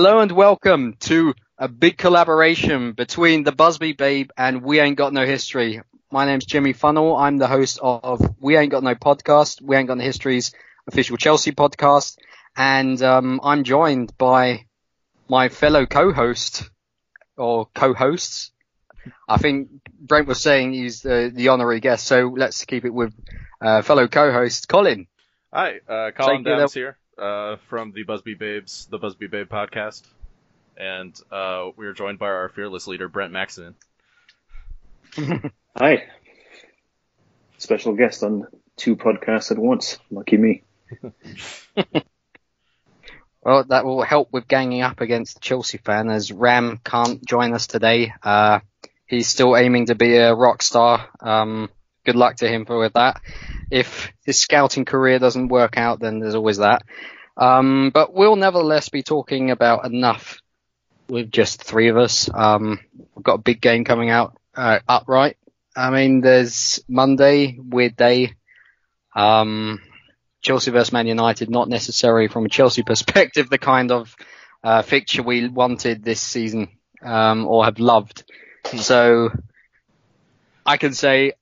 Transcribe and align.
Hello 0.00 0.20
and 0.20 0.30
welcome 0.30 0.94
to 1.00 1.34
a 1.58 1.66
big 1.66 1.98
collaboration 1.98 2.92
between 2.92 3.42
the 3.42 3.50
Busby 3.50 3.94
Babe 3.94 4.30
and 4.38 4.62
We 4.62 4.78
Ain't 4.78 4.96
Got 4.96 5.12
No 5.12 5.26
History. 5.26 5.80
My 6.12 6.24
name's 6.24 6.46
Jimmy 6.46 6.72
Funnell. 6.72 7.20
I'm 7.20 7.36
the 7.38 7.48
host 7.48 7.80
of 7.82 8.22
We 8.38 8.56
Ain't 8.56 8.70
Got 8.70 8.84
No 8.84 8.94
Podcast, 8.94 9.60
We 9.60 9.74
Ain't 9.74 9.88
Got 9.88 9.98
No 9.98 10.04
History's 10.04 10.54
official 10.86 11.16
Chelsea 11.16 11.50
podcast. 11.50 12.16
And 12.56 13.02
um, 13.02 13.40
I'm 13.42 13.64
joined 13.64 14.16
by 14.16 14.66
my 15.28 15.48
fellow 15.48 15.84
co-host 15.84 16.70
or 17.36 17.66
co-hosts. 17.74 18.52
I 19.28 19.38
think 19.38 19.68
Brent 19.98 20.28
was 20.28 20.40
saying 20.40 20.74
he's 20.74 21.02
the, 21.02 21.32
the 21.34 21.48
honorary 21.48 21.80
guest, 21.80 22.06
so 22.06 22.32
let's 22.36 22.64
keep 22.66 22.84
it 22.84 22.94
with 22.94 23.12
uh, 23.60 23.82
fellow 23.82 24.06
co-host 24.06 24.68
Colin. 24.68 25.08
Hi, 25.52 25.80
uh, 25.88 26.12
Colin 26.12 26.44
Downs 26.44 26.72
here 26.72 26.96
uh, 27.18 27.56
from 27.68 27.92
the 27.92 28.04
Busby 28.04 28.34
Babes, 28.34 28.86
the 28.90 28.98
Busby 28.98 29.26
Babe 29.26 29.48
podcast, 29.48 30.02
and 30.76 31.18
uh, 31.30 31.68
we 31.76 31.86
are 31.86 31.92
joined 31.92 32.18
by 32.18 32.26
our 32.26 32.48
fearless 32.48 32.86
leader 32.86 33.08
Brent 33.08 33.32
Maximin. 33.32 33.74
Hi, 35.76 36.04
special 37.58 37.94
guest 37.94 38.22
on 38.22 38.46
two 38.76 38.96
podcasts 38.96 39.50
at 39.50 39.58
once. 39.58 39.98
Lucky 40.10 40.36
me. 40.36 40.62
well, 43.42 43.64
that 43.68 43.84
will 43.84 44.02
help 44.02 44.32
with 44.32 44.48
ganging 44.48 44.82
up 44.82 45.00
against 45.00 45.34
the 45.34 45.40
Chelsea 45.40 45.78
fan 45.78 46.10
as 46.10 46.32
Ram 46.32 46.80
can't 46.84 47.24
join 47.26 47.52
us 47.52 47.66
today. 47.66 48.12
Uh, 48.22 48.60
he's 49.06 49.28
still 49.28 49.56
aiming 49.56 49.86
to 49.86 49.94
be 49.94 50.16
a 50.16 50.34
rock 50.34 50.62
star. 50.62 51.08
Um, 51.20 51.68
good 52.08 52.16
luck 52.16 52.36
to 52.36 52.48
him 52.48 52.64
for 52.64 52.78
with 52.78 52.94
that. 52.94 53.20
If 53.70 54.10
his 54.24 54.40
scouting 54.40 54.86
career 54.86 55.18
doesn't 55.18 55.48
work 55.48 55.76
out, 55.76 56.00
then 56.00 56.20
there's 56.20 56.34
always 56.34 56.56
that. 56.56 56.82
Um, 57.36 57.90
but 57.92 58.14
we'll 58.14 58.36
nevertheless 58.36 58.88
be 58.88 59.02
talking 59.02 59.50
about 59.50 59.84
enough 59.84 60.40
with 61.06 61.30
just 61.30 61.62
three 61.62 61.88
of 61.88 61.98
us. 61.98 62.30
Um, 62.32 62.80
we've 63.14 63.22
got 63.22 63.34
a 63.34 63.42
big 63.42 63.60
game 63.60 63.84
coming 63.84 64.08
out 64.08 64.38
uh, 64.54 64.78
upright. 64.88 65.36
I 65.76 65.90
mean, 65.90 66.22
there's 66.22 66.82
Monday, 66.88 67.58
weird 67.60 67.94
day. 67.94 68.32
Um, 69.14 69.82
Chelsea 70.40 70.70
versus 70.70 70.94
Man 70.94 71.06
United, 71.06 71.50
not 71.50 71.68
necessarily 71.68 72.28
from 72.28 72.46
a 72.46 72.48
Chelsea 72.48 72.82
perspective, 72.86 73.50
the 73.50 73.58
kind 73.58 73.92
of 73.92 74.16
uh, 74.64 74.80
fixture 74.80 75.22
we 75.22 75.46
wanted 75.46 76.02
this 76.02 76.22
season 76.22 76.68
um, 77.02 77.46
or 77.46 77.66
have 77.66 77.78
loved. 77.78 78.24
So 78.64 79.28
I 80.64 80.78
can 80.78 80.94
say 80.94 81.34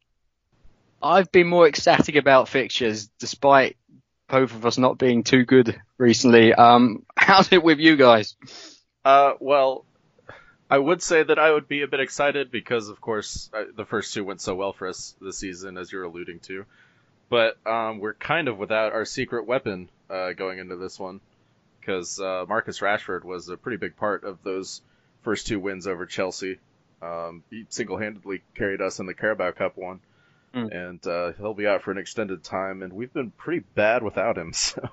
I've 1.06 1.32
been 1.32 1.46
more 1.46 1.66
ecstatic 1.66 2.16
about 2.16 2.48
fixtures, 2.48 3.08
despite 3.18 3.76
both 4.28 4.54
of 4.54 4.66
us 4.66 4.76
not 4.76 4.98
being 4.98 5.22
too 5.22 5.44
good 5.44 5.80
recently. 5.98 6.52
Um, 6.52 7.04
how's 7.16 7.52
it 7.52 7.62
with 7.62 7.78
you 7.78 7.96
guys? 7.96 8.36
Uh, 9.04 9.34
well, 9.40 9.84
I 10.68 10.78
would 10.78 11.02
say 11.02 11.22
that 11.22 11.38
I 11.38 11.52
would 11.52 11.68
be 11.68 11.82
a 11.82 11.86
bit 11.86 12.00
excited 12.00 12.50
because, 12.50 12.88
of 12.88 13.00
course, 13.00 13.50
uh, 13.54 13.64
the 13.74 13.84
first 13.84 14.12
two 14.14 14.24
went 14.24 14.40
so 14.40 14.54
well 14.54 14.72
for 14.72 14.88
us 14.88 15.14
this 15.20 15.38
season, 15.38 15.78
as 15.78 15.92
you're 15.92 16.02
alluding 16.02 16.40
to. 16.40 16.64
But 17.28 17.56
um, 17.66 18.00
we're 18.00 18.14
kind 18.14 18.48
of 18.48 18.58
without 18.58 18.92
our 18.92 19.04
secret 19.04 19.46
weapon 19.46 19.88
uh, 20.10 20.32
going 20.32 20.58
into 20.58 20.76
this 20.76 20.98
one 20.98 21.20
because 21.80 22.20
uh, 22.20 22.44
Marcus 22.48 22.80
Rashford 22.80 23.24
was 23.24 23.48
a 23.48 23.56
pretty 23.56 23.76
big 23.76 23.96
part 23.96 24.24
of 24.24 24.42
those 24.42 24.80
first 25.22 25.46
two 25.46 25.60
wins 25.60 25.86
over 25.86 26.04
Chelsea. 26.04 26.58
Um, 27.00 27.44
he 27.50 27.66
single-handedly 27.68 28.42
carried 28.56 28.80
us 28.80 28.98
in 28.98 29.06
the 29.06 29.14
Carabao 29.14 29.52
Cup 29.52 29.76
one 29.76 30.00
mm. 30.56 30.74
and 30.74 31.06
uh, 31.06 31.32
he'll 31.38 31.54
be 31.54 31.66
out 31.66 31.82
for 31.82 31.90
an 31.90 31.98
extended 31.98 32.42
time. 32.42 32.82
And 32.82 32.92
we've 32.92 33.12
been 33.12 33.30
pretty 33.30 33.64
bad 33.74 34.02
without 34.02 34.38
him, 34.38 34.52
so 34.52 34.88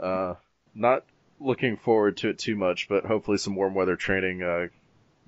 uh, 0.00 0.34
not 0.74 1.04
looking 1.40 1.76
forward 1.76 2.16
to 2.18 2.30
it 2.30 2.38
too 2.38 2.56
much. 2.56 2.88
But 2.88 3.04
hopefully, 3.04 3.38
some 3.38 3.54
warm 3.54 3.74
weather 3.74 3.96
training 3.96 4.42
uh, 4.42 4.68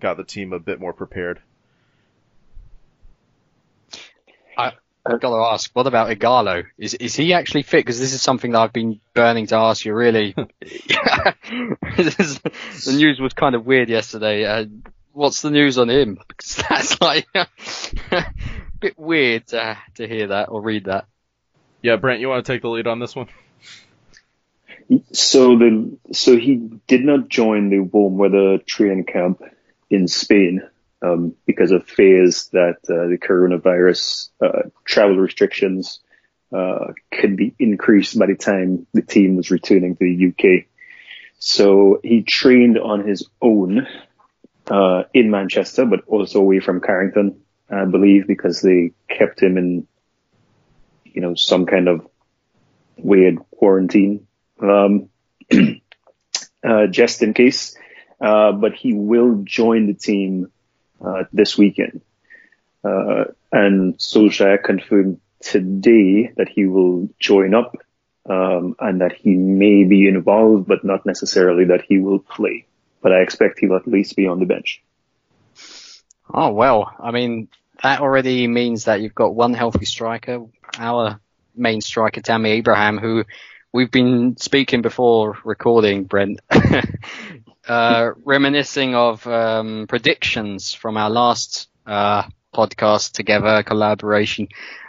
got 0.01 0.17
the 0.17 0.25
team 0.25 0.53
a 0.53 0.59
bit 0.59 0.81
more 0.81 0.93
prepared. 0.93 1.41
I, 4.57 4.73
I've 5.07 5.21
got 5.21 5.31
to 5.31 5.53
ask, 5.53 5.71
what 5.73 5.87
about 5.87 6.11
Ighalo? 6.11 6.65
Is 6.79 6.95
is 6.95 7.15
he 7.15 7.33
actually 7.33 7.63
fit? 7.63 7.79
Because 7.79 7.99
this 7.99 8.13
is 8.13 8.23
something 8.23 8.53
that 8.53 8.61
I've 8.61 8.73
been 8.73 9.01
burning 9.15 9.47
to 9.49 9.57
ask 9.57 9.85
you. 9.85 9.95
Really, 9.95 10.33
the 10.67 12.97
news 12.97 13.21
was 13.21 13.33
kind 13.35 13.55
of 13.55 13.65
weird 13.65 13.89
yesterday. 13.89 14.45
Uh, 14.45 14.67
what's 15.13 15.43
the 15.43 15.51
news 15.51 15.79
on 15.79 15.89
him? 15.89 16.19
Because 16.29 16.57
that's 16.57 17.01
like 17.01 17.27
bit 18.81 18.99
weird 18.99 19.47
to, 19.49 19.79
to 19.97 20.09
hear 20.09 20.29
that 20.29 20.49
or 20.49 20.61
read 20.63 20.87
that. 20.87 21.07
Yeah, 21.83 21.97
Brent, 21.97 22.21
you 22.21 22.29
want 22.29 22.45
to 22.45 22.53
take 22.53 22.63
the 22.63 22.69
lead 22.69 22.87
on 22.87 22.99
this 22.99 23.15
one? 23.15 23.29
So 25.13 25.57
the 25.57 25.97
so 26.13 26.37
he 26.37 26.57
did 26.89 27.05
not 27.05 27.29
join 27.29 27.71
the 27.71 27.79
warm 27.79 28.19
weather 28.19 28.59
training 28.67 29.05
camp 29.05 29.41
in 29.89 30.09
Spain 30.09 30.63
um, 31.01 31.37
because 31.47 31.71
of 31.71 31.87
fears 31.87 32.49
that 32.53 32.79
uh, 32.89 33.07
the 33.09 33.19
coronavirus 33.21 34.31
uh, 34.43 34.69
travel 34.85 35.17
restrictions 35.17 36.01
uh, 36.53 36.93
could 37.13 37.37
be 37.37 37.55
increased 37.59 38.19
by 38.19 38.27
the 38.27 38.35
time 38.35 38.87
the 38.93 39.03
team 39.03 39.37
was 39.37 39.53
returning 39.53 39.95
to 39.95 40.05
the 40.05 40.29
UK. 40.31 40.67
So 41.39 42.01
he 42.03 42.23
trained 42.23 42.77
on 42.77 43.07
his 43.07 43.29
own 43.41 43.87
uh, 44.69 45.05
in 45.15 45.31
Manchester, 45.31 45.87
but 45.87 46.01
also 46.09 46.41
away 46.41 46.59
from 46.59 46.81
Carrington 46.81 47.41
I 47.71 47.85
believe, 47.85 48.27
because 48.27 48.61
they 48.61 48.93
kept 49.09 49.43
him 49.43 49.57
in, 49.57 49.87
you 51.05 51.21
know, 51.21 51.35
some 51.35 51.67
kind 51.67 51.89
of 51.89 52.07
weird 52.97 53.39
quarantine, 53.51 54.27
um, 54.61 55.09
uh, 56.65 56.87
just 56.89 57.23
in 57.23 57.35
case. 57.35 57.77
Uh, 58.21 58.53
but 58.53 58.75
he 58.75 58.93
will 58.93 59.43
join 59.45 59.87
the 59.87 59.95
team 59.95 60.51
uh, 61.05 61.25
this 61.33 61.57
weekend. 61.57 62.03
Uh, 62.85 63.25
and 63.53 63.97
Solskjaer 63.97 64.63
confirmed 64.63 65.21
today 65.41 66.33
that 66.37 66.49
he 66.49 66.67
will 66.67 67.09
join 67.19 67.55
up 67.55 67.77
um, 68.29 68.77
and 68.79 69.01
that 69.01 69.13
he 69.13 69.35
may 69.35 69.85
be 69.85 70.07
involved, 70.07 70.67
but 70.67 70.85
not 70.85 71.07
necessarily 71.07 71.67
that 71.67 71.83
he 71.89 71.99
will 71.99 72.19
play. 72.19 72.67
But 73.03 73.13
I 73.13 73.21
expect 73.21 73.59
he'll 73.59 73.77
at 73.77 73.89
least 73.89 74.17
be 74.17 74.27
on 74.27 74.39
the 74.39 74.47
bench. 74.47 74.83
Oh 76.33 76.53
well, 76.53 76.93
I 76.99 77.11
mean, 77.11 77.49
that 77.83 78.01
already 78.01 78.47
means 78.47 78.85
that 78.85 79.01
you've 79.01 79.15
got 79.15 79.35
one 79.35 79.55
healthy 79.55 79.85
striker, 79.85 80.47
our 80.79 81.21
main 81.57 81.81
striker 81.81 82.21
Tammy 82.21 82.51
Abraham, 82.51 82.99
who 82.99 83.25
we've 83.73 83.91
been 83.91 84.37
speaking 84.37 84.83
before 84.83 85.39
recording, 85.45 86.05
Brent, 86.05 86.41
uh, 87.69 88.11
reminiscing 88.25 88.95
of 88.95 89.27
um, 89.27 89.87
predictions 89.89 90.73
from 90.73 90.97
our 90.97 91.11
last 91.11 91.69
uh, 91.87 92.25
podcast 92.55 93.13
together, 93.13 93.63
collaboration, 93.63 94.49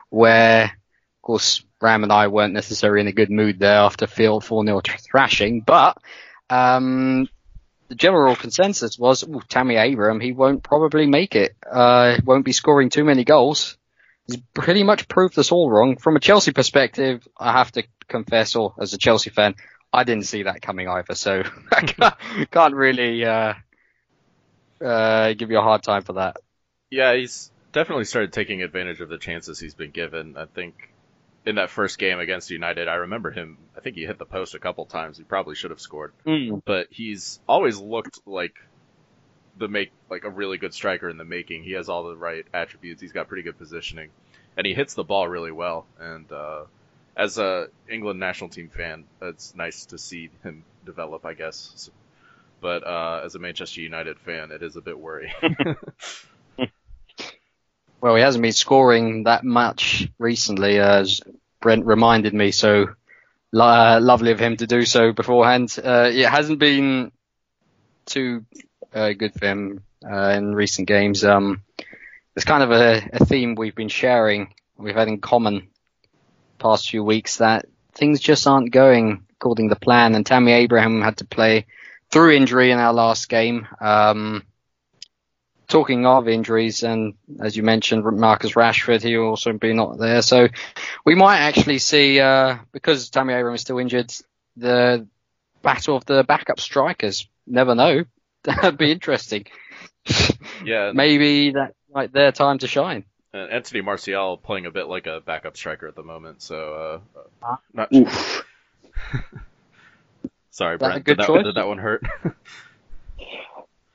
where, 0.09 0.65
of 0.65 1.21
course, 1.21 1.63
Ram 1.81 2.03
and 2.03 2.11
I 2.11 2.27
weren't 2.27 2.53
necessarily 2.53 3.01
in 3.01 3.07
a 3.07 3.11
good 3.11 3.31
mood 3.31 3.59
there 3.59 3.77
after 3.77 4.05
4-0 4.05 4.99
thrashing, 4.99 5.61
but 5.61 5.97
um, 6.49 7.27
the 7.91 7.95
general 7.95 8.37
consensus 8.37 8.97
was 8.97 9.21
ooh, 9.27 9.41
Tammy 9.49 9.75
Abraham, 9.75 10.21
he 10.21 10.31
won't 10.31 10.63
probably 10.63 11.07
make 11.07 11.35
it. 11.35 11.57
Uh, 11.69 12.15
won't 12.23 12.45
be 12.45 12.53
scoring 12.53 12.89
too 12.89 13.03
many 13.03 13.25
goals. 13.25 13.77
He's 14.27 14.41
pretty 14.53 14.83
much 14.83 15.09
proved 15.09 15.37
us 15.37 15.51
all 15.51 15.69
wrong. 15.69 15.97
From 15.97 16.15
a 16.15 16.21
Chelsea 16.21 16.53
perspective, 16.53 17.27
I 17.37 17.51
have 17.51 17.69
to 17.73 17.83
confess, 18.07 18.55
or 18.55 18.73
as 18.79 18.93
a 18.93 18.97
Chelsea 18.97 19.29
fan, 19.29 19.55
I 19.91 20.05
didn't 20.05 20.23
see 20.23 20.43
that 20.43 20.61
coming 20.61 20.87
either. 20.87 21.15
So 21.15 21.43
I 21.73 21.81
can't, 21.81 22.15
can't 22.49 22.75
really 22.75 23.25
uh, 23.25 23.55
uh, 24.81 25.33
give 25.33 25.51
you 25.51 25.57
a 25.57 25.61
hard 25.61 25.83
time 25.83 26.03
for 26.03 26.13
that. 26.13 26.37
Yeah, 26.91 27.13
he's 27.13 27.51
definitely 27.73 28.05
started 28.05 28.31
taking 28.31 28.61
advantage 28.61 29.01
of 29.01 29.09
the 29.09 29.17
chances 29.17 29.59
he's 29.59 29.75
been 29.75 29.91
given. 29.91 30.37
I 30.37 30.45
think 30.45 30.90
in 31.45 31.55
that 31.55 31.69
first 31.69 31.97
game 31.97 32.19
against 32.19 32.49
United, 32.51 32.87
I 32.87 32.95
remember 32.95 33.31
him. 33.31 33.57
I 33.75 33.81
think 33.81 33.95
he 33.95 34.05
hit 34.05 34.19
the 34.19 34.25
post 34.25 34.53
a 34.55 34.59
couple 34.59 34.85
times. 34.85 35.17
He 35.17 35.23
probably 35.23 35.55
should 35.55 35.71
have 35.71 35.81
scored, 35.81 36.13
mm. 36.25 36.61
but 36.65 36.87
he's 36.91 37.39
always 37.47 37.79
looked 37.79 38.19
like 38.25 38.55
the 39.57 39.67
make 39.67 39.91
like 40.09 40.23
a 40.23 40.29
really 40.29 40.57
good 40.57 40.73
striker 40.73 41.09
in 41.09 41.17
the 41.17 41.25
making. 41.25 41.63
He 41.63 41.71
has 41.73 41.89
all 41.89 42.03
the 42.03 42.15
right 42.15 42.45
attributes. 42.53 43.01
He's 43.01 43.11
got 43.11 43.27
pretty 43.27 43.43
good 43.43 43.57
positioning, 43.57 44.09
and 44.55 44.67
he 44.67 44.73
hits 44.73 44.93
the 44.93 45.03
ball 45.03 45.27
really 45.27 45.51
well. 45.51 45.85
And 45.99 46.31
uh, 46.31 46.65
as 47.17 47.37
a 47.37 47.67
England 47.89 48.19
national 48.19 48.49
team 48.49 48.69
fan, 48.69 49.05
it's 49.21 49.55
nice 49.55 49.85
to 49.87 49.97
see 49.97 50.29
him 50.43 50.63
develop, 50.85 51.25
I 51.25 51.33
guess. 51.33 51.89
But 52.59 52.85
uh, 52.85 53.21
as 53.25 53.33
a 53.33 53.39
Manchester 53.39 53.81
United 53.81 54.19
fan, 54.19 54.51
it 54.51 54.61
is 54.61 54.75
a 54.75 54.81
bit 54.81 54.97
worrying. 54.99 55.33
Well, 58.01 58.15
he 58.15 58.23
hasn't 58.23 58.41
been 58.41 58.51
scoring 58.51 59.23
that 59.25 59.43
much 59.43 60.09
recently, 60.17 60.79
as 60.79 61.21
Brent 61.61 61.85
reminded 61.85 62.33
me. 62.33 62.49
So 62.51 62.87
uh, 63.53 63.99
lovely 64.01 64.31
of 64.31 64.39
him 64.39 64.57
to 64.57 64.65
do 64.65 64.85
so 64.85 65.13
beforehand. 65.13 65.77
Uh, 65.77 66.09
it 66.11 66.27
hasn't 66.27 66.57
been 66.57 67.11
too 68.07 68.43
uh, 68.93 69.13
good 69.13 69.33
for 69.33 69.45
him 69.45 69.83
uh, 70.03 70.29
in 70.29 70.55
recent 70.55 70.87
games. 70.87 71.23
Um, 71.23 71.61
it's 72.35 72.45
kind 72.45 72.63
of 72.63 72.71
a, 72.71 73.07
a, 73.13 73.25
theme 73.25 73.55
we've 73.55 73.75
been 73.75 73.89
sharing, 73.89 74.53
we've 74.77 74.95
had 74.95 75.07
in 75.07 75.19
common 75.19 75.67
past 76.57 76.89
few 76.89 77.03
weeks 77.03 77.37
that 77.37 77.67
things 77.93 78.19
just 78.19 78.47
aren't 78.47 78.71
going 78.71 79.25
according 79.35 79.69
to 79.69 79.75
plan. 79.75 80.15
And 80.15 80.25
Tammy 80.25 80.53
Abraham 80.53 81.01
had 81.01 81.17
to 81.17 81.25
play 81.25 81.67
through 82.09 82.31
injury 82.31 82.71
in 82.71 82.79
our 82.79 82.93
last 82.93 83.29
game. 83.29 83.67
Um, 83.79 84.43
talking 85.71 86.05
of 86.05 86.27
injuries, 86.27 86.83
and 86.83 87.13
as 87.39 87.55
you 87.57 87.63
mentioned, 87.63 88.03
Marcus 88.03 88.51
Rashford, 88.53 89.01
he 89.01 89.17
will 89.17 89.29
also 89.29 89.53
be 89.53 89.73
not 89.73 89.97
there. 89.97 90.21
So 90.21 90.47
we 91.05 91.15
might 91.15 91.39
actually 91.39 91.79
see, 91.79 92.19
uh, 92.19 92.57
because 92.71 93.09
Tammy 93.09 93.33
Abraham 93.33 93.55
is 93.55 93.61
still 93.61 93.79
injured, 93.79 94.13
the 94.57 95.07
battle 95.63 95.95
of 95.95 96.05
the 96.05 96.23
backup 96.23 96.59
strikers. 96.59 97.27
Never 97.47 97.73
know. 97.73 98.03
That'd 98.43 98.77
be 98.77 98.91
interesting. 98.91 99.45
Yeah, 100.63 100.91
Maybe 100.95 101.51
that 101.51 101.73
like 101.89 102.11
their 102.11 102.31
time 102.31 102.57
to 102.59 102.67
shine. 102.67 103.05
and 103.33 103.49
Anthony 103.51 103.81
Martial 103.81 104.37
playing 104.37 104.65
a 104.65 104.71
bit 104.71 104.87
like 104.87 105.07
a 105.07 105.21
backup 105.21 105.55
striker 105.57 105.87
at 105.87 105.95
the 105.95 106.03
moment. 106.03 106.41
So, 106.41 107.01
uh, 107.15 107.21
Ah. 107.43 107.59
not 107.73 107.93
Oof. 107.93 108.43
sorry, 110.51 110.77
that 110.77 110.85
Brent. 110.85 111.05
Did 111.05 111.17
that, 111.19 111.43
did 111.43 111.55
that 111.55 111.67
one 111.67 111.77
hurt? 111.77 112.03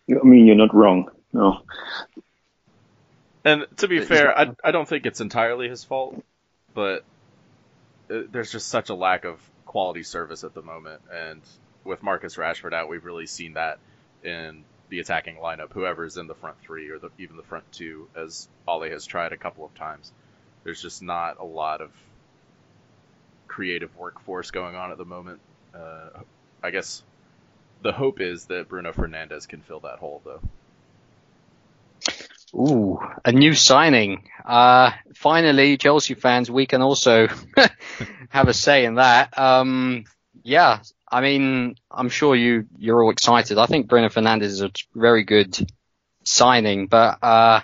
I 0.09 0.23
mean, 0.25 0.47
you're 0.47 0.57
not 0.57 0.75
wrong. 0.75 1.11
No. 1.37 1.61
And 3.45 3.67
to 3.77 3.89
be 3.89 4.01
fair, 4.01 4.37
I 4.37 4.55
I 4.65 4.71
don't 4.71 4.89
think 4.89 5.05
it's 5.05 5.21
entirely 5.21 5.69
his 5.69 5.85
fault, 5.85 6.25
but 6.75 7.05
uh, 8.11 8.23
there's 8.33 8.51
just 8.51 8.69
such 8.69 8.89
a 8.89 8.95
lack 8.95 9.25
of 9.25 9.39
quality 9.67 10.03
service 10.03 10.45
at 10.45 10.55
the 10.55 10.63
moment, 10.63 11.03
and 11.13 11.43
with 11.85 12.03
Marcus 12.03 12.37
Rashford 12.37 12.73
out, 12.73 12.89
we've 12.89 13.05
really 13.05 13.27
seen 13.27 13.53
that 13.53 13.79
in 14.25 14.65
the 14.89 15.01
attacking 15.01 15.37
lineup. 15.37 15.73
Whoever's 15.73 16.17
in 16.17 16.27
the 16.27 16.35
front 16.35 16.59
three 16.63 16.89
or 16.89 16.99
the, 16.99 17.11
even 17.19 17.37
the 17.37 17.43
front 17.43 17.71
two, 17.71 18.09
as 18.17 18.49
Ole 18.67 18.89
has 18.89 19.05
tried 19.05 19.33
a 19.33 19.37
couple 19.37 19.65
of 19.65 19.75
times, 19.75 20.11
there's 20.65 20.81
just 20.81 21.03
not 21.03 21.39
a 21.39 21.45
lot 21.45 21.81
of 21.83 21.91
creative 23.47 23.95
workforce 23.97 24.51
going 24.51 24.75
on 24.75 24.91
at 24.91 24.99
the 24.99 25.05
moment. 25.05 25.41
Uh, 25.75 26.09
I 26.63 26.71
guess 26.71 27.03
the 27.83 27.93
hope 27.93 28.21
is 28.21 28.47
that 28.47 28.69
Bruno 28.69 28.93
Fernandes 28.93 29.47
can 29.47 29.61
fill 29.61 29.81
that 29.81 29.99
hole, 29.99 30.23
though. 30.25 30.41
Ooh, 32.55 32.99
a 33.25 33.33
new 33.33 33.55
signing. 33.55 34.29
Uh, 34.45 34.93
finally, 35.15 35.77
Chelsea 35.77 36.15
fans, 36.15 36.51
we 36.51 36.67
can 36.67 36.81
also 36.83 37.29
have 38.29 38.49
a 38.49 38.55
say 38.55 38.85
in 38.85 38.95
that. 38.97 39.37
Um, 39.39 40.05
yeah, 40.43 40.81
I 41.11 41.21
mean, 41.21 41.75
I'm 41.91 42.09
sure 42.09 42.35
you, 42.37 42.67
you're 42.79 43.03
all 43.03 43.11
excited. 43.11 43.59
I 43.59 43.67
think 43.67 43.89
Bruno 43.89 44.09
Fernandes 44.09 44.43
is 44.43 44.63
a 44.63 44.71
very 44.95 45.25
good 45.25 45.59
signing, 46.25 46.87
but, 46.87 47.19
uh, 47.23 47.61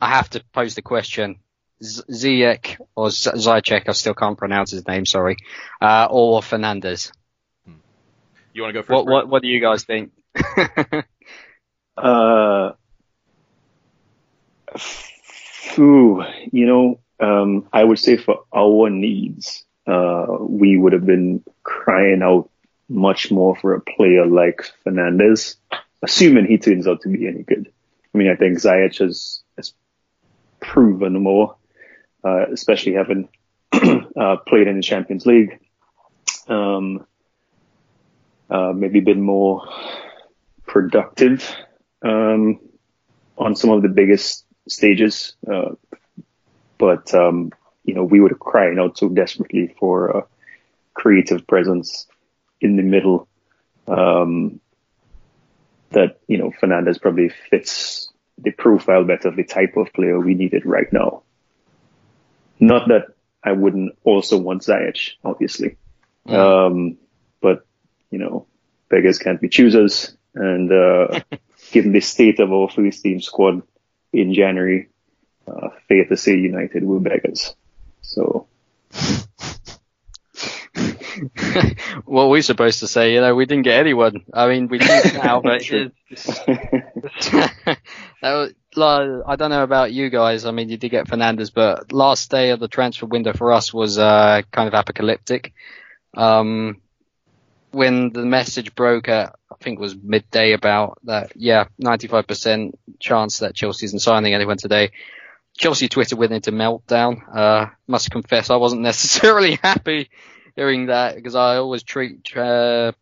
I 0.00 0.08
have 0.10 0.28
to 0.30 0.44
pose 0.52 0.74
the 0.74 0.82
question. 0.82 1.40
Z- 1.82 2.02
Ziyech 2.10 2.76
or 2.94 3.10
Z- 3.10 3.30
Ziyech, 3.30 3.88
I 3.88 3.92
still 3.92 4.14
can't 4.14 4.38
pronounce 4.38 4.70
his 4.70 4.86
name, 4.86 5.06
sorry, 5.06 5.36
uh, 5.80 6.08
or 6.10 6.40
Fernandes. 6.42 7.12
You 8.52 8.62
want 8.62 8.74
to 8.74 8.80
go 8.80 8.82
first? 8.82 8.90
What, 8.90 9.06
what, 9.06 9.28
what 9.28 9.42
do 9.42 9.48
you 9.48 9.60
guys 9.60 9.84
think? 9.84 10.12
Uh, 11.98 12.72
phew, 14.78 16.24
you 16.52 16.66
know, 16.66 17.00
um, 17.20 17.68
I 17.72 17.82
would 17.82 17.98
say 17.98 18.16
for 18.16 18.44
our 18.54 18.90
needs, 18.90 19.64
uh, 19.86 20.26
we 20.40 20.76
would 20.76 20.92
have 20.92 21.06
been 21.06 21.42
crying 21.62 22.22
out 22.22 22.50
much 22.88 23.30
more 23.30 23.56
for 23.56 23.74
a 23.74 23.80
player 23.80 24.26
like 24.26 24.62
Fernandes, 24.84 25.56
assuming 26.02 26.46
he 26.46 26.58
turns 26.58 26.86
out 26.86 27.02
to 27.02 27.08
be 27.08 27.26
any 27.26 27.42
good. 27.42 27.72
I 28.14 28.18
mean, 28.18 28.30
I 28.30 28.36
think 28.36 28.58
Ziyech 28.58 28.98
has, 28.98 29.42
has 29.56 29.74
proven 30.60 31.20
more, 31.22 31.56
uh, 32.24 32.46
especially 32.52 32.94
having 32.94 33.28
uh, 33.72 34.36
played 34.46 34.68
in 34.68 34.76
the 34.76 34.82
Champions 34.82 35.26
League. 35.26 35.58
Um, 36.48 37.06
uh, 38.48 38.72
maybe 38.72 39.00
been 39.00 39.22
more 39.22 39.68
productive 40.66 41.48
um, 42.02 42.60
on 43.36 43.56
some 43.56 43.70
of 43.70 43.82
the 43.82 43.88
biggest 43.88 44.45
stages. 44.68 45.34
Uh, 45.50 45.74
but, 46.78 47.14
um, 47.14 47.52
you 47.84 47.94
know, 47.94 48.04
we 48.04 48.20
were 48.20 48.30
crying 48.30 48.78
out 48.78 48.98
so 48.98 49.08
desperately 49.08 49.74
for 49.78 50.08
a 50.08 50.26
creative 50.94 51.46
presence 51.46 52.06
in 52.60 52.76
the 52.76 52.82
middle 52.82 53.28
um, 53.86 54.60
that, 55.90 56.18
you 56.26 56.38
know, 56.38 56.50
Fernandes 56.50 57.00
probably 57.00 57.30
fits 57.50 58.12
the 58.38 58.50
profile 58.50 59.04
better 59.04 59.28
of 59.28 59.36
the 59.36 59.44
type 59.44 59.76
of 59.76 59.92
player 59.92 60.18
we 60.18 60.34
needed 60.34 60.66
right 60.66 60.92
now. 60.92 61.22
Not 62.58 62.88
that 62.88 63.08
I 63.42 63.52
wouldn't 63.52 63.96
also 64.02 64.38
want 64.38 64.62
Ziyech, 64.62 65.12
obviously. 65.24 65.76
Um, 66.26 66.98
but, 67.40 67.66
you 68.10 68.18
know, 68.18 68.46
beggars 68.90 69.18
can't 69.18 69.40
be 69.40 69.48
choosers. 69.48 70.16
And, 70.34 70.72
uh, 70.72 71.20
given 71.70 71.92
the 71.92 72.00
state 72.00 72.40
of 72.40 72.52
our 72.52 72.68
first 72.68 73.02
team 73.02 73.20
squad 73.20 73.62
in 74.12 74.34
January, 74.34 74.88
uh, 75.46 75.68
say 76.16 76.36
United 76.36 76.84
were 76.84 77.00
beggars. 77.00 77.54
So, 78.02 78.46
what 82.04 82.30
we 82.30 82.42
supposed 82.42 82.80
to 82.80 82.88
say? 82.88 83.14
You 83.14 83.20
know, 83.20 83.34
we 83.34 83.46
didn't 83.46 83.64
get 83.64 83.80
anyone. 83.80 84.24
I 84.32 84.48
mean, 84.48 84.68
we 84.68 84.78
did 84.78 85.14
now, 85.14 85.40
but 85.40 85.68
was, 88.76 89.22
I 89.26 89.36
don't 89.36 89.50
know 89.50 89.62
about 89.62 89.92
you 89.92 90.10
guys. 90.10 90.44
I 90.44 90.50
mean, 90.50 90.68
you 90.68 90.76
did 90.76 90.90
get 90.90 91.06
Fernandes, 91.06 91.52
but 91.52 91.92
last 91.92 92.30
day 92.30 92.50
of 92.50 92.60
the 92.60 92.68
transfer 92.68 93.06
window 93.06 93.32
for 93.32 93.52
us 93.52 93.72
was 93.72 93.98
uh, 93.98 94.42
kind 94.50 94.68
of 94.68 94.74
apocalyptic. 94.74 95.52
Um, 96.14 96.80
when 97.76 98.10
the 98.10 98.24
message 98.24 98.74
broke 98.74 99.06
at, 99.10 99.34
I 99.52 99.56
think 99.60 99.78
it 99.78 99.82
was 99.82 99.94
midday 99.94 100.52
about 100.52 100.98
that, 101.04 101.32
yeah, 101.36 101.66
95% 101.82 102.72
chance 102.98 103.40
that 103.40 103.54
Chelsea 103.54 103.84
isn't 103.84 103.98
signing 103.98 104.32
anyone 104.32 104.56
today. 104.56 104.92
Chelsea 105.58 105.86
Twitter 105.88 106.16
went 106.16 106.32
into 106.32 106.52
meltdown. 106.52 107.20
Uh, 107.30 107.66
must 107.86 108.10
confess 108.10 108.48
I 108.48 108.56
wasn't 108.56 108.80
necessarily 108.92 109.58
happy 109.62 110.08
hearing 110.54 110.86
that 110.86 111.16
because 111.16 111.34
I 111.34 111.56
always 111.56 111.82
treat, 111.82 112.34
uh, 112.34 112.92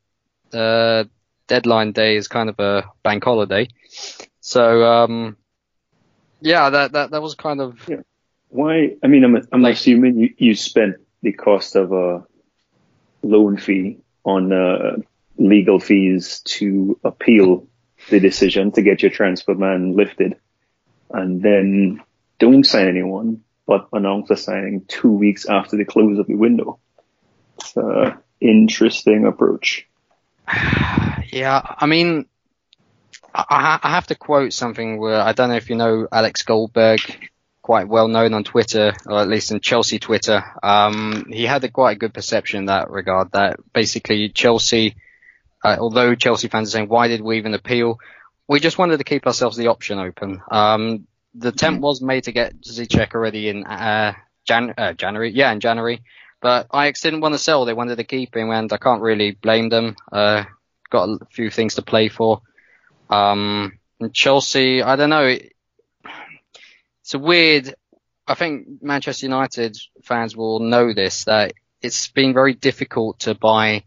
uh, 0.53 1.05
deadline 1.47 1.93
day 1.93 2.17
as 2.17 2.27
kind 2.27 2.49
of 2.49 2.59
a 2.59 2.91
bank 3.05 3.23
holiday. 3.23 3.69
So, 4.41 4.83
um, 4.85 5.37
yeah, 6.41 6.69
that, 6.71 6.93
that, 6.93 7.11
that 7.13 7.23
was 7.23 7.37
kind 7.37 7.61
of, 7.61 7.79
why? 8.49 8.97
I 9.05 9.07
mean, 9.07 9.23
I'm, 9.23 9.37
I'm 9.53 9.63
Like- 9.63 9.75
assuming 9.75 10.19
you, 10.19 10.35
you 10.37 10.57
spent 10.57 10.97
the 11.23 11.33
cost 11.33 11.77
of 11.77 11.93
a 11.93 12.25
loan 13.23 13.57
fee 13.57 13.99
on, 14.25 14.53
uh, 14.53 14.97
legal 15.37 15.81
fees 15.81 16.41
to 16.45 16.99
appeal 17.05 17.67
the 18.11 18.21
decision 18.21 18.73
to 18.73 18.83
get 18.83 19.03
your 19.03 19.11
transfer 19.11 19.55
ban 19.55 19.97
lifted 19.97 20.37
and 21.11 21.43
then 21.43 22.01
don't 22.39 22.65
sign 22.65 22.89
anyone, 22.89 23.43
but 23.67 23.89
announce 23.93 24.31
a 24.31 24.37
signing 24.37 24.85
two 24.87 25.13
weeks 25.13 25.47
after 25.47 25.77
the 25.77 25.85
close 25.85 26.19
of 26.19 26.27
the 26.27 26.35
window. 26.35 26.79
It's 27.59 27.77
an 27.77 28.19
interesting 28.41 29.27
approach. 29.27 29.87
yeah, 31.29 31.63
I 31.79 31.87
mean, 31.87 32.27
I 33.35 33.79
have 33.83 34.09
to 34.09 34.15
quote 34.15 34.53
something 34.53 34.99
where 34.99 35.21
I 35.21 35.33
don't 35.33 35.49
know 35.49 35.57
if 35.57 35.69
you 35.69 35.77
know 35.77 36.07
Alex 36.11 36.43
Goldberg, 36.43 37.01
quite 37.65 37.89
well 37.89 38.09
known 38.09 38.35
on 38.35 38.45
Twitter, 38.45 38.93
or 39.07 39.21
at 39.21 39.29
least 39.29 39.51
in 39.51 39.59
Chelsea 39.59 39.99
Twitter. 39.99 40.45
Um, 40.63 41.25
he 41.31 41.45
had 41.45 41.65
a 41.65 41.71
quite 41.71 41.97
a 41.97 41.99
good 41.99 42.13
perception 42.13 42.59
in 42.59 42.67
that 42.67 42.91
regard 42.91 43.33
that 43.33 43.59
basically 43.73 44.29
Chelsea, 44.29 44.97
uh, 45.65 45.79
although 45.81 46.15
Chelsea 46.15 46.49
fans 46.49 46.69
are 46.69 46.73
saying, 46.73 46.89
why 46.89 47.09
did 47.09 47.23
we 47.23 47.39
even 47.39 47.55
appeal? 47.55 47.99
We 48.47 48.61
just 48.61 48.77
wanted 48.77 48.99
to 48.99 49.05
keep 49.05 49.27
ourselves 49.27 49.57
the 49.57 49.69
option 49.69 49.99
open. 49.99 50.43
Um, 50.51 51.07
the 51.35 51.49
attempt 51.49 51.81
was 51.81 52.03
made 52.03 52.25
to 52.25 52.33
get 52.33 52.61
Ziyech 52.61 53.15
already 53.15 53.49
in, 53.49 53.65
uh, 53.65 54.13
Jan- 54.45 54.75
uh, 54.77 54.93
January, 54.93 55.33
yeah, 55.33 55.51
in 55.51 55.61
January. 55.61 56.03
But 56.43 56.67
Ajax 56.75 57.01
didn't 57.01 57.23
want 57.23 57.33
to 57.33 57.39
sell. 57.39 57.65
They 57.65 57.73
wanted 57.73 57.97
to 57.97 58.05
keep 58.05 58.37
him, 58.37 58.51
and 58.51 58.71
I 58.71 58.77
can't 58.77 59.01
really 59.01 59.31
blame 59.31 59.71
them. 59.71 59.97
Uh, 60.13 60.45
got 60.91 61.09
a 61.09 61.25
few 61.33 61.49
things 61.49 61.77
to 61.77 61.83
play 61.83 62.11
for. 62.11 62.43
Um, 63.09 63.79
Chelsea, 64.13 64.83
I 64.83 64.97
don't 64.97 65.09
know. 65.09 65.35
It's 67.05 67.13
a 67.13 67.19
weird. 67.19 67.75
I 68.27 68.33
think 68.33 68.83
Manchester 68.83 69.27
United 69.27 69.77
fans 70.03 70.35
will 70.35 70.59
know 70.59 70.95
this 70.95 71.25
that 71.25 71.53
it's 71.83 72.09
been 72.09 72.33
very 72.33 72.55
difficult 72.55 73.19
to 73.21 73.35
buy 73.35 73.85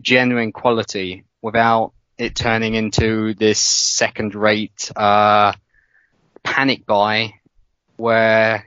genuine 0.00 0.52
quality 0.52 1.24
without 1.42 1.92
it 2.16 2.34
turning 2.34 2.74
into 2.74 3.34
this 3.34 3.60
second-rate 3.60 4.90
uh, 4.96 5.52
panic 6.42 6.86
buy 6.86 7.34
where 7.98 8.64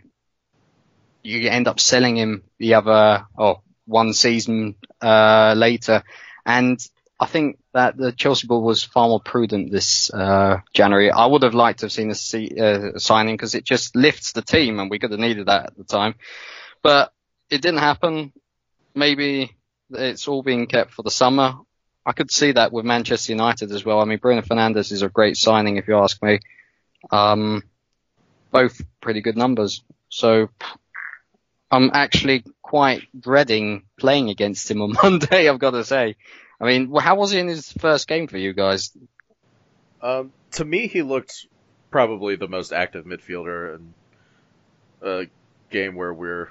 you 1.24 1.50
end 1.50 1.68
up 1.68 1.80
selling 1.80 2.18
him 2.18 2.44
the 2.60 2.76
other 2.76 3.26
oh 3.36 3.62
one 3.88 4.14
season 4.14 4.76
uh, 5.02 5.56
later, 5.58 6.04
and 6.46 6.88
I 7.22 7.28
think 7.28 7.60
that 7.74 7.98
the 7.98 8.12
Chelsea 8.12 8.48
ball 8.48 8.64
was 8.64 8.84
far 8.84 9.08
more 9.08 9.20
prudent 9.20 9.72
this 9.72 10.12
uh, 10.12 10.62
January. 10.74 11.12
I 11.12 11.28
would 11.28 11.44
have 11.44 11.54
liked 11.54 11.80
to 11.80 11.86
have 11.86 11.92
seen 11.92 12.10
a 12.10 12.16
see, 12.16 12.60
uh, 12.60 12.98
signing 12.98 13.36
because 13.36 13.54
it 13.54 13.64
just 13.64 13.96
lifts 13.96 14.32
the 14.32 14.42
team, 14.42 14.80
and 14.80 14.90
we 14.90 14.98
could 14.98 15.12
have 15.12 15.20
needed 15.20 15.46
that 15.46 15.68
at 15.68 15.78
the 15.78 15.84
time. 15.84 16.16
But 16.82 17.14
it 17.52 17.62
didn't 17.62 17.80
happen. 17.80 18.34
Maybe 18.96 19.56
it's 19.92 20.28
all 20.28 20.42
being 20.42 20.66
kept 20.66 20.94
for 20.94 21.04
the 21.04 21.12
summer. 21.12 21.54
I 22.08 22.14
could 22.14 22.32
see 22.32 22.54
that 22.54 22.72
with 22.72 22.86
Manchester 22.86 23.34
United 23.34 23.72
as 23.72 23.86
well. 23.86 24.00
I 24.00 24.06
mean, 24.06 24.18
Bruno 24.18 24.42
Fernandes 24.42 24.92
is 24.92 25.04
a 25.04 25.10
great 25.10 25.38
signing, 25.38 25.78
if 25.78 25.88
you 25.88 25.98
ask 25.98 26.22
me. 26.24 26.40
Um, 27.12 27.62
both 28.50 28.82
pretty 29.00 29.22
good 29.22 29.38
numbers. 29.38 29.84
So 30.10 30.50
I'm 31.70 31.92
actually 31.94 32.46
quite 32.64 33.04
dreading 33.18 33.84
playing 34.00 34.32
against 34.32 34.72
him 34.72 34.82
on 34.82 34.94
Monday. 35.04 35.48
I've 35.48 35.60
got 35.60 35.72
to 35.72 35.86
say. 35.86 36.16
I 36.62 36.66
mean, 36.66 36.94
how 36.96 37.16
was 37.16 37.32
he 37.32 37.40
in 37.40 37.48
his 37.48 37.72
first 37.72 38.08
game 38.08 38.28
for 38.28 38.38
you 38.38 38.54
guys? 38.54 38.96
Um, 40.02 40.32
to 40.52 40.66
me, 40.66 40.88
he 40.88 41.02
looked 41.02 41.48
probably 41.90 42.36
the 42.36 42.48
most 42.48 42.72
active 42.72 43.06
midfielder 43.06 43.76
in 43.76 43.94
a 45.02 45.26
game 45.72 45.96
where 45.96 46.14
we're. 46.14 46.50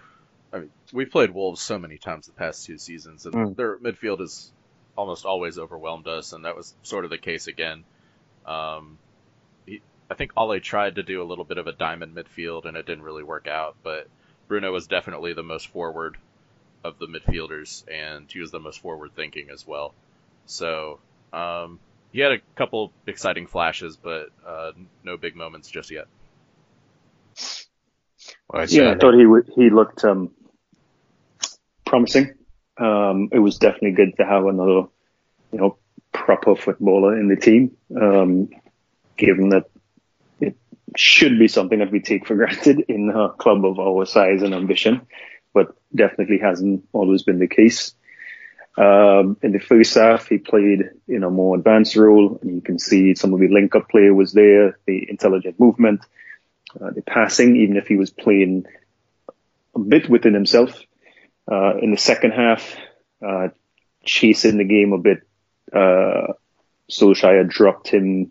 I 0.53 0.59
mean, 0.59 0.71
we've 0.93 1.11
played 1.11 1.31
Wolves 1.31 1.63
so 1.63 1.79
many 1.79 1.97
times 1.97 2.27
the 2.27 2.33
past 2.33 2.67
two 2.67 2.77
seasons, 2.77 3.25
and 3.25 3.35
mm. 3.35 3.57
their 3.57 3.79
midfield 3.79 4.19
has 4.19 4.51
almost 4.97 5.25
always 5.25 5.59
overwhelmed 5.59 6.09
us, 6.09 6.33
and 6.33 6.45
that 6.45 6.57
was 6.57 6.75
sort 6.83 7.05
of 7.05 7.11
the 7.11 7.19
case 7.19 7.47
again. 7.47 7.85
Um, 8.45 8.99
he, 9.65 9.81
I 10.11 10.15
think 10.15 10.33
Ole 10.37 10.59
tried 10.59 10.97
to 10.97 11.05
do 11.05 11.23
a 11.23 11.25
little 11.25 11.45
bit 11.45 11.59
of 11.59 11.69
a 11.69 11.73
diamond 11.73 12.17
midfield, 12.17 12.65
and 12.65 12.77
it 12.77 12.85
didn't 12.85 13.05
really 13.05 13.23
work 13.23 13.47
out. 13.47 13.77
But 13.85 14.09
Bruno 14.49 14.73
was 14.73 14.89
definitely 14.89 15.35
the 15.35 15.45
most 15.45 15.69
forward 15.69 16.19
of 16.85 16.99
the 16.99 17.07
midfielders, 17.07 17.85
and 17.91 18.31
he 18.31 18.41
was 18.41 18.51
the 18.51 18.61
most 18.61 18.81
forward 18.81 19.11
thinking 19.15 19.49
as 19.53 19.67
well. 19.67 19.95
So 20.47 21.01
um, 21.33 21.79
he 22.13 22.21
had 22.21 22.33
a 22.33 22.39
couple 22.57 22.93
exciting 23.07 23.47
flashes, 23.47 23.97
but 23.97 24.31
uh, 24.47 24.73
no 25.05 25.17
big 25.17 25.37
moments 25.37 25.71
just 25.71 25.91
yet. 25.91 26.07
Well, 28.49 28.67
yeah, 28.69 28.91
I 28.91 28.97
thought 28.97 29.15
he 29.15 29.23
w- 29.23 29.45
he 29.55 29.71
looked 29.71 30.05
um, 30.05 30.31
promising. 31.87 32.35
Um, 32.77 33.29
it 33.33 33.39
was 33.39 33.59
definitely 33.59 33.93
good 33.93 34.17
to 34.17 34.25
have 34.25 34.45
another, 34.45 34.89
you 35.53 35.59
know, 35.59 35.79
proper 36.13 36.57
footballer 36.57 37.19
in 37.19 37.29
the 37.29 37.37
team. 37.37 37.77
Um, 37.95 38.49
given 39.17 39.51
that 39.51 39.67
it 40.41 40.57
should 40.97 41.39
be 41.39 41.47
something 41.47 41.79
that 41.79 41.93
we 41.93 42.01
take 42.01 42.27
for 42.27 42.35
granted 42.35 42.85
in 42.89 43.11
a 43.11 43.29
club 43.31 43.65
of 43.65 43.79
our 43.79 44.07
size 44.07 44.43
and 44.43 44.55
ambition, 44.55 45.07
but 45.53 45.75
definitely 45.95 46.39
hasn't 46.39 46.87
always 46.93 47.23
been 47.23 47.39
the 47.39 47.49
case. 47.49 47.95
Um, 48.77 49.37
in 49.43 49.53
the 49.53 49.59
first 49.59 49.95
half, 49.95 50.29
he 50.29 50.39
played 50.39 50.91
in 51.09 51.25
a 51.25 51.31
more 51.31 51.57
advanced 51.57 51.97
role, 51.97 52.39
and 52.41 52.55
you 52.55 52.61
can 52.61 52.79
see 52.79 53.15
some 53.15 53.35
of 53.35 53.41
the 53.41 53.49
link-up 53.49 53.89
play 53.89 54.11
was 54.11 54.33
there, 54.33 54.79
the 54.87 55.11
intelligent 55.11 55.59
movement, 55.59 56.01
uh, 56.81 56.91
the 56.91 57.03
passing, 57.03 57.57
even 57.57 57.77
if 57.77 57.89
he 57.89 57.97
was 57.97 58.11
playing 58.11 58.65
a 59.75 59.79
bit 59.79 60.09
within 60.09 60.35
himself. 60.35 60.81
Uh, 61.51 61.77
in 61.79 61.91
the 61.91 61.99
second 61.99 62.31
half, 62.31 62.77
uh, 63.27 63.49
chasing 64.05 64.57
the 64.57 64.65
game 64.65 64.93
a 64.93 64.99
bit, 64.99 65.19
uh, 65.73 66.33
Solskjaer 66.91 67.49
dropped 67.49 67.89
him 67.89 68.31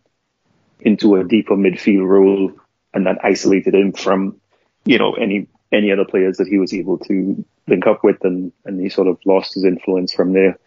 into 0.80 1.16
a 1.16 1.24
deeper 1.26 1.56
midfield 1.56 2.08
role, 2.08 2.54
and 2.94 3.06
that 3.06 3.20
isolated 3.24 3.76
him 3.76 3.92
from, 3.92 4.40
you 4.86 4.98
know, 4.98 5.14
any 5.14 5.48
any 5.72 5.92
other 5.92 6.06
players 6.06 6.38
that 6.38 6.48
he 6.48 6.58
was 6.58 6.74
able 6.74 6.98
to 6.98 7.46
link 7.68 7.88
up 7.88 8.04
with, 8.04 8.24
and 8.24 8.52
and 8.66 8.80
he 8.80 8.90
sort 8.90 9.08
of 9.08 9.20
lost 9.26 9.54
his 9.54 9.64
influence 9.64 10.14
from 10.14 10.34
there. 10.34 10.58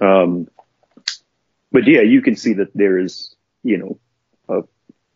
Um, 0.00 0.48
but 1.72 1.86
yeah, 1.86 2.02
you 2.02 2.22
can 2.22 2.36
see 2.36 2.54
that 2.54 2.74
there 2.74 2.98
is, 2.98 3.34
you 3.62 3.78
know, 3.78 3.98
a 4.48 4.62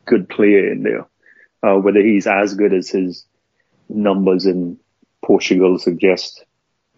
good 0.04 0.28
player 0.28 0.72
in 0.72 0.82
there. 0.82 1.06
Uh, 1.62 1.76
whether 1.76 2.00
he's 2.00 2.26
as 2.26 2.54
good 2.54 2.72
as 2.72 2.88
his 2.88 3.24
numbers 3.88 4.46
in 4.46 4.78
Portugal 5.24 5.78
suggest, 5.78 6.44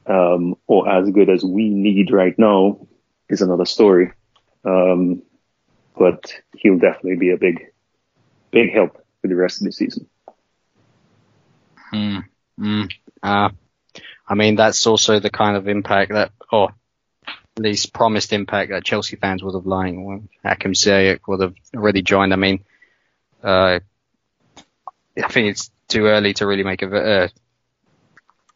um, 0.07 0.55
or 0.67 0.89
as 0.89 1.09
good 1.11 1.31
as 1.31 1.43
we 1.45 1.69
need 1.69 2.13
right 2.13 2.39
now 2.39 2.87
is 3.29 3.41
another 3.41 3.65
story. 3.65 4.13
Um, 4.65 5.23
but 5.97 6.35
he'll 6.57 6.79
definitely 6.79 7.17
be 7.17 7.31
a 7.31 7.37
big, 7.37 7.67
big 8.51 8.73
help 8.73 9.05
for 9.21 9.29
the 9.29 9.37
rest 9.37 9.61
of 9.61 9.67
the 9.67 9.73
season. 9.73 10.07
Mm, 11.93 12.25
mm, 12.59 12.93
uh, 13.23 13.51
I 14.29 14.35
mean, 14.35 14.57
that's 14.57 14.87
also 14.87 15.19
the 15.19 15.31
kind 15.31 15.57
of 15.57 15.69
impact 15.69 16.13
that, 16.13 16.33
or 16.53 16.71
at 17.27 17.63
least 17.63 17.93
promised 17.93 18.33
impact 18.33 18.71
that 18.71 18.85
Chelsea 18.85 19.17
fans 19.17 19.43
would 19.43 19.55
have 19.55 19.67
liked 19.67 19.97
when 19.97 20.29
Hakim 20.45 20.73
Ziyech 20.73 21.21
would 21.27 21.41
have 21.41 21.55
already 21.75 22.03
joined. 22.03 22.33
I 22.33 22.37
mean, 22.37 22.65
uh, 23.43 23.81
I 25.23 25.29
think 25.29 25.49
it's 25.51 25.71
too 25.89 26.07
early 26.07 26.33
to 26.35 26.47
really 26.47 26.63
make 26.63 26.83
a 26.83 26.89
uh, 27.25 27.29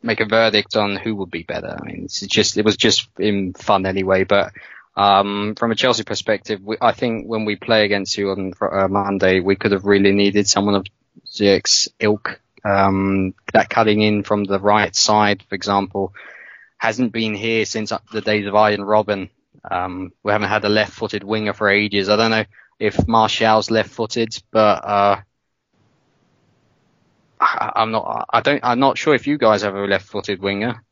make 0.03 0.21
a 0.21 0.27
verdict 0.27 0.77
on 0.77 0.97
who 0.97 1.17
would 1.17 1.31
be 1.31 1.43
better. 1.43 1.77
I 1.81 1.85
mean, 1.85 2.05
it's 2.05 2.21
just 2.21 2.57
it 2.57 2.65
was 2.65 2.77
just 2.77 3.09
in 3.19 3.53
fun 3.55 3.87
anyway. 3.87 4.25
But 4.25 4.53
um, 4.97 5.55
from 5.57 5.73
a 5.73 5.75
Chelsea 5.75 6.05
perspective, 6.05 6.61
we, 6.63 6.77
I 6.81 6.93
think 6.93 7.27
when 7.27 7.45
we 7.45 7.57
play 7.57 7.85
against 7.85 8.17
you 8.17 8.31
on 8.31 8.53
uh, 8.61 8.89
Monday, 8.89 9.41
we 9.41 9.57
could 9.57 9.73
have 9.73 9.85
really 9.87 10.13
needed 10.13 10.49
someone 10.49 10.77
of 10.77 10.87
Ziyech's 11.27 11.89
ilk 11.99 12.41
um, 12.65 13.35
that 13.53 13.69
cutting 13.69 14.01
in 14.01 14.23
from 14.23 14.45
the 14.45 14.59
right 14.59 14.95
side, 14.95 15.43
for 15.49 15.55
example, 15.55 16.15
hasn't 16.79 17.13
been 17.13 17.35
here 17.35 17.65
since 17.65 17.93
the 18.13 18.21
days 18.21 18.47
of 18.47 18.55
Arjen 18.55 18.81
Robben. 18.81 19.31
Um, 19.71 20.13
we 20.23 20.33
haven't 20.33 20.49
had 20.49 20.65
a 20.65 20.69
left-footed 20.69 21.25
winger 21.25 21.53
for 21.53 21.69
ages. 21.69 22.09
I 22.09 22.17
don't 22.17 22.31
know 22.31 22.45
if 22.79 23.07
Martial's 23.07 23.71
left-footed, 23.71 24.43
but 24.51 24.85
uh, 24.85 25.21
I'm 27.41 27.91
not. 27.91 28.27
I 28.31 28.41
don't. 28.41 28.61
I'm 28.63 28.81
not 28.81 28.99
sure 28.99 29.15
if 29.15 29.27
you 29.27 29.39
guys 29.39 29.63
have 29.63 29.75
a 29.75 29.85
left-footed 29.85 30.41
winger. 30.41 30.83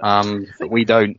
Um, 0.00 0.46
we 0.68 0.84
don't. 0.84 1.16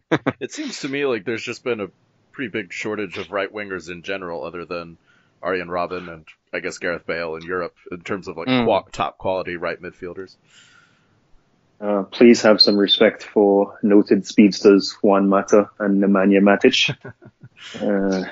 it 0.40 0.52
seems 0.52 0.80
to 0.80 0.88
me 0.88 1.06
like 1.06 1.24
there's 1.24 1.42
just 1.42 1.64
been 1.64 1.80
a 1.80 1.88
pretty 2.32 2.50
big 2.50 2.72
shortage 2.72 3.18
of 3.18 3.30
right 3.30 3.52
wingers 3.52 3.90
in 3.90 4.02
general, 4.02 4.44
other 4.44 4.64
than 4.64 4.98
Arjen 5.42 5.68
Robben 5.68 6.12
and 6.12 6.26
I 6.52 6.60
guess 6.60 6.78
Gareth 6.78 7.06
Bale 7.06 7.36
in 7.36 7.42
Europe 7.42 7.76
in 7.90 8.00
terms 8.00 8.28
of 8.28 8.36
like 8.36 8.48
mm. 8.48 8.64
qu- 8.66 8.90
top 8.90 9.18
quality 9.18 9.56
right 9.56 9.80
midfielders. 9.80 10.36
Uh, 11.80 12.02
please 12.02 12.42
have 12.42 12.60
some 12.60 12.76
respect 12.76 13.22
for 13.22 13.78
noted 13.82 14.26
speedsters 14.26 14.96
Juan 15.00 15.28
Mata 15.28 15.70
and 15.78 16.02
Nemanja 16.02 16.40
Matic. 16.40 16.96
uh, 18.24 18.28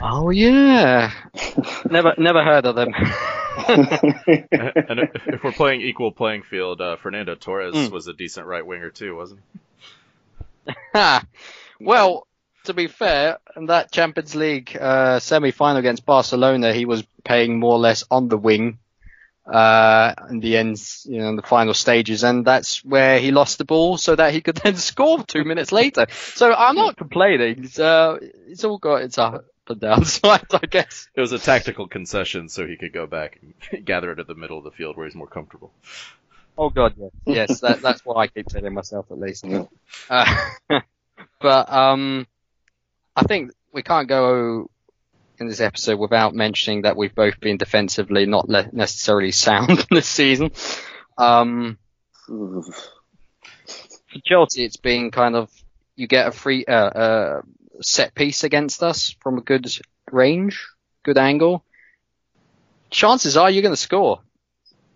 oh 0.00 0.30
yeah, 0.30 1.12
never 1.90 2.14
never 2.18 2.44
heard 2.44 2.66
of 2.66 2.76
them. 2.76 2.94
and 3.68 5.00
if 5.26 5.42
we're 5.42 5.52
playing 5.52 5.80
equal 5.80 6.12
playing 6.12 6.42
field, 6.42 6.80
uh, 6.80 6.96
Fernando 6.96 7.34
Torres 7.34 7.74
mm. 7.74 7.90
was 7.90 8.06
a 8.06 8.12
decent 8.12 8.46
right 8.46 8.64
winger 8.64 8.90
too, 8.90 9.16
wasn't 9.16 9.40
he? 10.64 10.78
well, 11.80 12.28
to 12.64 12.74
be 12.74 12.86
fair, 12.86 13.38
in 13.56 13.66
that 13.66 13.92
Champions 13.92 14.34
League 14.34 14.76
uh, 14.78 15.18
semi-final 15.20 15.78
against 15.78 16.06
Barcelona, 16.06 16.72
he 16.72 16.84
was 16.84 17.02
playing 17.24 17.58
more 17.58 17.74
or 17.74 17.78
less 17.78 18.04
on 18.10 18.28
the 18.28 18.38
wing 18.38 18.78
uh, 19.46 20.14
in 20.30 20.40
the 20.40 20.56
end, 20.56 20.80
you 21.04 21.18
know, 21.18 21.28
in 21.28 21.36
the 21.36 21.42
final 21.42 21.74
stages, 21.74 22.22
and 22.22 22.44
that's 22.44 22.84
where 22.84 23.18
he 23.18 23.30
lost 23.30 23.58
the 23.58 23.64
ball 23.64 23.96
so 23.96 24.14
that 24.14 24.32
he 24.32 24.40
could 24.40 24.56
then 24.64 24.76
score 24.76 25.22
two 25.24 25.44
minutes 25.44 25.72
later. 25.72 26.06
So 26.10 26.52
I'm 26.52 26.76
not 26.76 26.96
complaining. 26.96 27.64
It's, 27.64 27.78
uh, 27.78 28.18
it's 28.46 28.64
all 28.64 28.78
got 28.78 29.02
its 29.02 29.18
up 29.18 29.44
and 29.68 29.80
downside, 29.80 30.46
I 30.52 30.66
guess. 30.66 31.08
It 31.14 31.20
was 31.20 31.32
a 31.32 31.38
tactical 31.38 31.88
concession 31.88 32.48
so 32.48 32.66
he 32.66 32.76
could 32.76 32.92
go 32.92 33.06
back 33.06 33.40
and 33.42 33.84
gather 33.84 34.12
it 34.12 34.18
at 34.18 34.26
the 34.26 34.34
middle 34.34 34.58
of 34.58 34.64
the 34.64 34.70
field 34.70 34.96
where 34.96 35.06
he's 35.06 35.14
more 35.14 35.26
comfortable. 35.26 35.72
Oh 36.56 36.68
god, 36.68 36.94
yes, 36.98 37.10
yes, 37.24 37.60
that, 37.60 37.80
that's 37.80 38.04
what 38.04 38.16
I 38.18 38.26
keep 38.26 38.46
telling 38.46 38.74
myself 38.74 39.06
at 39.10 39.18
least. 39.18 39.46
Uh, 40.10 40.46
but 41.40 41.72
um, 41.72 42.26
I 43.14 43.22
think 43.22 43.52
we 43.72 43.82
can't 43.82 44.08
go 44.08 44.70
in 45.38 45.46
this 45.48 45.60
episode 45.60 45.98
without 45.98 46.34
mentioning 46.34 46.82
that 46.82 46.96
we've 46.96 47.14
both 47.14 47.38
been 47.40 47.56
defensively 47.56 48.26
not 48.26 48.48
le- 48.48 48.70
necessarily 48.72 49.32
sound 49.32 49.86
this 49.90 50.06
season. 50.06 50.52
Um, 51.18 51.78
for 52.26 52.62
Chelsea, 54.24 54.64
it's 54.64 54.76
been 54.76 55.10
kind 55.10 55.36
of 55.36 55.50
you 55.96 56.06
get 56.06 56.28
a 56.28 56.32
free 56.32 56.64
uh, 56.64 56.72
uh, 56.72 57.42
set 57.80 58.14
piece 58.14 58.44
against 58.44 58.82
us 58.82 59.14
from 59.20 59.38
a 59.38 59.42
good 59.42 59.66
range, 60.10 60.66
good 61.02 61.18
angle. 61.18 61.64
Chances 62.90 63.36
are 63.36 63.50
you're 63.50 63.62
going 63.62 63.74
to 63.74 63.80
score. 63.80 64.20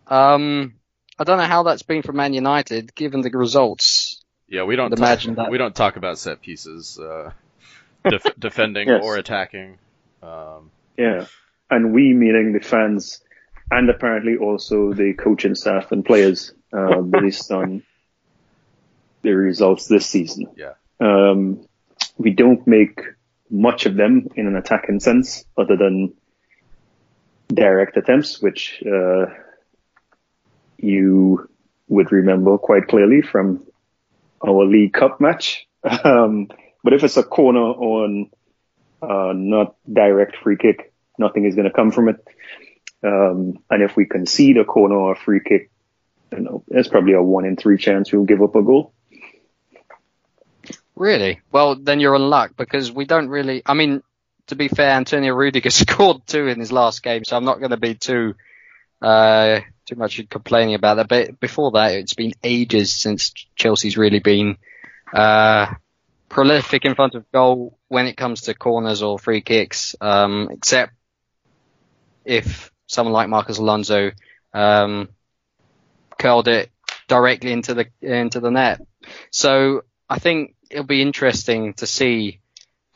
Um, 0.06 0.74
I 1.18 1.24
don't 1.24 1.38
know 1.38 1.44
how 1.44 1.62
that's 1.64 1.82
been 1.82 2.02
for 2.02 2.12
Man 2.12 2.34
United, 2.34 2.94
given 2.94 3.22
the 3.22 3.30
results. 3.30 4.22
Yeah, 4.48 4.64
we 4.64 4.76
don't 4.76 4.92
imagine 4.92 5.34
talk, 5.34 5.46
that. 5.46 5.50
we 5.50 5.58
don't 5.58 5.74
talk 5.74 5.96
about 5.96 6.18
set 6.18 6.40
pieces. 6.40 6.98
Uh, 6.98 7.32
def- 8.10 8.34
defending 8.38 8.88
yes. 8.88 9.02
or 9.02 9.16
attacking. 9.16 9.78
Um, 10.22 10.70
yeah, 10.96 11.26
and 11.70 11.92
we 11.92 12.12
meaning 12.12 12.52
the 12.52 12.60
fans, 12.60 13.22
and 13.70 13.88
apparently 13.90 14.36
also 14.36 14.92
the 14.92 15.14
coaching 15.14 15.54
staff 15.54 15.92
and 15.92 16.04
players, 16.04 16.52
uh, 16.72 17.00
based 17.00 17.50
on 17.52 17.82
the 19.22 19.32
results 19.32 19.86
this 19.86 20.06
season. 20.06 20.46
Yeah. 20.56 20.74
Um, 21.00 21.66
we 22.16 22.30
don't 22.30 22.66
make 22.66 23.00
much 23.50 23.86
of 23.86 23.94
them 23.94 24.28
in 24.34 24.46
an 24.46 24.56
attacking 24.56 25.00
sense, 25.00 25.44
other 25.56 25.76
than 25.76 26.14
direct 27.48 27.96
attempts, 27.96 28.40
which 28.40 28.82
uh, 28.84 29.26
you 30.78 31.48
would 31.88 32.10
remember 32.10 32.58
quite 32.58 32.88
clearly 32.88 33.22
from 33.22 33.64
our 34.46 34.64
League 34.64 34.92
Cup 34.92 35.20
match. 35.20 35.66
Um, 36.02 36.48
But 36.86 36.92
if 36.92 37.02
it's 37.02 37.16
a 37.16 37.24
corner 37.24 37.58
on 37.58 38.30
uh, 39.02 39.32
not 39.34 39.74
direct 39.92 40.36
free 40.36 40.56
kick, 40.56 40.92
nothing 41.18 41.44
is 41.44 41.56
going 41.56 41.66
to 41.66 41.74
come 41.74 41.90
from 41.90 42.10
it. 42.10 42.24
Um, 43.02 43.58
and 43.68 43.82
if 43.82 43.96
we 43.96 44.06
concede 44.06 44.56
a 44.56 44.64
corner 44.64 44.94
or 44.94 45.14
a 45.14 45.16
free 45.16 45.40
kick, 45.40 45.72
you 46.30 46.38
know, 46.38 46.62
there's 46.68 46.86
probably 46.86 47.14
a 47.14 47.20
one 47.20 47.44
in 47.44 47.56
three 47.56 47.76
chance 47.76 48.12
we'll 48.12 48.22
give 48.22 48.40
up 48.40 48.54
a 48.54 48.62
goal. 48.62 48.92
Really? 50.94 51.40
Well, 51.50 51.74
then 51.74 51.98
you're 51.98 52.14
in 52.14 52.30
luck 52.30 52.52
because 52.56 52.92
we 52.92 53.04
don't 53.04 53.30
really. 53.30 53.62
I 53.66 53.74
mean, 53.74 54.04
to 54.46 54.54
be 54.54 54.68
fair, 54.68 54.92
Antonio 54.92 55.34
Rudiger 55.34 55.70
scored 55.70 56.24
two 56.28 56.46
in 56.46 56.60
his 56.60 56.70
last 56.70 57.02
game, 57.02 57.24
so 57.24 57.36
I'm 57.36 57.44
not 57.44 57.58
going 57.58 57.72
to 57.72 57.78
be 57.78 57.96
too 57.96 58.36
uh, 59.02 59.58
too 59.86 59.96
much 59.96 60.22
complaining 60.30 60.74
about 60.74 60.98
that. 60.98 61.08
But 61.08 61.40
before 61.40 61.72
that, 61.72 61.94
it's 61.94 62.14
been 62.14 62.34
ages 62.44 62.92
since 62.92 63.32
Chelsea's 63.56 63.96
really 63.96 64.20
been 64.20 64.56
uh, 65.12 65.74
prolific 66.28 66.84
in 66.84 66.94
front 66.94 67.14
of 67.14 67.30
goal 67.32 67.78
when 67.88 68.06
it 68.06 68.16
comes 68.16 68.42
to 68.42 68.54
corners 68.54 69.02
or 69.02 69.18
free 69.18 69.40
kicks, 69.40 69.94
um, 70.00 70.48
except 70.50 70.92
if 72.24 72.70
someone 72.86 73.12
like 73.12 73.28
Marcos 73.28 73.58
Alonso 73.58 74.10
um, 74.52 75.08
curled 76.18 76.48
it 76.48 76.70
directly 77.08 77.52
into 77.52 77.74
the 77.74 77.86
into 78.00 78.40
the 78.40 78.50
net. 78.50 78.80
So 79.30 79.82
I 80.08 80.18
think 80.18 80.54
it'll 80.70 80.84
be 80.84 81.02
interesting 81.02 81.74
to 81.74 81.86
see 81.86 82.40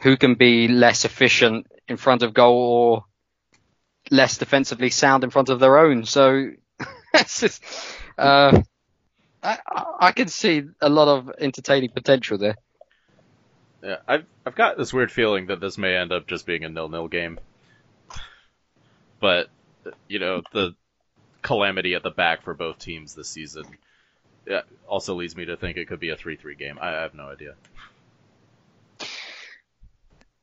who 0.01 0.17
can 0.17 0.35
be 0.35 0.69
less 0.69 1.05
efficient 1.05 1.67
in 1.89 1.97
front 1.97 2.23
of 2.23 2.35
goal 2.35 2.57
or 2.57 3.05
less 4.11 4.39
defensively 4.39 4.91
sound 4.91 5.25
in 5.25 5.31
front 5.31 5.49
of 5.51 5.61
their 5.61 5.79
own. 5.79 6.05
So 6.05 6.51
just, 7.27 7.63
uh, 8.17 8.61
I, 9.43 9.59
I 10.01 10.13
can 10.13 10.29
see 10.29 10.63
a 10.81 10.89
lot 10.89 11.09
of 11.09 11.31
entertaining 11.39 11.91
potential 11.91 12.39
there. 12.39 12.57
Yeah, 13.83 13.97
I've 14.07 14.27
I've 14.45 14.55
got 14.55 14.77
this 14.77 14.93
weird 14.93 15.11
feeling 15.11 15.47
that 15.47 15.61
this 15.61 15.79
may 15.79 15.97
end 15.97 16.13
up 16.13 16.27
just 16.27 16.47
being 16.47 16.65
a 16.65 16.69
nil-nil 16.69 17.09
game. 17.09 17.39
But 19.21 19.49
you 20.09 20.19
know, 20.19 20.43
the 20.53 20.75
calamity 21.43 21.95
at 21.95 22.03
the 22.03 22.11
back 22.11 22.43
for 22.43 22.55
both 22.55 22.79
teams 22.79 23.15
this 23.15 23.29
season 23.29 23.65
also 24.89 25.15
leads 25.15 25.37
me 25.37 25.47
to 25.47 25.57
think 25.57 25.77
it 25.77 25.89
could 25.89 26.01
be 26.01 26.11
a 26.11 26.17
3-3 26.17 26.59
game. 26.59 26.79
I 26.81 26.91
have 26.91 27.15
no 27.15 27.29
idea. 27.29 27.55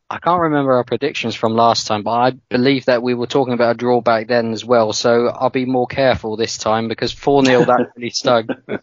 I 0.09 0.19
can't 0.19 0.39
remember 0.41 0.73
our 0.73 0.85
predictions 0.85 1.35
from 1.35 1.53
last 1.53 1.85
time, 1.87 2.03
but 2.03 2.11
I 2.11 2.31
believe 2.31 2.85
that 2.85 3.03
we 3.03 3.13
were 3.13 3.27
talking 3.27 3.53
about 3.53 3.71
a 3.75 3.77
draw 3.77 3.99
back 3.99 4.27
then 4.27 4.53
as 4.53 4.63
well. 4.63 4.93
So 4.93 5.27
I'll 5.27 5.49
be 5.49 5.65
more 5.65 5.87
careful 5.87 6.37
this 6.37 6.57
time 6.57 6.87
because 6.87 7.11
4 7.11 7.43
0 7.43 7.65
that 7.65 7.91
really 7.97 8.11
stung. 8.11 8.47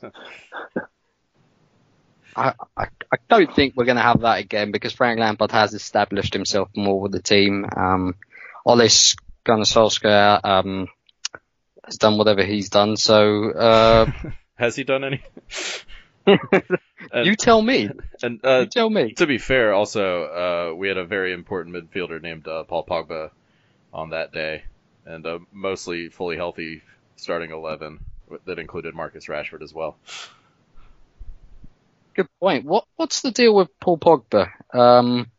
I, 2.37 2.53
I, 2.77 2.89
I 3.15 3.19
don't 3.29 3.55
think 3.55 3.75
we're 3.77 3.85
going 3.85 3.97
to 3.97 4.03
have 4.03 4.23
that 4.23 4.41
again 4.41 4.73
because 4.73 4.93
Frank 4.93 5.21
Lampard 5.21 5.53
has 5.53 5.73
established 5.73 6.35
himself 6.35 6.69
more 6.75 7.01
with 7.01 7.13
the 7.13 7.23
team. 7.23 7.65
Um, 7.77 8.17
Ole 8.67 8.89
Gunnar 9.45 9.65
Solskjaer 9.65 10.41
um, 10.43 10.89
has 11.85 11.97
done 11.97 12.19
whatever 12.19 12.43
he's 12.43 12.71
done. 12.71 12.97
So 12.97 13.53
uh, 13.53 14.11
has 14.57 14.75
he 14.75 14.83
done 14.83 15.05
any? 15.05 15.23
and, 16.27 16.41
you 17.27 17.37
tell 17.37 17.63
me. 17.63 17.89
And 18.21 18.45
uh, 18.45 18.61
you 18.61 18.67
tell 18.67 18.91
me. 18.91 19.13
To 19.13 19.29
be 19.29 19.39
fair, 19.39 19.75
also 19.75 20.25
uh, 20.25 20.75
we 20.75 20.89
had 20.89 20.97
a 20.97 21.05
very 21.05 21.33
important 21.33 21.77
midfielder 21.77 22.21
named 22.21 22.49
uh, 22.49 22.65
Paul 22.65 22.85
Pogba 22.85 23.31
on 23.93 24.11
that 24.11 24.33
day, 24.33 24.65
and 25.07 25.25
a 25.25 25.39
mostly 25.53 26.09
fully 26.09 26.37
healthy 26.37 26.83
starting 27.15 27.53
eleven 27.53 28.01
that 28.47 28.59
included 28.59 28.93
Marcus 28.93 29.27
Rashford 29.27 29.63
as 29.63 29.73
well. 29.73 29.97
Good 32.15 32.29
point. 32.39 32.65
What 32.65 32.85
what's 32.97 33.23
the 33.23 33.31
deal 33.31 33.55
with 33.55 33.69
Paul 33.81 33.99
Pogba? 33.99 34.49
Um, 34.73 35.31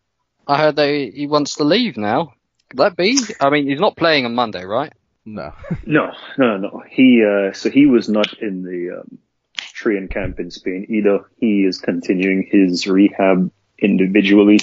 I 0.47 0.57
heard 0.57 0.75
that 0.75 1.11
he 1.13 1.27
wants 1.27 1.55
to 1.55 1.63
leave 1.63 1.97
now. 1.97 2.33
Could 2.69 2.79
that 2.79 2.97
be? 2.97 3.17
I 3.39 3.49
mean, 3.49 3.67
he's 3.67 3.79
not 3.79 3.95
playing 3.95 4.25
on 4.25 4.35
Monday, 4.35 4.63
right? 4.63 4.91
No. 5.25 5.53
no, 5.85 6.11
no, 6.37 6.57
no. 6.57 6.83
He 6.89 7.23
uh, 7.23 7.53
so 7.53 7.69
he 7.69 7.85
was 7.85 8.09
not 8.09 8.37
in 8.39 8.63
the 8.63 9.01
um, 9.01 9.17
training 9.57 10.09
camp 10.09 10.39
in 10.39 10.51
Spain 10.51 10.87
either. 10.89 11.25
He 11.39 11.61
is 11.61 11.79
continuing 11.79 12.47
his 12.49 12.87
rehab 12.87 13.51
individually. 13.79 14.59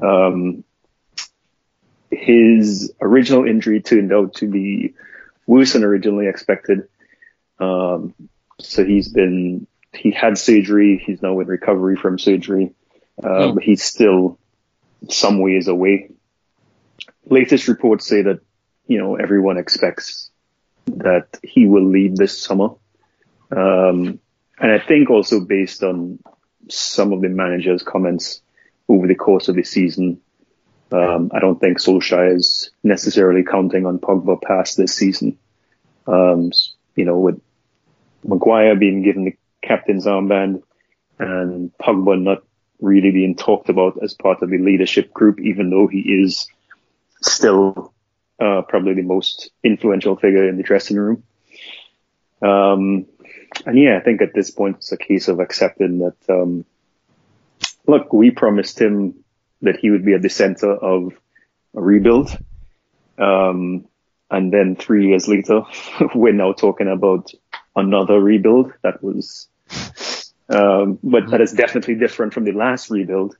Um, 0.00 0.64
his 2.10 2.92
original 3.00 3.46
injury 3.46 3.80
turned 3.80 4.12
out 4.12 4.34
to 4.34 4.46
be 4.46 4.94
worse 5.46 5.72
than 5.72 5.84
originally 5.84 6.28
expected. 6.28 6.88
Um, 7.58 8.14
so 8.60 8.84
he's 8.84 9.08
been 9.08 9.66
he 9.94 10.10
had 10.10 10.38
surgery. 10.38 11.02
He's 11.04 11.22
now 11.22 11.38
in 11.40 11.46
recovery 11.46 11.96
from 11.96 12.18
surgery, 12.18 12.74
uh, 13.22 13.52
mm. 13.52 13.62
he's 13.62 13.82
still 13.82 14.38
some 15.08 15.40
ways 15.40 15.68
away. 15.68 16.10
Latest 17.26 17.68
reports 17.68 18.06
say 18.06 18.22
that 18.22 18.40
you 18.86 18.98
know, 18.98 19.16
everyone 19.16 19.58
expects 19.58 20.30
that 20.86 21.38
he 21.42 21.66
will 21.66 21.84
leave 21.84 22.16
this 22.16 22.38
summer. 22.38 22.70
Um, 23.50 24.20
and 24.58 24.72
I 24.72 24.78
think 24.78 25.10
also 25.10 25.40
based 25.40 25.82
on 25.82 26.18
some 26.68 27.12
of 27.12 27.20
the 27.20 27.28
manager's 27.28 27.82
comments 27.82 28.42
over 28.88 29.06
the 29.06 29.14
course 29.14 29.48
of 29.48 29.56
the 29.56 29.64
season, 29.64 30.20
um, 30.90 31.30
I 31.32 31.38
don't 31.38 31.58
think 31.58 31.78
Solskjaer 31.78 32.36
is 32.36 32.70
necessarily 32.82 33.44
counting 33.44 33.86
on 33.86 33.98
Pogba 33.98 34.40
past 34.42 34.76
this 34.76 34.94
season. 34.94 35.38
Um, 36.06 36.52
you 36.94 37.04
know, 37.04 37.18
with 37.18 37.40
Maguire 38.24 38.76
being 38.76 39.02
given 39.02 39.24
the 39.24 39.36
captain's 39.62 40.06
armband 40.06 40.62
and 41.18 41.70
Pogba 41.78 42.20
not 42.20 42.42
really 42.80 43.12
being 43.12 43.36
talked 43.36 43.68
about 43.68 44.02
as 44.02 44.14
part 44.14 44.42
of 44.42 44.50
the 44.50 44.58
leadership 44.58 45.12
group, 45.12 45.40
even 45.40 45.70
though 45.70 45.86
he 45.86 46.00
is 46.00 46.48
still 47.22 47.94
uh, 48.40 48.62
probably 48.62 48.94
the 48.94 49.02
most 49.02 49.50
influential 49.62 50.16
figure 50.16 50.48
in 50.48 50.56
the 50.56 50.62
dressing 50.62 50.96
room. 50.96 51.22
Um, 52.42 53.06
and 53.64 53.78
yeah, 53.78 53.98
I 53.98 54.00
think 54.00 54.20
at 54.20 54.34
this 54.34 54.50
point 54.50 54.76
it's 54.78 54.92
a 54.92 54.96
case 54.96 55.28
of 55.28 55.38
accepting 55.38 55.98
that, 56.00 56.16
um, 56.28 56.64
look, 57.86 58.12
we 58.12 58.30
promised 58.30 58.80
him 58.80 59.22
that 59.62 59.76
he 59.76 59.90
would 59.90 60.04
be 60.04 60.14
at 60.14 60.22
the 60.22 60.28
center 60.28 60.72
of 60.72 61.12
a 61.74 61.80
rebuild. 61.80 62.36
Um, 63.18 63.86
and 64.30 64.52
then 64.52 64.74
three 64.76 65.08
years 65.08 65.28
later, 65.28 65.62
we're 66.14 66.32
now 66.32 66.52
talking 66.52 66.88
about 66.88 67.30
another 67.76 68.18
rebuild 68.18 68.72
that 68.82 69.02
was, 69.02 69.48
um, 70.48 70.98
but 71.02 71.30
that 71.30 71.40
is 71.40 71.52
definitely 71.52 71.94
different 71.96 72.34
from 72.34 72.44
the 72.44 72.52
last 72.52 72.90
rebuild. 72.90 73.36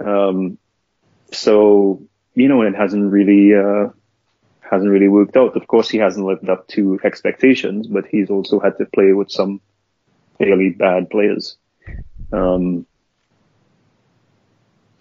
Um, 0.00 0.58
so, 1.32 2.02
you 2.34 2.48
know, 2.48 2.62
it 2.62 2.74
hasn't 2.74 3.10
really, 3.10 3.54
uh, 3.54 3.90
hasn't 4.60 4.90
really 4.90 5.08
worked 5.08 5.36
out. 5.36 5.56
Of 5.56 5.66
course, 5.66 5.88
he 5.88 5.98
hasn't 5.98 6.26
lived 6.26 6.48
up 6.48 6.68
to 6.68 6.98
expectations, 7.04 7.86
but 7.86 8.06
he's 8.06 8.30
also 8.30 8.60
had 8.60 8.78
to 8.78 8.86
play 8.86 9.12
with 9.12 9.30
some 9.30 9.60
fairly 10.38 10.70
bad 10.70 11.10
players. 11.10 11.56
Um, 12.32 12.86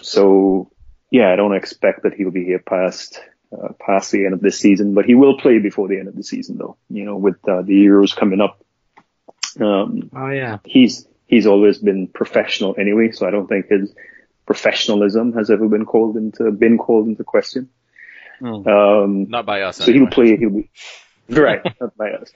so 0.02 0.72
yeah, 1.10 1.32
I 1.32 1.36
don't 1.36 1.56
expect 1.56 2.04
that 2.04 2.14
he'll 2.14 2.32
be 2.32 2.46
here 2.46 2.60
past 2.60 3.20
uh, 3.52 3.74
past 3.80 4.12
the 4.12 4.26
end 4.26 4.34
of 4.34 4.40
this 4.40 4.58
season, 4.58 4.94
but 4.94 5.06
he 5.06 5.14
will 5.14 5.38
play 5.38 5.60
before 5.60 5.88
the 5.88 6.00
end 6.00 6.08
of 6.08 6.16
the 6.16 6.24
season, 6.24 6.58
though. 6.58 6.78
You 6.90 7.06
know, 7.06 7.18
with 7.18 7.38
uh, 7.48 7.62
the 7.62 7.86
Euros 7.86 8.16
coming 8.16 8.42
up. 8.42 8.64
Um, 9.60 10.10
oh 10.16 10.30
yeah. 10.30 10.60
He's 10.66 11.08
he's 11.28 11.48
always 11.48 11.78
been 11.78 12.08
professional 12.08 12.76
anyway, 12.78 13.12
so 13.12 13.28
I 13.28 13.32
don't 13.32 13.48
think 13.48 13.68
his 13.70 13.94
professionalism 14.46 15.34
has 15.34 15.50
ever 15.50 15.68
been 15.68 15.86
called 15.86 16.18
into 16.18 16.52
been 16.52 16.78
called 16.78 17.08
into 17.08 17.24
question. 17.24 17.70
Mm. 18.42 18.68
Um, 18.68 19.30
not 19.30 19.46
by 19.46 19.62
us. 19.62 19.78
So 19.78 19.84
anyway. 19.86 20.00
he'll 20.00 20.08
play. 20.08 20.38
He'll 20.38 20.50
be 20.50 20.70
right. 21.30 21.62
not 21.80 21.96
by 21.98 22.12
us. 22.12 22.32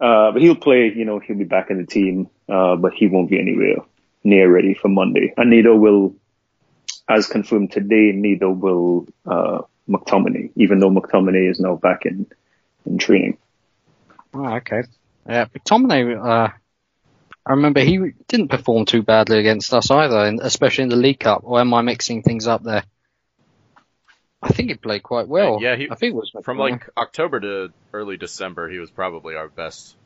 Uh, 0.00 0.32
but 0.32 0.42
he'll 0.42 0.56
play. 0.56 0.92
You 0.94 1.04
know, 1.04 1.18
he'll 1.18 1.36
be 1.36 1.44
back 1.44 1.70
in 1.70 1.78
the 1.78 1.86
team. 1.86 2.28
Uh, 2.48 2.76
but 2.76 2.92
he 2.94 3.06
won't 3.06 3.30
be 3.30 3.38
anywhere 3.38 3.76
near 4.24 4.50
ready 4.50 4.74
for 4.74 4.88
Monday. 4.88 5.32
And 5.36 5.50
neither 5.50 5.74
will, 5.74 6.14
as 7.08 7.26
confirmed 7.26 7.72
today, 7.72 8.12
neither 8.14 8.50
will 8.50 9.06
uh, 9.26 9.60
McTominay. 9.88 10.50
Even 10.56 10.78
though 10.80 10.90
McTominay 10.90 11.50
is 11.50 11.60
now 11.60 11.76
back 11.76 12.06
in 12.06 12.26
in 12.84 12.98
training. 12.98 13.38
Oh, 14.34 14.54
okay. 14.56 14.82
Yeah, 15.28 15.46
McTominay. 15.46 16.16
Uh, 16.18 16.52
I 17.44 17.50
remember 17.50 17.80
he 17.80 18.12
didn't 18.28 18.48
perform 18.48 18.84
too 18.84 19.02
badly 19.02 19.38
against 19.38 19.74
us 19.74 19.90
either, 19.90 20.36
especially 20.42 20.84
in 20.84 20.90
the 20.90 20.96
League 20.96 21.20
Cup. 21.20 21.42
Or 21.44 21.60
am 21.60 21.74
I 21.74 21.82
mixing 21.82 22.22
things 22.22 22.46
up 22.46 22.62
there? 22.62 22.84
I 24.42 24.48
think 24.48 24.70
he 24.70 24.74
played 24.74 25.02
quite 25.02 25.28
well. 25.28 25.58
Yeah, 25.60 25.76
he, 25.76 25.88
I 25.90 25.94
think 25.94 26.14
it 26.14 26.16
was 26.16 26.32
from 26.44 26.58
like 26.58 26.88
October 26.96 27.40
to 27.40 27.72
early 27.92 28.16
December. 28.16 28.68
He 28.68 28.78
was 28.78 28.90
probably 28.90 29.36
our 29.36 29.48
best 29.48 29.96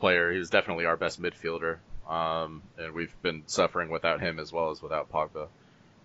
player. 0.00 0.32
He 0.32 0.38
was 0.38 0.50
definitely 0.50 0.86
our 0.86 0.96
best 0.96 1.20
midfielder. 1.20 1.78
Um, 2.08 2.62
and 2.78 2.94
we've 2.94 3.14
been 3.20 3.42
suffering 3.46 3.90
without 3.90 4.20
him 4.20 4.38
as 4.38 4.50
well 4.50 4.70
as 4.70 4.80
without 4.80 5.12
Pogba. 5.12 5.48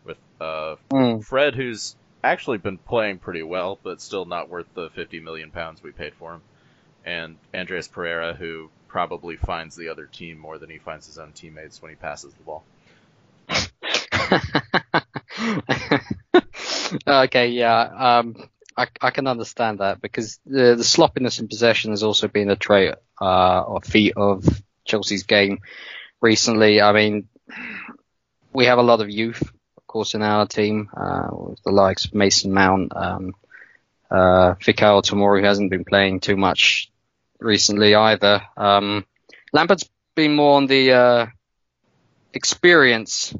With 0.03 0.17
uh, 0.41 0.75
mm. 0.91 1.23
Fred, 1.23 1.55
who's 1.55 1.95
actually 2.21 2.57
been 2.57 2.77
playing 2.77 3.19
pretty 3.19 3.43
well, 3.43 3.79
but 3.81 4.01
still 4.01 4.25
not 4.25 4.49
worth 4.49 4.67
the 4.73 4.89
50 4.89 5.21
million 5.21 5.51
pounds 5.51 5.81
we 5.81 5.91
paid 5.91 6.13
for 6.15 6.33
him. 6.33 6.41
And 7.05 7.37
Andreas 7.53 7.87
Pereira, 7.87 8.33
who 8.33 8.69
probably 8.87 9.35
finds 9.35 9.75
the 9.75 9.89
other 9.89 10.05
team 10.05 10.37
more 10.37 10.57
than 10.57 10.69
he 10.69 10.77
finds 10.77 11.07
his 11.07 11.17
own 11.17 11.31
teammates 11.31 11.81
when 11.81 11.89
he 11.89 11.95
passes 11.95 12.33
the 12.33 12.43
ball. 12.43 12.63
okay, 17.07 17.49
yeah. 17.49 17.79
Um, 17.81 18.49
I, 18.77 18.87
I 19.01 19.11
can 19.11 19.27
understand 19.27 19.79
that 19.79 20.01
because 20.01 20.39
the, 20.45 20.75
the 20.75 20.83
sloppiness 20.83 21.39
in 21.39 21.47
possession 21.47 21.91
has 21.91 22.03
also 22.03 22.27
been 22.27 22.49
a 22.49 22.55
trait 22.55 22.95
uh, 23.21 23.61
or 23.61 23.81
feat 23.81 24.13
of 24.15 24.45
Chelsea's 24.85 25.23
game 25.23 25.59
recently. 26.21 26.81
I 26.81 26.91
mean, 26.93 27.27
we 28.53 28.65
have 28.65 28.77
a 28.77 28.83
lot 28.83 29.01
of 29.01 29.09
youth, 29.09 29.41
of 29.41 29.87
course, 29.87 30.13
in 30.13 30.21
our 30.21 30.45
team, 30.47 30.89
uh, 30.95 31.29
the 31.65 31.71
likes 31.71 32.05
of 32.05 32.13
Mason 32.13 32.53
Mount, 32.53 32.95
um, 32.95 33.33
uh, 34.09 34.55
Fikayo 34.55 35.01
Tomori, 35.01 35.41
who 35.41 35.45
hasn't 35.45 35.71
been 35.71 35.85
playing 35.85 36.19
too 36.19 36.37
much 36.37 36.91
recently 37.43 37.95
either. 37.95 38.41
Um, 38.57 39.05
Lampard's 39.51 39.89
been 40.15 40.35
more 40.35 40.57
on 40.57 40.67
the 40.67 40.91
uh, 40.91 41.25
experience 42.33 43.35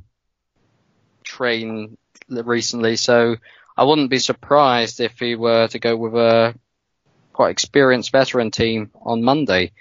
train 1.24 1.98
recently, 2.30 2.96
so 2.96 3.38
I 3.76 3.84
wouldn't 3.84 4.10
be 4.10 4.20
surprised 4.20 5.00
if 5.00 5.20
he 5.20 5.36
were 5.36 5.68
to 5.68 5.80
go 5.80 5.96
with 5.96 6.14
a 6.16 6.56
quite 7.32 7.52
experienced 7.52 8.12
veteran 8.12 8.52
team 8.52 8.92
on 9.02 9.24
Monday. 9.24 9.72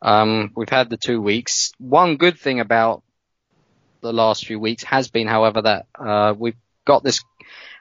Um, 0.00 0.52
we've 0.56 0.68
had 0.68 0.90
the 0.90 0.96
two 0.96 1.20
weeks. 1.20 1.72
One 1.78 2.16
good 2.16 2.38
thing 2.38 2.60
about 2.60 3.02
the 4.00 4.12
last 4.12 4.46
few 4.46 4.58
weeks 4.58 4.82
has 4.84 5.08
been, 5.08 5.28
however, 5.28 5.62
that 5.62 5.86
uh, 5.98 6.34
we've 6.36 6.56
got 6.84 7.04
this 7.04 7.22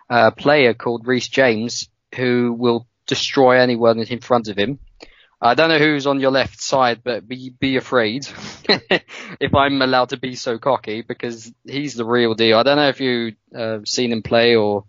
uh, 0.09 0.31
player 0.31 0.73
called 0.73 1.07
Reece 1.07 1.29
James 1.29 1.89
who 2.15 2.53
will 2.53 2.85
destroy 3.07 3.59
anyone 3.59 3.99
in 3.99 4.19
front 4.19 4.47
of 4.47 4.57
him. 4.57 4.79
I 5.41 5.55
don't 5.55 5.69
know 5.69 5.79
who's 5.79 6.05
on 6.05 6.19
your 6.19 6.31
left 6.31 6.61
side, 6.61 7.01
but 7.03 7.27
be 7.27 7.49
be 7.49 7.77
afraid 7.77 8.27
if 9.39 9.55
I'm 9.55 9.81
allowed 9.81 10.09
to 10.09 10.17
be 10.17 10.35
so 10.35 10.59
cocky 10.59 11.01
because 11.01 11.51
he's 11.65 11.95
the 11.95 12.05
real 12.05 12.35
deal. 12.35 12.57
I 12.57 12.63
don't 12.63 12.77
know 12.77 12.89
if 12.89 12.99
you 12.99 13.35
uh, 13.55 13.79
seen 13.83 14.11
him 14.11 14.21
play 14.21 14.55
or 14.55 14.85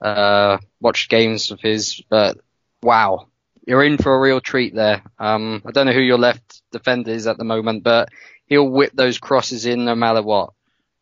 uh, 0.00 0.58
watched 0.80 1.08
games 1.08 1.52
of 1.52 1.60
his, 1.60 2.02
but 2.08 2.38
wow, 2.82 3.28
you're 3.64 3.84
in 3.84 3.96
for 3.96 4.14
a 4.14 4.20
real 4.20 4.40
treat 4.40 4.74
there. 4.74 5.02
Um, 5.18 5.62
I 5.64 5.70
don't 5.70 5.86
know 5.86 5.92
who 5.92 6.00
your 6.00 6.18
left 6.18 6.62
defender 6.72 7.12
is 7.12 7.28
at 7.28 7.38
the 7.38 7.44
moment, 7.44 7.84
but 7.84 8.08
he'll 8.46 8.68
whip 8.68 8.92
those 8.92 9.18
crosses 9.18 9.66
in 9.66 9.84
no 9.84 9.94
matter 9.94 10.22
what. 10.22 10.52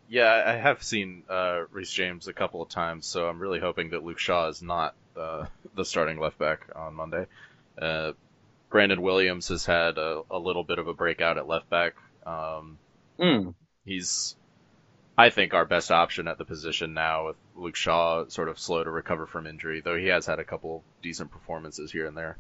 Yeah, 0.09 0.44
I 0.47 0.53
have 0.53 0.83
seen 0.83 1.25
uh, 1.31 1.62
Reece 1.70 1.90
James 1.90 2.29
a 2.29 2.35
couple 2.35 2.62
of 2.62 2.68
times, 2.68 3.07
so 3.07 3.27
I'm 3.27 3.38
really 3.40 3.61
hoping 3.61 3.90
that 3.90 4.05
Luke 4.05 4.18
Shaw 4.18 4.49
is 4.49 4.62
not 4.62 4.94
uh, 5.16 5.47
the 5.75 5.85
starting 5.85 6.20
left 6.20 6.38
back 6.38 6.66
on 6.77 6.94
Monday. 6.94 7.27
Uh, 7.81 8.12
Brandon 8.75 9.03
Williams 9.03 9.51
has 9.51 9.65
had 9.65 9.99
a, 9.99 10.23
a, 10.33 10.37
little 10.37 10.65
bit 10.65 10.81
of 10.81 10.89
a 10.89 10.95
breakout 10.95 11.39
at 11.39 11.47
left 11.47 11.71
back. 11.71 11.95
Um, 12.27 12.77
mm. 13.17 13.55
He's, 13.85 14.35
I 15.17 15.31
think, 15.31 15.55
our 15.55 15.65
best 15.65 15.93
option 15.93 16.27
at 16.27 16.39
the 16.39 16.45
position 16.45 16.93
now 16.93 17.27
with 17.27 17.37
Luke 17.55 17.77
Shaw 17.77 18.27
sort 18.27 18.49
of 18.49 18.59
slow 18.59 18.83
to 18.83 18.91
recover 18.91 19.27
from 19.27 19.47
injury, 19.47 19.81
though 19.81 19.97
he 19.97 20.09
has 20.09 20.27
had 20.27 20.41
a 20.41 20.45
couple 20.45 20.83
decent 21.05 21.31
performances 21.31 21.93
here 21.93 22.09
and 22.09 22.17
there. 22.17 22.37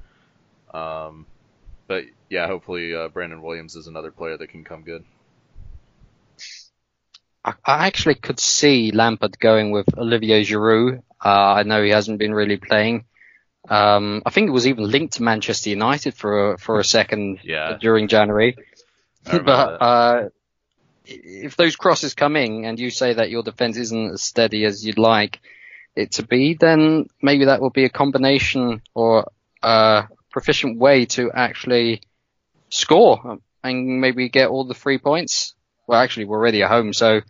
Um, 0.74 1.26
but 1.86 2.02
yeah, 2.28 2.48
hopefully 2.48 2.92
uh, 2.96 3.10
Brandon 3.10 3.40
Williams 3.40 3.76
is 3.76 3.86
another 3.86 4.10
player 4.10 4.36
that 4.36 4.48
can 4.48 4.64
come 4.64 4.82
good. 4.82 5.04
I, 7.44 7.54
actually 7.64 8.16
could 8.16 8.40
see 8.40 8.90
Lampard 8.90 9.38
going 9.38 9.70
with 9.70 9.86
Olivier 9.96 10.42
Giroud. 10.42 11.00
Uh, 11.24 11.28
I 11.28 11.62
know 11.62 11.80
he 11.80 11.90
hasn't 11.90 12.18
been 12.18 12.34
really 12.34 12.56
playing. 12.56 13.04
Um, 13.68 14.22
I 14.26 14.30
think 14.30 14.48
it 14.48 14.52
was 14.52 14.66
even 14.66 14.90
linked 14.90 15.14
to 15.14 15.22
Manchester 15.22 15.70
United 15.70 16.14
for 16.14 16.52
a, 16.52 16.58
for 16.58 16.78
a 16.78 16.84
second 16.84 17.40
yeah. 17.42 17.76
during 17.80 18.08
January. 18.08 18.56
But 19.24 19.80
uh, 19.80 20.28
if 21.06 21.56
those 21.56 21.76
crosses 21.76 22.12
come 22.12 22.36
in 22.36 22.66
and 22.66 22.78
you 22.78 22.90
say 22.90 23.14
that 23.14 23.30
your 23.30 23.42
defense 23.42 23.78
isn't 23.78 24.12
as 24.12 24.22
steady 24.22 24.66
as 24.66 24.84
you'd 24.84 24.98
like 24.98 25.40
it 25.96 26.12
to 26.12 26.26
be, 26.26 26.52
then 26.52 27.08
maybe 27.22 27.46
that 27.46 27.62
will 27.62 27.70
be 27.70 27.84
a 27.84 27.88
combination 27.88 28.82
or 28.92 29.30
a 29.62 30.08
proficient 30.30 30.78
way 30.78 31.06
to 31.06 31.30
actually 31.32 32.02
score 32.68 33.38
and 33.62 34.00
maybe 34.00 34.28
get 34.28 34.50
all 34.50 34.64
the 34.64 34.74
three 34.74 34.98
points. 34.98 35.54
Well, 35.86 36.00
actually, 36.00 36.26
we're 36.26 36.38
already 36.38 36.62
at 36.62 36.70
home, 36.70 36.92
so 36.92 37.22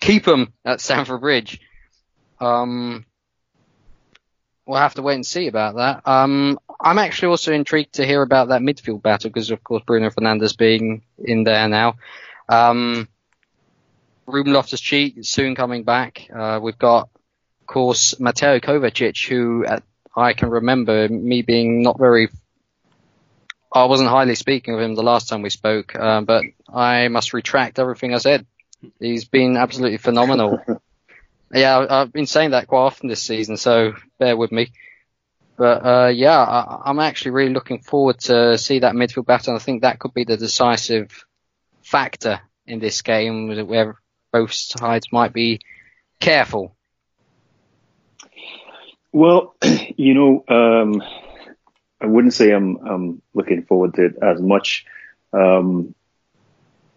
keep 0.00 0.24
them 0.24 0.52
at 0.64 0.80
Stamford 0.80 1.20
Bridge. 1.20 1.60
Um, 2.40 3.04
we'll 4.66 4.78
have 4.78 4.94
to 4.94 5.02
wait 5.02 5.14
and 5.14 5.26
see 5.26 5.46
about 5.46 5.76
that. 5.76 6.06
Um, 6.06 6.58
I'm 6.80 6.98
actually 6.98 7.28
also 7.28 7.52
intrigued 7.52 7.94
to 7.94 8.06
hear 8.06 8.20
about 8.22 8.48
that 8.48 8.60
midfield 8.60 9.02
battle 9.02 9.30
because, 9.30 9.50
of 9.50 9.62
course, 9.62 9.82
Bruno 9.86 10.10
Fernandes 10.10 10.56
being 10.56 11.02
in 11.18 11.44
there 11.44 11.68
now. 11.68 11.94
Um, 12.48 13.08
Ruben 14.26 14.52
Loftus-Cheek 14.52 15.18
soon 15.22 15.54
coming 15.54 15.84
back. 15.84 16.28
Uh, 16.34 16.58
we've 16.60 16.78
got, 16.78 17.08
of 17.60 17.66
course, 17.66 18.18
Mateo 18.18 18.58
Kovacic, 18.58 19.26
who 19.28 19.64
at, 19.64 19.84
I 20.16 20.32
can 20.32 20.50
remember 20.50 21.08
me 21.08 21.42
being 21.42 21.82
not 21.82 21.98
very. 21.98 22.28
I 23.72 23.84
wasn't 23.84 24.08
highly 24.08 24.34
speaking 24.34 24.74
of 24.74 24.80
him 24.80 24.94
the 24.94 25.02
last 25.02 25.28
time 25.28 25.42
we 25.42 25.50
spoke, 25.50 25.94
uh, 25.94 26.22
but 26.22 26.44
I 26.72 27.08
must 27.08 27.34
retract 27.34 27.78
everything 27.78 28.14
I 28.14 28.18
said. 28.18 28.46
He's 28.98 29.26
been 29.26 29.56
absolutely 29.56 29.98
phenomenal. 29.98 30.60
Yeah, 31.52 31.86
I've 31.88 32.12
been 32.12 32.26
saying 32.26 32.50
that 32.50 32.66
quite 32.66 32.80
often 32.80 33.08
this 33.08 33.22
season, 33.22 33.56
so 33.56 33.94
bear 34.18 34.36
with 34.36 34.50
me. 34.50 34.72
But 35.56 35.86
uh, 35.86 36.08
yeah, 36.08 36.38
I, 36.38 36.90
am 36.90 36.98
actually 36.98 37.30
really 37.30 37.52
looking 37.52 37.80
forward 37.80 38.18
to 38.20 38.58
see 38.58 38.80
that 38.80 38.94
midfield 38.94 39.26
battle. 39.26 39.54
I 39.54 39.58
think 39.58 39.82
that 39.82 39.98
could 39.98 40.12
be 40.12 40.24
the 40.24 40.36
decisive 40.36 41.24
factor 41.82 42.40
in 42.66 42.78
this 42.78 43.00
game, 43.02 43.66
where 43.66 43.96
both 44.32 44.52
sides 44.52 45.06
might 45.12 45.32
be 45.32 45.60
careful. 46.20 46.76
Well, 49.12 49.54
you 49.96 50.14
know, 50.14 50.44
um, 50.48 51.02
I 52.00 52.06
wouldn't 52.06 52.34
say 52.34 52.50
I'm, 52.50 52.76
I'm 52.86 53.22
looking 53.32 53.62
forward 53.62 53.94
to 53.94 54.06
it 54.06 54.16
as 54.20 54.42
much, 54.42 54.84
um, 55.32 55.94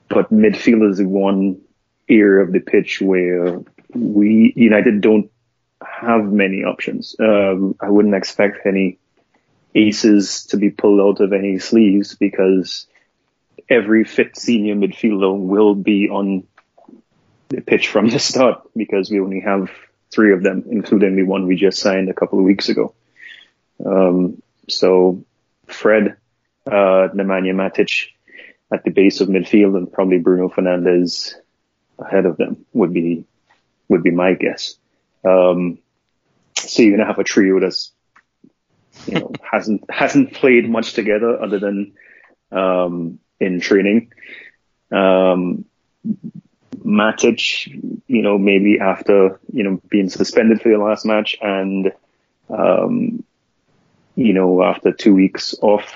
but 0.10 0.34
midfield 0.34 0.90
is 0.90 0.98
the 0.98 1.08
one 1.08 1.62
area 2.10 2.44
of 2.44 2.52
the 2.52 2.60
pitch 2.60 3.00
where 3.00 3.62
we 3.94 4.54
United 4.56 5.02
don't 5.02 5.32
have 5.82 6.26
many 6.26 6.64
options. 6.64 7.16
Um, 7.20 7.76
I 7.80 7.90
wouldn't 7.90 8.16
expect 8.16 8.66
any 8.66 9.00
aces 9.76 10.46
to 10.48 10.58
be 10.58 10.70
pulled 10.70 11.00
out 11.00 11.24
of 11.24 11.34
any 11.34 11.60
sleeves 11.60 12.16
because 12.16 12.88
every 13.70 14.04
fit 14.04 14.36
senior 14.36 14.76
midfielder 14.76 15.38
will 15.38 15.76
be 15.76 16.10
on 16.10 16.44
the 17.50 17.62
pitch 17.62 17.88
from 17.88 18.10
the 18.10 18.20
start 18.20 18.62
because 18.76 19.10
we 19.10 19.20
only 19.20 19.42
have 19.42 19.70
three 20.12 20.34
of 20.34 20.44
them, 20.44 20.66
including 20.70 21.16
the 21.16 21.24
one 21.24 21.48
we 21.48 21.56
just 21.56 21.80
signed 21.80 22.10
a 22.10 22.14
couple 22.14 22.40
of 22.40 22.46
weeks 22.46 22.70
ago. 22.70 22.94
Um, 23.86 24.42
so 24.68 25.24
Fred, 25.68 26.18
uh, 26.68 27.10
Nemanja 27.14 27.54
Matic 27.54 28.10
at 28.72 28.84
the 28.84 28.92
base 28.92 29.22
of 29.22 29.30
midfield 29.30 29.78
and 29.78 29.92
probably 29.92 30.20
Bruno 30.20 30.50
Fernandes 30.50 31.34
ahead 31.98 32.26
of 32.26 32.38
them 32.38 32.66
would 32.74 32.94
be 32.94 33.26
would 33.90 34.04
be 34.04 34.12
my 34.12 34.34
guess. 34.34 34.76
Um, 35.26 35.80
so 36.56 36.82
you're 36.82 36.96
gonna 36.96 37.08
have 37.08 37.20
a 37.20 37.24
trio 37.24 37.60
that's 37.60 37.92
you 39.06 39.20
know 39.20 39.32
hasn't 39.52 39.90
hasn't 39.90 40.34
played 40.34 40.70
much 40.70 40.94
together 40.94 41.42
other 41.42 41.60
than 41.60 41.94
um, 42.52 43.20
in 43.40 43.60
training. 43.60 44.12
Um, 44.92 45.66
Matic, 46.78 47.68
you 48.08 48.22
know, 48.22 48.38
maybe 48.38 48.80
after 48.80 49.40
you 49.52 49.64
know 49.64 49.82
being 49.90 50.10
suspended 50.10 50.62
for 50.62 50.70
the 50.70 50.78
last 50.78 51.06
match 51.06 51.36
and 51.42 51.92
um, 52.50 53.24
you 54.16 54.34
know 54.34 54.64
after 54.64 54.92
two 54.92 55.14
weeks 55.14 55.56
off, 55.62 55.94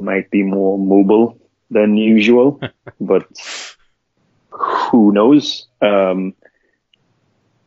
might 0.00 0.30
be 0.30 0.42
more 0.42 0.78
mobile 0.78 1.38
than 1.70 1.96
usual, 1.96 2.60
but 3.00 3.26
who 4.50 5.12
knows? 5.12 5.66
Um, 5.80 6.34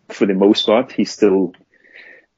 for 0.09 0.25
the 0.25 0.33
most 0.33 0.65
part, 0.65 0.91
he's 0.91 1.11
still 1.11 1.53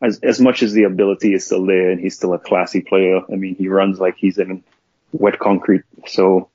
as 0.02 0.20
as 0.24 0.40
much 0.40 0.64
as 0.64 0.74
the 0.74 0.84
ability 0.84 1.34
is 1.34 1.46
still 1.46 1.66
there, 1.66 1.92
and 1.92 2.00
he's 2.00 2.16
still 2.16 2.34
a 2.34 2.40
classy 2.40 2.82
player. 2.82 3.22
I 3.32 3.36
mean, 3.36 3.56
he 3.56 3.68
runs 3.68 4.00
like 4.00 4.16
he's 4.18 4.38
in 4.38 4.64
wet 5.12 5.40
concrete. 5.40 5.84
So, 6.08 6.50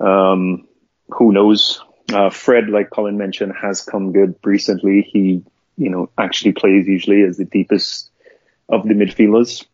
um, 0.00 0.66
who 1.10 1.32
knows? 1.32 1.82
Uh, 2.12 2.30
Fred, 2.30 2.68
like 2.68 2.90
Colin 2.90 3.18
mentioned, 3.18 3.52
has 3.60 3.82
come 3.82 4.12
good 4.12 4.36
recently. 4.44 5.02
He, 5.02 5.42
you 5.76 5.90
know, 5.90 6.08
actually 6.16 6.52
plays 6.52 6.86
usually 6.86 7.22
as 7.22 7.36
the 7.36 7.44
deepest 7.44 8.10
of 8.68 8.86
the 8.86 8.94
midfielders. 8.94 9.66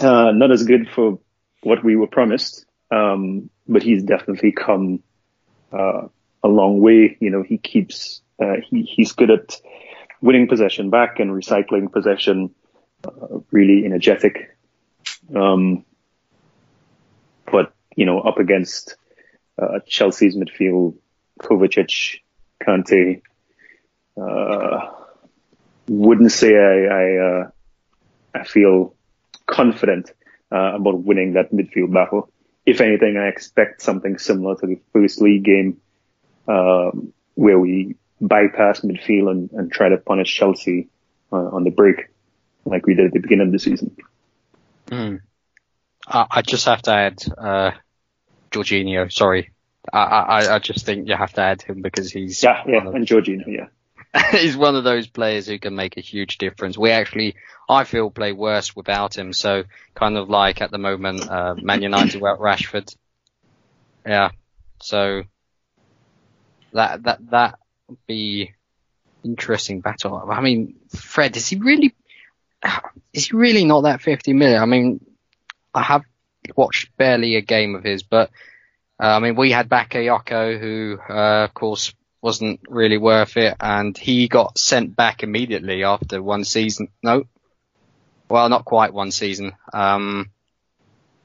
Uh, 0.00 0.32
not 0.32 0.50
as 0.50 0.64
good 0.64 0.88
for 0.90 1.18
what 1.62 1.82
we 1.82 1.96
were 1.96 2.06
promised, 2.06 2.66
um, 2.90 3.48
but 3.66 3.82
he's 3.82 4.02
definitely 4.02 4.52
come 4.52 5.02
uh, 5.72 6.08
a 6.44 6.48
long 6.48 6.80
way. 6.80 7.16
You 7.18 7.30
know, 7.30 7.42
he 7.42 7.58
keeps 7.58 8.22
uh, 8.40 8.56
he, 8.62 8.82
he's 8.82 9.12
good 9.12 9.30
at 9.30 9.60
winning 10.20 10.46
possession 10.46 10.90
back 10.90 11.18
and 11.18 11.30
recycling 11.30 11.90
possession, 11.90 12.54
uh, 13.04 13.40
really 13.50 13.84
energetic. 13.84 14.56
Um, 15.34 15.84
but, 17.50 17.74
you 17.96 18.06
know, 18.06 18.20
up 18.20 18.38
against 18.38 18.96
uh, 19.60 19.80
Chelsea's 19.86 20.36
midfield, 20.36 20.96
Kovacic, 21.40 22.20
Kante, 22.62 23.22
uh, 24.16 24.90
wouldn't 25.88 26.32
say 26.32 26.56
I 26.56 26.84
I, 26.86 27.16
uh, 27.16 27.50
I 28.34 28.44
feel 28.44 28.94
confident 29.46 30.12
uh, 30.50 30.74
about 30.76 31.02
winning 31.02 31.34
that 31.34 31.52
midfield 31.52 31.92
battle. 31.92 32.30
If 32.64 32.80
anything, 32.80 33.18
I 33.18 33.28
expect 33.28 33.82
something 33.82 34.16
similar 34.18 34.56
to 34.56 34.66
the 34.66 34.80
first 34.92 35.20
league 35.20 35.44
game, 35.44 35.80
um, 36.46 37.12
where 37.34 37.58
we 37.58 37.96
bypass 38.20 38.80
midfield 38.80 39.30
and, 39.30 39.50
and 39.52 39.72
try 39.72 39.88
to 39.88 39.96
punish 39.96 40.34
Chelsea 40.34 40.88
uh, 41.32 41.36
on 41.36 41.64
the 41.64 41.70
break, 41.70 42.08
like 42.64 42.86
we 42.86 42.94
did 42.94 43.06
at 43.06 43.12
the 43.12 43.20
beginning 43.20 43.48
of 43.48 43.52
the 43.52 43.58
season. 43.58 43.96
Mm. 44.88 45.20
I, 46.06 46.26
I 46.30 46.42
just 46.42 46.66
have 46.66 46.82
to 46.82 46.92
add, 46.92 47.24
uh, 47.36 47.70
Jorginho. 48.50 49.12
Sorry, 49.12 49.50
I, 49.92 49.98
I, 49.98 50.54
I 50.54 50.58
just 50.58 50.86
think 50.86 51.08
you 51.08 51.16
have 51.16 51.32
to 51.34 51.42
add 51.42 51.62
him 51.62 51.82
because 51.82 52.10
he's 52.10 52.42
yeah, 52.42 52.62
yeah, 52.66 52.86
of, 52.86 52.94
and 52.94 53.06
Jorginho, 53.06 53.46
yeah. 53.46 53.66
he's 54.30 54.56
one 54.56 54.76
of 54.76 54.84
those 54.84 55.06
players 55.06 55.46
who 55.46 55.58
can 55.58 55.74
make 55.74 55.96
a 55.96 56.00
huge 56.00 56.38
difference. 56.38 56.78
We 56.78 56.90
actually, 56.90 57.34
I 57.68 57.84
feel, 57.84 58.10
play 58.10 58.32
worse 58.32 58.74
without 58.76 59.16
him. 59.16 59.32
So 59.32 59.64
kind 59.94 60.16
of 60.16 60.30
like 60.30 60.60
at 60.60 60.70
the 60.70 60.78
moment, 60.78 61.28
uh, 61.28 61.54
Man 61.60 61.82
United 61.82 62.20
without 62.20 62.38
Rashford. 62.38 62.94
Yeah. 64.06 64.30
So 64.80 65.24
that 66.74 67.02
that 67.04 67.30
that 67.30 67.58
be 68.06 68.52
interesting 69.24 69.80
battle. 69.80 70.28
I 70.30 70.40
mean, 70.40 70.76
Fred, 70.94 71.36
is 71.36 71.48
he 71.48 71.56
really? 71.56 71.94
Is 73.12 73.28
he 73.28 73.36
really 73.36 73.64
not 73.64 73.82
that 73.82 74.02
50 74.02 74.32
million? 74.32 74.60
I 74.60 74.66
mean, 74.66 75.04
I 75.72 75.82
have 75.82 76.02
watched 76.56 76.96
barely 76.96 77.36
a 77.36 77.40
game 77.42 77.76
of 77.76 77.84
his, 77.84 78.02
but 78.02 78.30
uh, 79.00 79.06
I 79.06 79.20
mean, 79.20 79.36
we 79.36 79.52
had 79.52 79.68
Bakayoko, 79.68 80.58
who, 80.58 80.98
uh, 81.08 81.44
of 81.44 81.54
course, 81.54 81.94
wasn't 82.20 82.58
really 82.68 82.98
worth 82.98 83.36
it, 83.36 83.54
and 83.60 83.96
he 83.96 84.26
got 84.26 84.58
sent 84.58 84.96
back 84.96 85.22
immediately 85.22 85.84
after 85.84 86.20
one 86.20 86.42
season. 86.42 86.88
No, 87.04 87.24
well, 88.28 88.48
not 88.48 88.64
quite 88.64 88.92
one 88.92 89.10
season. 89.10 89.52
Um, 89.72 90.30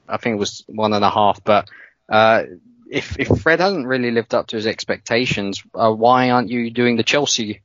I 0.08 0.16
think 0.16 0.34
it 0.34 0.38
was 0.40 0.64
one 0.66 0.92
and 0.92 1.04
a 1.04 1.10
half. 1.10 1.42
But 1.42 1.68
uh, 2.08 2.42
if 2.90 3.18
if 3.18 3.28
Fred 3.40 3.60
hasn't 3.60 3.86
really 3.86 4.10
lived 4.10 4.34
up 4.34 4.48
to 4.48 4.56
his 4.56 4.66
expectations, 4.66 5.62
uh, 5.74 5.92
why 5.92 6.30
aren't 6.30 6.50
you 6.50 6.70
doing 6.70 6.96
the 6.96 7.04
Chelsea 7.04 7.62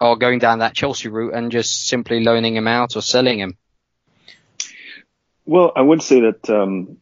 or 0.00 0.16
going 0.16 0.40
down 0.40 0.58
that 0.58 0.74
Chelsea 0.74 1.08
route 1.08 1.34
and 1.34 1.52
just 1.52 1.86
simply 1.86 2.22
loaning 2.22 2.56
him 2.56 2.66
out 2.66 2.96
or 2.96 3.02
selling 3.02 3.38
him? 3.38 3.56
Well, 5.46 5.72
I 5.76 5.82
would 5.82 6.02
say 6.02 6.20
that 6.20 6.50
um, 6.50 6.98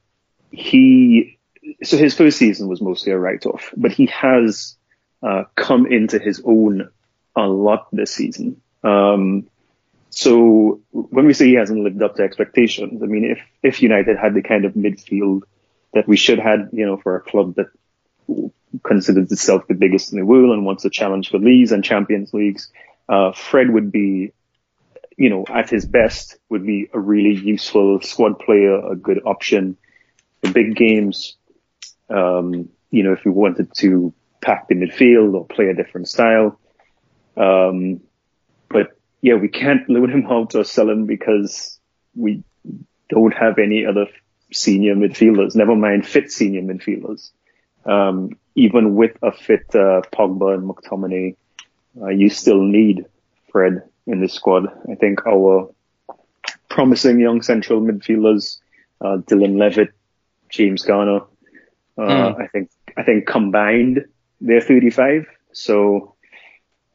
he 0.51 1.38
so 1.83 1.97
his 1.97 2.14
first 2.14 2.38
season 2.38 2.68
was 2.68 2.83
mostly 2.83 3.12
a 3.12 3.18
write-off, 3.18 3.73
but 3.77 3.92
he 3.92 4.07
has 4.07 4.77
uh, 5.23 5.44
come 5.55 5.87
into 5.87 6.18
his 6.18 6.42
own 6.44 6.90
a 7.37 7.47
lot 7.47 7.88
this 7.92 8.12
season. 8.12 8.61
Um, 8.85 9.49
so 10.11 10.81
when 10.90 11.27
we 11.27 11.35
say 11.35 11.47
he 11.47 11.55
hasn't 11.55 11.83
lived 11.83 12.03
up 12.03 12.16
to 12.16 12.23
expectations, 12.23 13.03
I 13.03 13.07
mean, 13.07 13.25
if, 13.25 13.40
if 13.62 13.83
United 13.83 14.16
had 14.16 14.35
the 14.35 14.42
kind 14.42 14.64
of 14.64 14.73
midfield 14.75 15.42
that 15.94 16.09
we 16.09 16.16
should 16.16 16.38
have, 16.38 16.68
you 16.72 16.87
know, 16.87 16.96
for 16.96 17.16
a 17.16 17.20
club 17.20 17.57
that 17.57 17.66
considers 18.85 19.33
itself 19.33 19.66
the 19.66 19.74
biggest 19.74 20.12
in 20.12 20.18
the 20.18 20.27
world 20.27 20.51
and 20.51 20.66
wants 20.66 20.83
to 20.83 20.90
challenge 20.90 21.31
for 21.31 21.38
leagues 21.38 21.72
and 21.72 21.85
Champions 21.85 22.33
Leagues, 22.35 22.70
uh, 23.09 23.33
Fred 23.33 23.70
would 23.70 23.90
be 23.90 24.33
you 25.18 25.29
know, 25.29 25.44
at 25.48 25.68
his 25.68 25.85
best 25.85 26.38
would 26.48 26.64
be 26.64 26.88
a 26.94 26.98
really 26.98 27.35
useful 27.35 28.01
squad 28.01 28.38
player, 28.38 28.79
a 28.92 28.94
good 28.94 29.20
option 29.27 29.77
for 30.40 30.53
big 30.53 30.77
games. 30.77 31.37
Um, 32.09 32.68
you 32.92 33.03
know, 33.03 33.12
if 33.12 33.24
we 33.24 33.33
wanted 33.33 33.74
to 33.79 34.14
pack 34.40 34.68
the 34.68 34.77
midfield 34.77 35.35
or 35.35 35.44
play 35.44 35.66
a 35.66 35.74
different 35.74 36.09
style. 36.09 36.61
Um, 37.37 38.01
but 38.68 38.96
yeah, 39.20 39.35
we 39.35 39.48
can't 39.48 39.90
loan 39.90 40.09
him 40.09 40.27
out 40.31 40.55
or 40.55 40.62
sell 40.62 40.88
him 40.88 41.07
because 41.07 41.81
we 42.14 42.44
don't 43.11 43.35
have 43.35 43.59
any 43.59 43.87
other 43.87 44.07
senior 44.53 44.95
midfielders, 44.95 45.55
never 45.55 45.77
mind 45.77 46.07
fit 46.07 46.31
senior 46.31 46.63
midfielders. 46.63 47.31
Um, 47.85 48.37
even 48.55 48.97
with 48.97 49.17
a 49.23 49.33
fit, 49.33 49.67
uh, 49.75 50.03
Pogba 50.13 50.55
and 50.55 50.69
McTominay, 50.69 51.37
uh, 52.01 52.09
you 52.09 52.29
still 52.29 52.63
need 52.63 53.07
Fred 53.51 53.83
in 54.07 54.21
this 54.21 54.35
squad. 54.35 54.67
I 54.91 54.95
think 54.95 55.27
our 55.27 55.73
promising 56.69 57.21
young 57.21 57.43
central 57.43 57.81
midfielders, 57.81 58.59
uh, 59.01 59.19
Dylan 59.19 59.59
Levitt, 59.59 59.91
James 60.49 60.83
Garner, 60.83 61.21
uh, 61.97 62.03
mm. 62.03 62.41
I 62.43 62.47
think, 62.49 62.71
I 62.97 63.03
think 63.03 63.27
combined 63.27 64.05
they're 64.41 64.61
35. 64.61 65.27
So, 65.53 66.15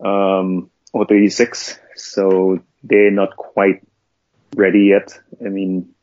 um, 0.03 0.69
or 0.93 1.05
36. 1.05 1.79
So 1.95 2.59
they're 2.83 3.11
not 3.11 3.35
quite 3.35 3.85
ready 4.55 4.91
yet. 4.91 5.17
I 5.43 5.49
mean, 5.49 5.93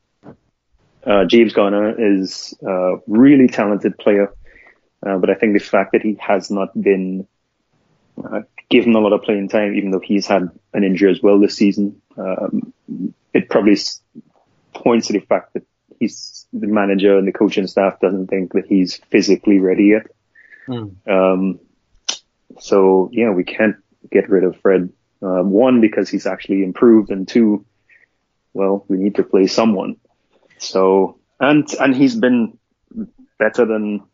uh, 1.04 1.24
James 1.24 1.52
Garner 1.52 2.20
is 2.20 2.54
a 2.66 2.96
really 3.06 3.48
talented 3.48 3.98
player. 3.98 4.32
Uh, 5.04 5.16
but 5.16 5.30
I 5.30 5.34
think 5.34 5.54
the 5.54 5.64
fact 5.64 5.92
that 5.92 6.02
he 6.02 6.18
has 6.20 6.50
not 6.50 6.78
been 6.80 7.26
uh, 8.22 8.42
given 8.68 8.94
a 8.94 9.00
lot 9.00 9.12
of 9.12 9.22
playing 9.22 9.48
time, 9.48 9.74
even 9.74 9.90
though 9.90 10.00
he's 10.00 10.26
had 10.26 10.50
an 10.72 10.84
injury 10.84 11.10
as 11.10 11.22
well 11.22 11.40
this 11.40 11.56
season. 11.56 12.00
Um, 12.16 12.72
it 13.32 13.48
probably 13.48 13.76
points 14.74 15.06
to 15.06 15.12
the 15.14 15.20
fact 15.20 15.54
that 15.54 15.64
he's 15.98 16.46
the 16.52 16.66
manager 16.66 17.16
and 17.18 17.26
the 17.26 17.32
coaching 17.32 17.66
staff 17.66 18.00
doesn't 18.00 18.28
think 18.28 18.52
that 18.52 18.66
he's 18.66 18.96
physically 19.10 19.58
ready 19.58 19.86
yet. 19.86 20.06
Mm. 20.68 21.08
Um, 21.08 21.60
so 22.58 23.10
yeah, 23.12 23.30
we 23.30 23.44
can't 23.44 23.76
get 24.10 24.28
rid 24.28 24.44
of 24.44 24.60
Fred. 24.60 24.90
Uh, 25.22 25.42
one 25.42 25.82
because 25.82 26.08
he's 26.08 26.26
actually 26.26 26.62
improved, 26.62 27.10
and 27.10 27.28
two, 27.28 27.66
well, 28.54 28.86
we 28.88 28.96
need 28.96 29.16
to 29.16 29.22
play 29.22 29.46
someone. 29.46 29.96
So 30.60 31.18
and 31.40 31.66
and 31.80 31.96
he's 31.96 32.14
been 32.14 32.58
better 33.38 33.64
than 33.64 34.04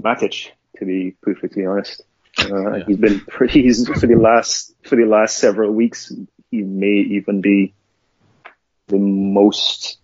Matic, 0.00 0.48
to 0.78 0.84
be 0.84 1.14
perfectly 1.22 1.66
honest. 1.66 2.02
Uh, 2.38 2.78
yeah. 2.78 2.84
He's 2.86 2.96
been 2.96 3.20
pretty 3.20 3.62
he's, 3.62 3.86
for 3.86 4.06
the 4.06 4.16
last 4.16 4.74
for 4.82 4.96
the 4.96 5.04
last 5.04 5.36
several 5.36 5.72
weeks. 5.72 6.12
He 6.50 6.62
may 6.62 7.04
even 7.18 7.42
be 7.42 7.74
the 8.88 8.98
most 8.98 9.98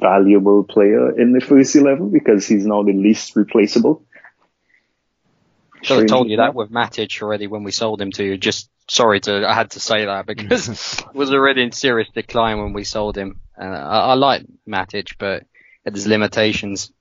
valuable 0.00 0.64
player 0.64 1.18
in 1.18 1.32
the 1.32 1.40
first 1.40 1.74
eleven 1.74 2.10
because 2.10 2.46
he's 2.46 2.64
now 2.64 2.82
the 2.82 2.92
least 2.92 3.36
replaceable. 3.36 4.04
Should 5.82 5.98
have 5.98 6.06
told 6.06 6.30
you 6.30 6.38
that 6.38 6.54
with 6.54 6.70
Matic 6.70 7.20
already 7.20 7.46
when 7.46 7.64
we 7.64 7.72
sold 7.72 8.00
him 8.00 8.12
to 8.12 8.24
you. 8.24 8.38
Just 8.38 8.70
sorry 8.88 9.20
to 9.20 9.46
I 9.46 9.54
had 9.54 9.72
to 9.72 9.80
say 9.80 10.04
that 10.04 10.26
because 10.26 10.68
it 11.00 11.14
was 11.14 11.32
already 11.32 11.62
in 11.62 11.72
serious 11.72 12.08
decline 12.14 12.58
when 12.58 12.72
we 12.72 12.84
sold 12.84 13.16
him. 13.16 13.40
Uh, 13.58 13.64
I, 13.64 13.98
I 13.98 14.14
like 14.14 14.44
Matic, 14.68 15.14
but 15.18 15.44
there's 15.84 16.06
limitations. 16.06 16.92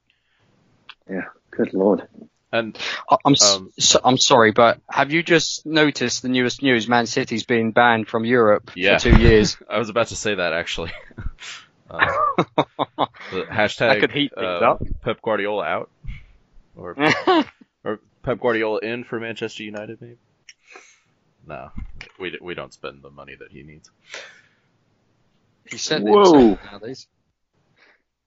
Yeah, 1.10 1.26
good 1.52 1.74
lord. 1.74 2.08
And 2.52 2.78
I'm 3.10 3.36
um, 3.44 3.72
so, 3.78 4.00
I'm 4.04 4.18
sorry, 4.18 4.52
but 4.52 4.80
have 4.90 5.12
you 5.12 5.24
just 5.24 5.66
noticed 5.66 6.22
the 6.22 6.30
newest 6.30 6.62
news? 6.62 6.88
Man 6.88 7.06
City's 7.06 7.44
been 7.44 7.72
banned 7.72 8.08
from 8.08 8.24
Europe 8.24 8.72
yeah. 8.76 8.98
for 8.98 9.10
two 9.10 9.18
years. 9.22 9.58
I 9.70 9.78
was 9.78 9.90
about 9.90 10.08
to 10.08 10.16
say 10.16 10.36
that 10.36 10.54
actually. 10.54 10.94
uh, 11.90 11.98
hashtag 13.52 13.90
I 13.90 14.00
could 14.00 14.12
heat 14.12 14.32
things 14.34 14.46
uh, 14.46 14.72
up. 14.72 14.84
Pep 15.02 15.22
Guardiola 15.22 15.66
out, 15.66 15.90
or 16.78 16.96
or 17.84 18.00
Pep 18.24 18.40
Guardiola 18.40 18.80
in 18.80 19.04
for 19.04 19.20
Manchester 19.20 19.64
United, 19.64 20.00
maybe. 20.00 20.18
No, 21.46 21.72
we 22.20 22.38
we 22.42 22.54
don't 22.54 22.74
spend 22.74 23.02
the 23.02 23.12
money 23.12 23.36
that 23.36 23.52
he 23.52 23.64
needs. 23.64 23.92
He 25.70 25.78
said 25.78 26.04
Whoa. 26.04 26.58
nowadays. 26.72 27.08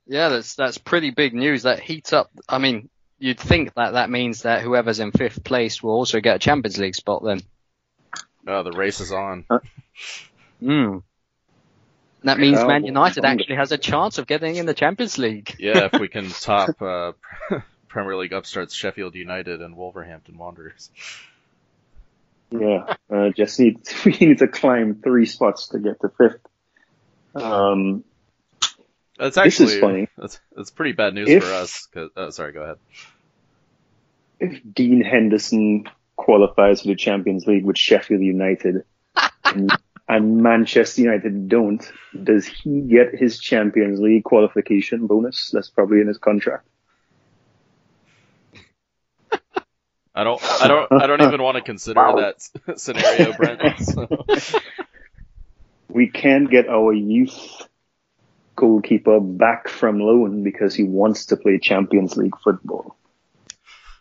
Yeah, 0.07 0.31
that's 0.31 0.55
that's 0.55 0.79
pretty 0.79 1.11
big 1.11 1.35
news. 1.35 1.65
That 1.65 1.81
heats 1.81 2.13
up. 2.13 2.31
I 2.49 2.59
mean, 2.59 2.89
you'd 3.19 3.39
think 3.39 3.75
that 3.75 3.93
that 3.93 4.11
means 4.11 4.43
that 4.43 4.63
whoever's 4.63 5.01
in 5.01 5.13
fifth 5.13 5.45
place 5.45 5.83
will 5.83 5.93
also 5.93 6.21
get 6.21 6.37
a 6.37 6.39
Champions 6.39 6.79
League 6.79 6.95
spot 6.95 7.23
then. 7.25 7.41
Oh, 8.47 8.63
the 8.63 8.73
race 8.73 9.01
is 9.01 9.13
on. 9.13 9.45
Hmm. 10.61 10.99
That 12.25 12.39
means 12.39 12.65
Man 12.65 12.85
United 12.85 13.25
actually 13.25 13.57
has 13.57 13.71
a 13.71 13.79
chance 13.79 14.19
of 14.19 14.27
getting 14.27 14.57
in 14.57 14.67
the 14.67 14.75
Champions 14.75 15.19
League. 15.19 15.55
yeah, 15.59 15.89
if 15.93 16.01
we 16.01 16.09
can 16.09 16.29
top 16.41 16.81
uh, 16.83 17.13
Premier 17.89 18.17
League 18.17 18.33
upstarts 18.33 18.75
Sheffield 18.75 19.15
United 19.15 19.63
and 19.63 19.77
Wolverhampton 19.77 20.37
Wanderers. 20.37 20.91
Yeah, 22.51 22.95
uh, 23.13 23.29
just 23.31 23.61
need 23.61 23.79
we 24.05 24.13
need 24.13 24.39
to 24.39 24.49
climb 24.49 25.01
three 25.03 25.27
spots 25.27 25.69
to 25.69 25.79
get 25.79 26.01
to 26.01 26.09
fifth. 26.09 26.41
Um, 27.43 28.05
that's 29.19 29.37
actually 29.37 29.67
this 29.67 29.75
is 29.75 29.81
funny. 29.81 30.09
That's 30.17 30.41
that's 30.55 30.71
pretty 30.71 30.93
bad 30.93 31.15
news 31.15 31.29
if, 31.29 31.45
for 31.45 31.53
us. 31.53 31.89
Oh, 32.17 32.31
sorry, 32.31 32.53
go 32.53 32.63
ahead. 32.63 32.77
If 34.41 34.61
Dean 34.73 35.03
Henderson 35.03 35.85
qualifies 36.17 36.83
for 36.83 36.89
the 36.89 36.95
Champions 36.95 37.47
League 37.47 37.65
with 37.65 37.77
Sheffield 37.79 38.21
United, 38.21 38.85
and, 39.45 39.71
and 40.09 40.43
Manchester 40.43 41.03
United 41.03 41.49
don't, 41.49 41.91
does 42.23 42.47
he 42.47 42.83
get 42.83 43.15
his 43.15 43.41
Champions 43.41 43.99
League 44.01 44.25
qualification 44.25 45.07
bonus? 45.07 45.51
That's 45.51 45.71
probably 45.71 46.01
in 46.01 46.07
his 46.07 46.19
contract. 46.19 46.67
I 50.15 50.25
don't, 50.25 50.43
I 50.43 50.67
don't, 50.67 50.93
I 50.93 51.07
don't 51.07 51.23
even 51.23 51.41
want 51.41 51.59
to 51.59 51.63
consider 51.63 52.01
wow. 52.05 52.17
that 52.17 52.79
scenario, 52.81 53.35
Brent. 53.35 53.79
So. 53.79 54.09
We 55.99 56.09
can't 56.09 56.49
get 56.49 56.69
our 56.69 56.93
youth 56.93 57.69
goalkeeper 58.55 59.19
back 59.19 59.67
from 59.67 59.99
loan 59.99 60.45
because 60.45 60.73
he 60.73 60.85
wants 60.85 61.27
to 61.27 61.37
play 61.37 61.59
Champions 61.59 62.17
League 62.17 62.39
football. 62.39 62.95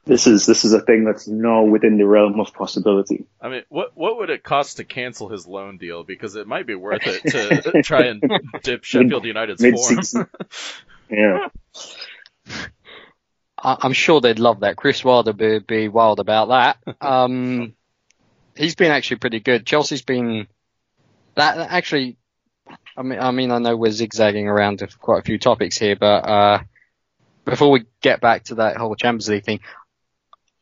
This 0.06 0.28
is 0.28 0.46
this 0.46 0.64
is 0.64 0.74
a 0.74 0.80
thing 0.80 1.06
that's 1.06 1.28
now 1.28 1.64
within 1.64 1.98
the 1.98 2.06
realm 2.06 2.40
of 2.40 2.54
possibility. 2.54 3.26
I 3.42 3.50
mean, 3.50 3.64
what 3.70 3.98
what 3.98 4.20
would 4.20 4.30
it 4.30 4.44
cost 4.44 4.78
to 4.78 4.84
cancel 4.84 5.28
his 5.28 5.48
loan 5.48 5.80
deal? 5.80 6.04
Because 6.04 6.36
it 6.36 6.46
might 6.46 6.68
be 6.68 6.76
worth 6.76 7.02
it 7.08 7.32
to 7.32 7.82
try 7.84 8.02
and 8.02 8.22
dip 8.62 8.84
Sheffield 8.84 9.26
United's 9.26 9.66
form. 10.14 10.30
yeah. 11.10 11.48
I'm 13.58 13.94
sure 13.94 14.22
they'd 14.22 14.38
love 14.38 14.60
that. 14.60 14.78
Chris 14.78 15.04
Wilder 15.04 15.32
would 15.32 15.66
be, 15.66 15.78
be 15.78 15.88
wild 15.88 16.20
about 16.20 16.50
that. 16.50 16.78
Um, 17.02 17.74
he's 18.56 18.76
been 18.76 18.92
actually 18.92 19.18
pretty 19.18 19.40
good. 19.40 19.66
Chelsea's 19.66 20.04
been 20.04 20.46
that 21.38 21.58
actually. 21.72 22.18
I 22.98 23.04
mean, 23.04 23.20
I 23.20 23.32
mean, 23.32 23.52
I 23.52 23.60
know 23.60 23.78
we're 23.78 23.92
zigzagging 23.92 24.48
around 24.48 24.86
quite 25.00 25.20
a 25.20 25.24
few 25.24 25.38
topics 25.38 25.78
here, 25.78 25.96
but 25.96 26.28
uh, 26.28 26.60
before 27.46 27.72
we 27.72 27.86
get 28.02 28.20
back 28.20 28.46
to 28.46 28.56
that 28.56 28.76
whole 28.76 28.96
Champions 28.96 29.30
League 29.30 29.46
thing, 29.46 29.62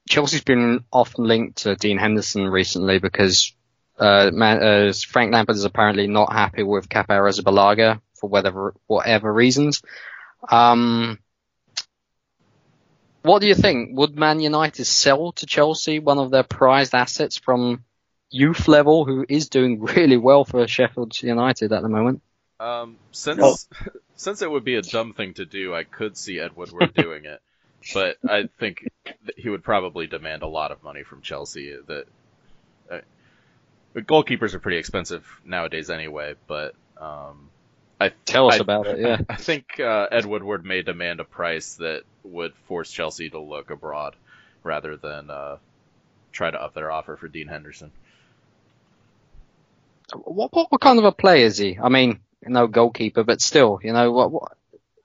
Chelsea's 0.07 0.43
been 0.43 0.83
often 0.91 1.25
linked 1.25 1.59
to 1.59 1.75
Dean 1.75 1.97
Henderson 1.97 2.47
recently 2.47 2.99
because 2.99 3.53
uh, 3.97 4.31
man, 4.33 4.61
uh, 4.61 4.93
Frank 5.07 5.33
Lampard 5.33 5.55
is 5.55 5.63
apparently 5.63 6.07
not 6.07 6.31
happy 6.31 6.63
with 6.63 6.89
Kepa 6.89 7.07
Arrizabalaga 7.07 8.01
for 8.19 8.29
whatever 8.29 8.75
whatever 8.87 9.33
reasons. 9.33 9.81
Um, 10.49 11.19
what 13.21 13.39
do 13.39 13.47
you 13.47 13.55
think? 13.55 13.97
Would 13.97 14.15
Man 14.15 14.39
United 14.39 14.85
sell 14.85 15.31
to 15.33 15.45
Chelsea 15.45 15.99
one 15.99 16.19
of 16.19 16.29
their 16.29 16.43
prized 16.43 16.93
assets 16.93 17.37
from 17.37 17.83
youth 18.35 18.67
level 18.67 19.05
who 19.05 19.25
is 19.27 19.49
doing 19.49 19.81
really 19.95 20.17
well 20.17 20.45
for 20.45 20.67
Sheffield 20.67 21.21
United 21.21 21.71
at 21.71 21.81
the 21.81 21.89
moment? 21.89 22.21
Um, 22.59 22.97
since 23.11 23.39
oh. 23.41 23.55
since 24.15 24.41
it 24.41 24.51
would 24.51 24.63
be 24.63 24.75
a 24.75 24.81
dumb 24.81 25.13
thing 25.13 25.33
to 25.35 25.45
do, 25.45 25.73
I 25.73 25.83
could 25.83 26.17
see 26.17 26.39
Ed 26.39 26.55
Woodward 26.55 26.93
doing 26.95 27.25
it, 27.25 27.41
but 27.93 28.17
I 28.27 28.49
think 28.59 28.87
he 29.37 29.49
would 29.49 29.63
probably 29.63 30.07
demand 30.07 30.43
a 30.43 30.47
lot 30.47 30.71
of 30.71 30.83
money 30.83 31.03
from 31.03 31.21
Chelsea. 31.21 31.75
That 31.87 32.05
uh, 32.91 32.99
goalkeepers 33.95 34.53
are 34.53 34.59
pretty 34.59 34.77
expensive 34.77 35.25
nowadays 35.43 35.89
anyway, 35.89 36.35
but 36.47 36.75
um, 36.97 37.49
I 37.99 38.11
tell 38.25 38.47
us 38.47 38.55
I, 38.55 38.57
about 38.57 38.87
it. 38.87 38.99
Yeah, 38.99 39.17
I 39.27 39.35
think 39.35 39.79
uh, 39.79 40.07
Ed 40.11 40.25
Woodward 40.25 40.65
may 40.65 40.81
demand 40.81 41.19
a 41.19 41.25
price 41.25 41.75
that 41.75 42.03
would 42.23 42.53
force 42.67 42.91
Chelsea 42.91 43.29
to 43.29 43.39
look 43.39 43.69
abroad 43.69 44.15
rather 44.63 44.95
than 44.95 45.29
uh, 45.29 45.57
try 46.31 46.51
to 46.51 46.61
up 46.61 46.73
their 46.73 46.91
offer 46.91 47.17
for 47.17 47.27
Dean 47.27 47.47
Henderson. 47.47 47.91
What, 50.13 50.53
what, 50.53 50.71
what 50.71 50.81
kind 50.81 50.99
of 50.99 51.05
a 51.05 51.11
player 51.11 51.45
is 51.45 51.57
he? 51.57 51.77
I 51.81 51.89
mean, 51.89 52.19
no 52.43 52.67
goalkeeper, 52.67 53.23
but 53.23 53.41
still, 53.41 53.79
you 53.83 53.93
know, 53.93 54.11
what, 54.11 54.31
what 54.31 54.51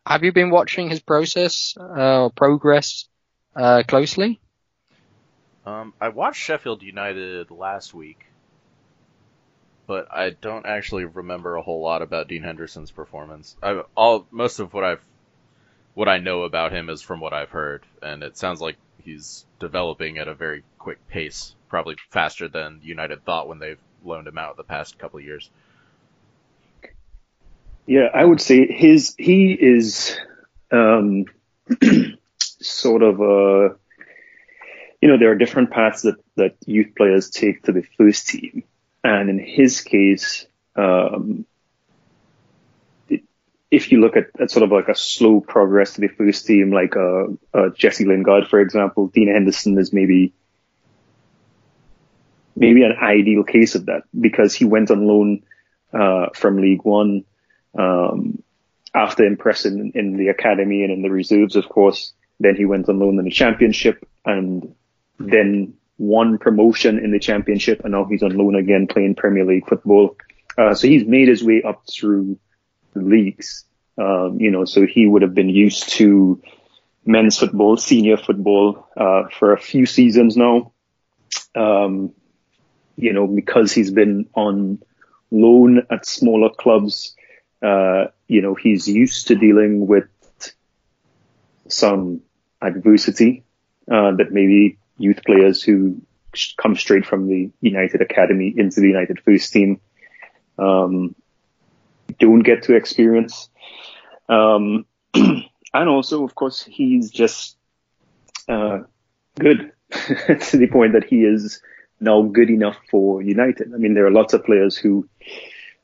have 0.07 0.25
you 0.25 0.33
been 0.33 0.51
watching 0.51 0.91
his 0.91 1.01
process, 1.01 1.77
uh, 1.79 2.29
progress, 2.31 3.07
uh, 3.55 3.83
closely? 3.87 4.41
Um, 5.67 5.95
I 6.01 6.09
watched 6.09 6.41
Sheffield 6.41 6.83
United 6.83 7.51
last 7.51 7.95
week, 7.95 8.27
but 9.87 10.09
I 10.11 10.31
don't 10.31 10.67
actually 10.67 11.05
remember 11.05 11.57
a 11.57 11.63
whole 11.63 11.83
lot 11.83 12.03
about 12.03 12.29
Dean 12.29 12.43
Henderson's 12.43 12.91
performance. 12.91 13.57
I 13.63 13.83
all 13.95 14.27
most 14.31 14.59
of 14.59 14.73
what 14.73 14.85
I've 14.85 15.05
what 15.95 16.09
I 16.09 16.19
know 16.19 16.45
about 16.45 16.73
him 16.73 16.89
is 16.89 17.03
from 17.03 17.21
what 17.21 17.33
I've 17.33 17.51
heard, 17.51 17.85
and 18.03 18.23
it 18.23 18.39
sounds 18.39 18.61
like 18.61 18.77
he's 19.03 19.45
developing 19.59 20.19
at 20.19 20.29
a 20.29 20.35
very 20.35 20.65
quick 20.79 21.07
pace, 21.09 21.55
probably 21.69 21.97
faster 22.11 22.49
than 22.49 22.81
United 22.83 23.25
thought 23.25 23.49
when 23.49 23.59
they've 23.59 23.79
loaned 24.05 24.29
him 24.29 24.39
out 24.39 24.57
the 24.57 24.65
past 24.65 24.99
couple 24.99 25.21
years. 25.21 25.51
Yeah, 27.87 28.09
I 28.15 28.25
would 28.25 28.41
say 28.41 28.67
his 28.67 29.15
he 29.19 29.53
is 29.53 30.17
um, 30.71 31.25
sort 32.39 33.03
of 33.03 33.21
a 33.21 33.77
you 35.01 35.09
know 35.09 35.19
there 35.19 35.31
are 35.31 35.37
different 35.37 35.71
paths 35.71 36.03
that 36.03 36.17
that 36.37 36.57
youth 36.67 36.95
players 36.97 37.31
take 37.31 37.65
to 37.65 37.73
the 37.73 37.83
first 37.99 38.29
team, 38.29 38.63
and 39.03 39.29
in 39.29 39.39
his 39.39 39.81
case, 39.81 40.47
um, 40.77 41.47
if 43.71 43.93
you 43.93 44.01
look 44.01 44.17
at, 44.17 44.27
at, 44.41 44.51
sort 44.51 44.65
of 44.65 44.73
like 44.73 44.89
a 44.89 44.95
slow 44.95 45.41
progress 45.41 45.95
to 45.95 46.01
the 46.01 46.09
first 46.09 46.47
team, 46.47 46.73
like 46.73 46.97
uh, 46.97 47.25
uh, 47.55 47.69
Jesse 47.77 48.05
Lingard, 48.05 48.49
for 48.49 48.61
example, 48.61 49.09
Dean 49.09 49.29
Henderson 49.29 49.79
is 49.79 49.93
maybe 49.93 50.33
maybe 52.57 52.83
an 52.83 52.97
ideal 53.01 53.45
case 53.45 53.75
of 53.75 53.87
that 53.87 54.03
because 54.19 54.55
he 54.55 54.65
went 54.65 54.91
on 54.91 55.07
loan 55.07 55.43
uh, 55.93 56.27
from 56.35 56.61
League 56.61 56.85
One 56.85 57.25
um, 57.79 58.43
after 58.95 59.25
impressing 59.25 59.93
in 59.95 60.17
the 60.17 60.29
academy 60.29 60.83
and 60.83 60.93
in 60.93 61.03
the 61.03 61.11
reserves, 61.11 61.57
of 61.57 61.69
course. 61.69 62.13
Then 62.39 62.57
he 62.57 62.65
went 62.65 62.89
on 62.89 62.99
loan 62.99 63.19
in 63.19 63.25
the 63.25 63.31
Championship 63.31 64.07
and 64.25 64.75
then 65.19 65.75
won 66.01 66.39
promotion 66.39 66.99
in 66.99 67.13
the 67.13 67.19
championship, 67.19 67.83
and 67.85 67.93
now 67.93 68.07
he's 68.07 68.23
on 68.23 68.31
loan 68.31 68.55
again 68.55 68.87
playing 68.87 69.15
Premier 69.15 69.45
League 69.45 69.69
football. 69.69 70.17
Uh, 70.57 70.75
so 70.75 70.89
he's 70.89 71.05
made 71.05 71.29
his 71.29 71.45
way 71.45 71.63
up 71.63 71.83
through 71.87 72.39
the 72.95 73.03
leagues. 73.03 73.65
Um, 73.99 74.39
you 74.41 74.51
know, 74.51 74.65
so 74.65 74.87
he 74.87 75.07
would 75.07 75.23
have 75.23 75.35
been 75.35 75.51
used 75.51 75.91
to 75.91 76.43
men's 77.05 77.39
football, 77.39 77.77
senior 77.77 78.17
football 78.17 78.89
uh, 78.97 79.25
for 79.39 79.53
a 79.53 79.61
few 79.61 79.85
seasons 79.85 80.37
now. 80.37 80.73
Um, 81.55 82.15
you 83.01 83.13
know, 83.15 83.27
because 83.27 83.73
he's 83.73 83.91
been 83.91 84.29
on 84.35 84.79
loan 85.31 85.87
at 85.91 86.05
smaller 86.05 86.51
clubs, 86.51 87.15
uh, 87.63 88.07
you 88.29 88.43
know, 88.43 88.55
he's 88.55 88.87
used 88.87 89.29
to 89.29 89.35
dealing 89.35 89.87
with 89.87 90.09
some 91.69 92.21
adversity 92.61 93.45
uh, 93.91 94.13
that 94.13 94.33
maybe 94.33 94.79
youth 94.99 95.25
players 95.25 95.63
who 95.63 96.03
come 96.59 96.77
straight 96.77 97.07
from 97.07 97.27
the 97.27 97.51
United 97.61 98.03
Academy 98.03 98.53
into 98.55 98.81
the 98.81 98.89
United 98.89 99.19
first 99.21 99.53
team 99.53 99.81
um, 100.59 101.15
don't 102.19 102.43
get 102.43 102.65
to 102.65 102.75
experience. 102.75 103.49
Um, 104.29 104.85
and 105.15 105.89
also, 105.89 106.25
of 106.25 106.35
course, 106.35 106.63
he's 106.63 107.11
just 107.11 107.57
uh, 108.47 108.81
good 109.39 109.73
to 109.91 110.57
the 110.57 110.69
point 110.71 110.93
that 110.93 111.05
he 111.05 111.25
is 111.25 111.63
now 112.01 112.23
good 112.23 112.51
enough 112.51 112.77
for 112.91 113.23
United. 113.23 113.73
I 113.75 113.77
mean, 113.77 113.95
there 113.95 114.07
are 114.07 114.11
lots 114.11 114.35
of 114.35 114.45
players 114.45 114.77
who 114.77 115.09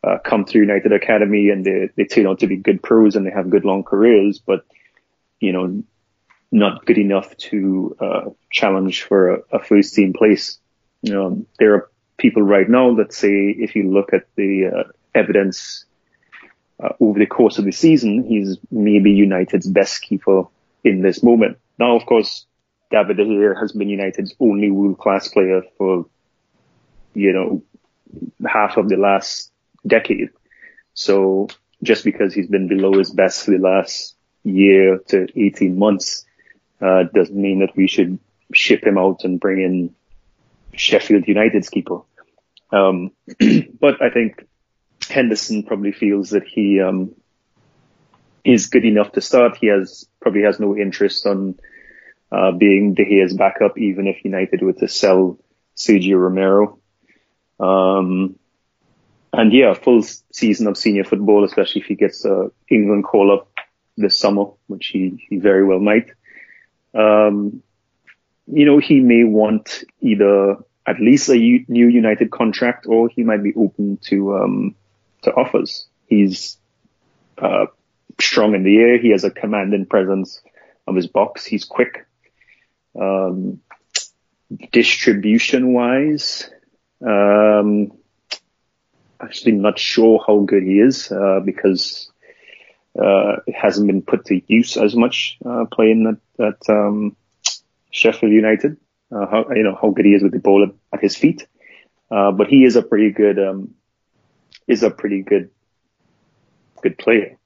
uh, 0.03 0.19
come 0.25 0.45
through 0.45 0.63
United 0.63 0.93
Academy 0.93 1.51
and 1.51 1.65
they, 1.65 1.91
they 1.97 2.05
turn 2.05 2.27
out 2.27 2.41
to 2.41 2.47
be 2.47 2.57
good 2.57 2.83
pros 2.83 3.17
and 3.17 3.27
they 3.27 3.31
have 3.31 3.51
good 3.51 3.65
long 3.65 3.85
careers, 3.85 4.39
but 4.39 4.65
you 5.41 5.53
know, 5.53 5.83
not 6.51 6.87
good 6.87 6.99
enough 6.99 7.37
to 7.37 7.97
uh, 8.01 8.31
challenge 8.51 9.03
for 9.03 9.35
a, 9.35 9.39
a, 9.53 9.59
first 9.59 9.95
team 9.95 10.13
place. 10.13 10.59
Um, 11.13 11.47
there 11.59 11.75
are 11.75 11.91
people 12.17 12.43
right 12.43 12.69
now 12.69 12.95
that 12.95 13.13
say 13.13 13.29
if 13.29 13.75
you 13.75 13.91
look 13.91 14.13
at 14.13 14.27
the 14.37 14.67
uh, 14.67 14.93
evidence 15.15 15.85
uh, 16.83 16.91
over 17.01 17.19
the 17.19 17.27
course 17.27 17.59
of 17.59 17.65
the 17.65 17.73
season, 17.73 18.25
he's 18.25 18.57
maybe 18.71 19.11
United's 19.11 19.67
best 19.67 20.03
keeper 20.03 20.45
in 20.85 21.03
this 21.03 21.23
moment. 21.23 21.59
Now, 21.79 21.97
of 21.97 22.07
course, 22.07 22.47
David 22.91 23.17
De 23.17 23.25
Gea 23.25 23.61
has 23.61 23.73
been 23.73 23.89
United's 23.89 24.35
only 24.41 24.71
world 24.71 24.99
class 24.99 25.29
player 25.29 25.63
for, 25.77 26.07
you 27.15 27.33
know, 27.33 27.63
half 28.47 28.77
of 28.77 28.89
the 28.89 28.97
last 28.97 29.51
decade. 29.87 30.31
So 30.95 31.49
just 31.83 32.05
because 32.05 32.33
he's 32.33 32.47
been 32.47 32.69
below 32.69 32.99
his 32.99 33.11
best 33.11 33.45
for 33.45 33.53
the 33.53 33.59
last 33.59 34.15
year 34.45 34.99
to 35.09 35.27
18 35.35 35.79
months, 35.79 36.25
uh, 36.81 37.05
doesn't 37.15 37.37
mean 37.37 37.61
that 37.61 37.77
we 37.77 37.89
should 37.89 38.19
ship 38.53 38.85
him 38.85 38.99
out 38.99 39.25
and 39.25 39.41
bring 39.41 39.61
in 39.61 39.95
Sheffield 40.75 41.27
United's 41.27 41.69
keeper. 41.69 42.01
Um, 42.71 43.13
but 43.81 44.03
I 44.03 44.11
think 44.11 44.47
Henderson 45.09 45.65
probably 45.65 45.93
feels 45.93 46.31
that 46.31 46.45
he, 46.45 46.81
um, 46.81 47.15
is 48.45 48.69
good 48.69 48.85
enough 48.85 49.13
to 49.13 49.21
start. 49.21 49.57
He 49.57 49.67
has, 49.67 50.07
probably 50.21 50.43
has 50.43 50.61
no 50.61 50.77
interest 50.77 51.27
on, 51.27 51.59
uh, 52.33 52.53
being 52.53 52.95
De 52.95 53.05
Gea's 53.05 53.35
backup, 53.35 53.79
even 53.79 54.07
if 54.07 54.25
United 54.25 54.63
were 54.63 54.73
to 54.75 54.89
sell 54.89 55.39
Sergio 55.77 56.19
Romero. 56.19 56.79
Um, 57.59 58.37
and 59.33 59.53
yeah, 59.53 59.75
full 59.75 60.03
season 60.33 60.67
of 60.67 60.77
senior 60.77 61.05
football, 61.05 61.45
especially 61.45 61.83
if 61.83 61.87
he 61.87 61.95
gets 61.95 62.25
a 62.25 62.51
England 62.71 63.05
call 63.05 63.33
up 63.33 63.51
this 63.97 64.19
summer, 64.19 64.47
which 64.67 64.89
he, 64.89 65.27
he 65.29 65.37
very 65.37 65.65
well 65.65 65.81
might 65.81 66.11
um, 66.97 67.63
you 68.47 68.65
know, 68.65 68.79
he 68.79 69.01
may 69.01 69.25
want 69.25 69.85
either 70.01 70.57
at 70.87 71.01
least 71.01 71.29
a 71.29 71.39
U- 71.39 71.65
new 71.69 71.89
United 71.89 72.31
contract 72.31 72.87
or 72.89 73.09
he 73.09 73.23
might 73.23 73.43
be 73.43 73.53
open 73.55 73.99
to, 74.05 74.37
um, 74.37 74.75
to 75.23 75.33
offers. 75.33 75.87
He's, 76.07 76.59
uh, 77.39 77.67
strong 78.19 78.55
in 78.55 78.63
the 78.63 78.79
air. 78.79 78.99
He 78.99 79.11
has 79.11 79.25
a 79.25 79.31
commanding 79.31 79.85
presence 79.85 80.41
of 80.87 80.95
his 80.95 81.07
box. 81.07 81.45
He's 81.45 81.65
quick. 81.65 82.06
Um, 82.99 83.61
distribution 84.73 85.73
wise, 85.73 86.49
um, 87.05 87.93
actually 89.21 89.53
not 89.53 89.79
sure 89.79 90.23
how 90.27 90.41
good 90.41 90.63
he 90.63 90.81
is 90.81 91.11
uh, 91.11 91.41
because 91.45 92.11
uh, 92.99 93.37
it 93.47 93.55
hasn't 93.55 93.87
been 93.87 94.03
put 94.03 94.25
to 94.27 94.41
use 94.47 94.77
as 94.77 94.95
much 94.95 95.39
uh, 95.45 95.65
playing 95.71 96.19
at, 96.39 96.47
at 96.47 96.61
um, 96.69 97.17
Sheffield 97.91 98.33
United. 98.33 98.77
Uh, 99.13 99.27
how 99.27 99.47
you 99.55 99.63
know 99.63 99.79
how 99.81 99.91
good 99.91 100.05
he 100.05 100.15
is 100.15 100.23
with 100.23 100.33
the 100.33 100.41
ball 100.41 100.69
at, 100.93 101.01
his 101.01 101.15
feet, 101.15 101.47
uh, 102.11 102.33
but 102.33 102.49
he 102.49 102.65
is 102.65 102.75
a 102.75 102.83
pretty 102.83 103.13
good 103.13 103.39
um, 103.39 103.75
is 104.67 104.83
a 104.83 104.91
pretty 104.91 105.23
good 105.23 105.51
good 106.83 106.99
player. 106.99 107.39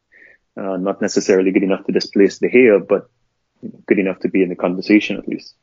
Uh, 0.56 0.76
not 0.76 1.02
necessarily 1.02 1.52
good 1.52 1.62
enough 1.62 1.84
to 1.84 1.92
displace 1.92 2.38
De 2.38 2.48
Gea, 2.48 2.86
but 2.86 3.10
good 3.86 3.98
enough 3.98 4.20
to 4.20 4.28
be 4.28 4.42
in 4.42 4.48
the 4.48 4.56
conversation 4.56 5.16
at 5.16 5.28
least. 5.28 5.54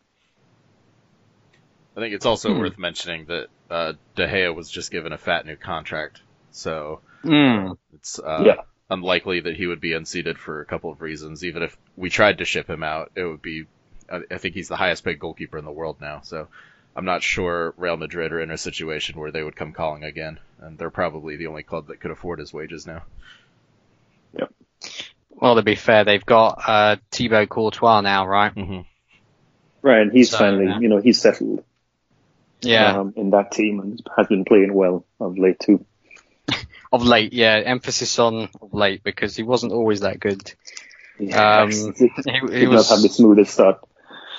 I 1.96 2.00
think 2.00 2.14
it's 2.14 2.26
also 2.26 2.54
Hmm. 2.54 2.60
worth 2.60 2.78
mentioning 2.78 3.26
that 3.26 3.48
uh, 3.70 3.94
De 4.16 4.28
Gea 4.28 4.56
was 4.56 4.70
just 4.70 4.92
given 4.92 5.14
a 5.14 5.18
fat 5.18 5.46
new 5.46 5.58
contract, 5.58 6.22
so 6.52 7.02
Mm. 7.26 7.78
it's 7.94 8.20
uh, 8.20 8.46
Yeah. 8.46 8.56
unlikely 8.90 9.42
that 9.42 9.56
he 9.58 9.68
would 9.68 9.82
be 9.82 9.94
unseated 9.94 10.38
for 10.38 10.62
a 10.62 10.66
couple 10.66 10.92
of 10.92 11.02
reasons. 11.02 11.44
Even 11.44 11.64
if 11.64 11.76
we 11.96 12.10
tried 12.10 12.38
to 12.38 12.46
ship 12.46 12.70
him 12.70 12.84
out, 12.84 13.12
it 13.16 13.24
would 13.24 13.42
be. 13.42 13.66
I, 14.10 14.22
I 14.32 14.38
think 14.38 14.54
he's 14.56 14.70
the 14.70 14.78
highest 14.78 15.04
paid 15.04 15.20
goalkeeper 15.20 15.58
in 15.58 15.66
the 15.66 15.72
world 15.72 15.98
now, 16.00 16.22
so 16.22 16.48
I'm 16.96 17.06
not 17.06 17.24
sure 17.24 17.74
Real 17.78 17.98
Madrid 17.98 18.32
are 18.32 18.42
in 18.42 18.52
a 18.52 18.58
situation 18.58 19.20
where 19.20 19.32
they 19.32 19.44
would 19.44 19.56
come 19.56 19.74
calling 19.74 20.04
again, 20.04 20.40
and 20.60 20.78
they're 20.78 20.90
probably 20.90 21.36
the 21.36 21.48
only 21.48 21.64
club 21.64 21.88
that 21.88 22.00
could 22.00 22.12
afford 22.12 22.40
his 22.40 22.54
wages 22.54 22.88
now. 22.88 23.04
Well, 25.38 25.56
to 25.56 25.62
be 25.64 25.76
fair, 25.76 26.04
they've 26.04 26.26
got 26.26 26.60
uh, 26.68 26.96
Thibaut 27.12 27.50
Courtois 27.50 28.02
now, 28.02 28.28
right? 28.28 28.54
Mm-hmm. 28.56 28.82
Right, 29.82 30.02
and 30.02 30.12
he's 30.12 30.32
So, 30.32 30.38
finally, 30.40 30.66
yeah. 30.66 30.80
you 30.80 30.90
know, 30.90 30.98
he's 31.00 31.22
settled 31.22 31.64
Yeah, 32.62 33.00
um, 33.00 33.14
in 33.16 33.30
that 33.32 33.52
team 33.52 33.80
and 33.80 34.02
has 34.18 34.28
been 34.28 34.46
playing 34.46 34.74
well 34.74 35.06
of 35.20 35.38
late 35.38 35.60
too. 35.60 35.86
of 36.92 37.04
late. 37.04 37.34
Yeah, 37.34 37.62
emphasis 37.64 38.20
on 38.20 38.50
of 38.62 38.74
late 38.74 39.04
because 39.04 39.36
he 39.36 39.44
wasn't 39.44 39.74
always 39.74 40.02
that 40.02 40.20
good. 40.20 40.54
Yeah, 41.20 41.62
Um, 41.62 41.70
he 41.98 42.12
He, 42.26 42.40
he 42.58 42.66
did 42.66 42.68
was 42.68 42.90
not 42.90 42.96
have 42.96 43.02
the 43.02 43.10
smoothest 43.10 43.54
start. 43.54 43.80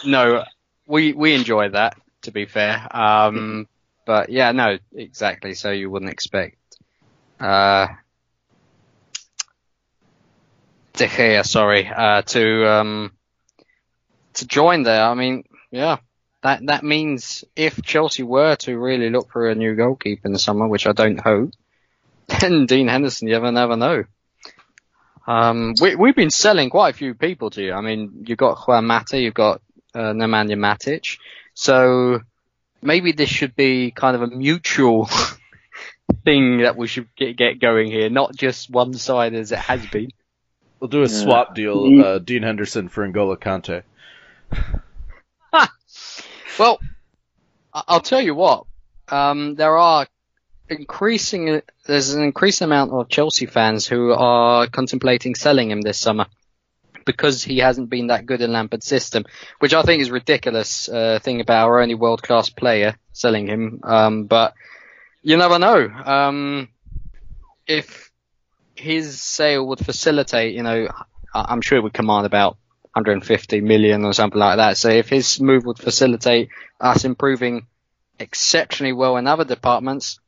no. 0.04 0.44
We 0.86 1.12
we 1.12 1.34
enjoy 1.34 1.70
that. 1.70 1.96
To 2.22 2.32
be 2.32 2.46
fair, 2.46 2.86
um, 2.96 3.68
but 4.04 4.28
yeah, 4.30 4.52
no, 4.52 4.78
exactly. 4.92 5.54
So 5.54 5.70
you 5.70 5.90
wouldn't 5.90 6.10
expect 6.10 6.56
uh, 7.38 7.86
De 10.98 11.06
Gea, 11.06 11.46
sorry, 11.46 11.88
uh, 11.88 12.22
to 12.22 12.68
um, 12.68 13.12
to 14.34 14.46
join 14.46 14.82
there. 14.82 15.04
I 15.04 15.14
mean, 15.14 15.44
yeah, 15.70 15.98
that 16.42 16.66
that 16.66 16.82
means 16.82 17.44
if 17.54 17.80
Chelsea 17.82 18.24
were 18.24 18.56
to 18.56 18.76
really 18.76 19.08
look 19.08 19.30
for 19.30 19.48
a 19.48 19.54
new 19.54 19.76
goalkeeper 19.76 20.26
in 20.26 20.32
the 20.32 20.40
summer, 20.40 20.66
which 20.66 20.88
I 20.88 20.92
don't 20.92 21.20
hope, 21.20 21.52
then 22.40 22.66
Dean 22.66 22.88
Henderson, 22.88 23.28
you 23.28 23.36
ever 23.36 23.52
never 23.52 23.76
know. 23.76 24.04
Um, 25.28 25.74
we, 25.80 25.94
we've 25.94 26.16
been 26.16 26.30
selling 26.30 26.68
quite 26.68 26.94
a 26.94 26.98
few 26.98 27.14
people 27.14 27.50
to 27.50 27.62
you. 27.62 27.74
I 27.74 27.80
mean, 27.80 28.24
you've 28.26 28.38
got 28.38 28.66
Juan 28.66 28.86
Mata, 28.86 29.20
you've 29.20 29.34
got 29.34 29.60
uh, 29.94 30.12
Nemanja 30.12 30.56
Matic. 30.56 31.18
So 31.54 32.20
maybe 32.82 33.12
this 33.12 33.28
should 33.28 33.54
be 33.54 33.92
kind 33.92 34.16
of 34.16 34.22
a 34.22 34.34
mutual 34.34 35.08
thing 36.24 36.58
that 36.62 36.76
we 36.76 36.88
should 36.88 37.14
get, 37.14 37.36
get 37.36 37.60
going 37.60 37.88
here, 37.88 38.10
not 38.10 38.34
just 38.34 38.70
one 38.70 38.94
side 38.94 39.34
as 39.34 39.52
it 39.52 39.58
has 39.58 39.86
been. 39.86 40.10
We'll 40.80 40.88
do 40.88 40.98
a 41.02 41.08
Yeah. 41.08 41.22
swap 41.22 41.54
deal: 41.54 42.04
uh, 42.04 42.18
Dean 42.18 42.42
Henderson 42.42 42.88
for 42.88 43.06
N'Golo 43.06 43.36
Kante. 43.36 43.82
Well, 46.58 46.80
I- 47.72 47.84
I'll 47.88 48.00
tell 48.00 48.20
you 48.20 48.34
what. 48.34 48.64
Um, 49.08 49.54
there 49.54 49.76
are 49.78 50.06
increasing. 50.68 51.62
There's 51.86 52.14
an 52.14 52.22
increasing 52.22 52.64
amount 52.66 52.92
of 52.92 53.08
Chelsea 53.08 53.46
fans 53.46 53.86
who 53.86 54.12
are 54.12 54.66
contemplating 54.66 55.34
selling 55.36 55.70
him 55.70 55.80
this 55.82 55.98
summer 55.98 56.26
because 57.04 57.42
he 57.44 57.58
hasn't 57.58 57.88
been 57.90 58.08
that 58.08 58.26
good 58.26 58.40
in 58.42 58.52
Lampard's 58.52 58.86
system, 58.86 59.24
which 59.60 59.72
I 59.72 59.82
think 59.82 60.02
is 60.02 60.10
ridiculous. 60.10 60.88
Uh, 60.88 61.20
thing 61.22 61.40
about 61.40 61.68
our 61.68 61.80
only 61.80 61.94
world 61.94 62.22
class 62.22 62.50
player 62.50 62.96
selling 63.12 63.46
him. 63.46 63.80
Um, 63.84 64.24
but 64.24 64.54
you 65.22 65.36
never 65.36 65.58
know. 65.58 65.88
Um, 65.88 66.68
if 67.66 68.07
his 68.78 69.20
sale 69.20 69.66
would 69.68 69.78
facilitate, 69.84 70.54
you 70.54 70.62
know, 70.62 70.88
I- 71.34 71.46
I'm 71.48 71.60
sure 71.60 71.78
it 71.78 71.82
would 71.82 71.92
command 71.92 72.26
about 72.26 72.56
150 72.94 73.60
million 73.60 74.04
or 74.04 74.12
something 74.12 74.38
like 74.40 74.56
that. 74.56 74.76
So 74.76 74.88
if 74.88 75.08
his 75.08 75.40
move 75.40 75.64
would 75.66 75.78
facilitate 75.78 76.48
us 76.80 77.04
improving 77.04 77.66
exceptionally 78.18 78.92
well 78.92 79.16
in 79.16 79.26
other 79.26 79.44
departments, 79.44 80.18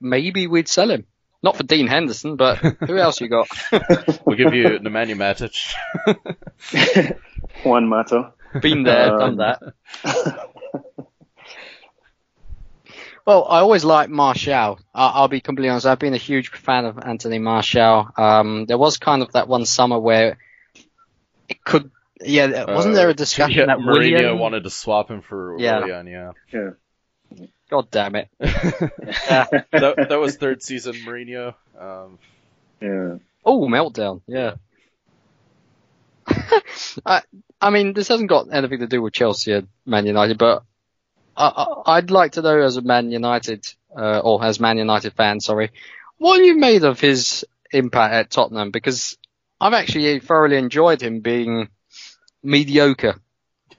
maybe 0.00 0.46
we'd 0.46 0.68
sell 0.68 0.90
him. 0.90 1.06
Not 1.42 1.56
for 1.56 1.64
Dean 1.64 1.88
Henderson, 1.88 2.36
but 2.36 2.58
who 2.86 2.96
else 2.98 3.20
you 3.20 3.28
got? 3.28 3.48
We'll 4.24 4.36
give 4.36 4.54
you 4.54 4.78
Nemanja 4.78 5.16
Matic. 5.16 5.56
Juan 7.64 7.88
Mata. 7.88 8.32
Been 8.60 8.82
there, 8.84 9.14
Um, 9.20 9.36
done 9.36 9.60
that. 10.04 10.48
Well, 13.26 13.46
I 13.48 13.60
always 13.60 13.84
like 13.84 14.08
Martial. 14.10 14.80
I- 14.94 15.08
I'll 15.14 15.28
be 15.28 15.40
completely 15.40 15.68
honest. 15.70 15.86
I've 15.86 15.98
been 15.98 16.14
a 16.14 16.18
huge 16.18 16.50
fan 16.50 16.84
of 16.86 16.98
Anthony 16.98 17.38
Martial. 17.38 18.08
Um, 18.16 18.66
there 18.66 18.78
was 18.78 18.96
kind 18.98 19.22
of 19.22 19.32
that 19.32 19.46
one 19.48 19.64
summer 19.64 19.98
where 19.98 20.38
it 21.48 21.62
could, 21.64 21.90
yeah, 22.20 22.64
wasn't 22.72 22.94
there 22.94 23.08
a 23.10 23.14
discussion 23.14 23.60
Uh, 23.60 23.62
yeah, 23.62 23.76
that 23.76 23.78
Mourinho 23.78 24.12
Willian? 24.18 24.38
wanted 24.38 24.64
to 24.64 24.70
swap 24.70 25.08
him 25.10 25.22
for 25.22 25.56
Yeah. 25.58 25.80
Willian? 25.80 26.06
Yeah. 26.08 26.30
Yeah. 26.52 26.70
God 27.70 27.90
damn 27.90 28.16
it! 28.16 28.28
that, 28.38 29.64
that 29.70 30.20
was 30.20 30.36
third 30.36 30.62
season 30.62 30.92
Mourinho. 31.06 31.54
Um, 31.78 32.18
Yeah. 32.80 33.16
Oh, 33.44 33.66
meltdown. 33.68 34.20
Yeah. 34.26 34.54
I, 37.06 37.22
I 37.60 37.70
mean, 37.70 37.92
this 37.94 38.08
hasn't 38.08 38.28
got 38.28 38.48
anything 38.52 38.80
to 38.80 38.86
do 38.86 39.00
with 39.00 39.12
Chelsea 39.14 39.52
and 39.52 39.68
Man 39.86 40.06
United, 40.06 40.38
but 40.38 40.64
I, 41.36 41.46
I, 41.46 41.96
I'd 41.96 42.10
like 42.10 42.32
to 42.32 42.42
know 42.42 42.60
as 42.60 42.76
a 42.76 42.82
Man 42.82 43.10
United, 43.10 43.66
uh, 43.96 44.20
or 44.20 44.44
as 44.44 44.60
Man 44.60 44.78
United 44.78 45.14
fan, 45.14 45.40
sorry, 45.40 45.70
what 46.18 46.42
you 46.42 46.56
made 46.56 46.84
of 46.84 47.00
his 47.00 47.44
impact 47.72 48.14
at 48.14 48.30
Tottenham? 48.30 48.70
Because 48.70 49.16
I've 49.60 49.74
actually 49.74 50.20
thoroughly 50.20 50.56
enjoyed 50.56 51.02
him 51.02 51.20
being 51.20 51.68
mediocre. 52.42 53.20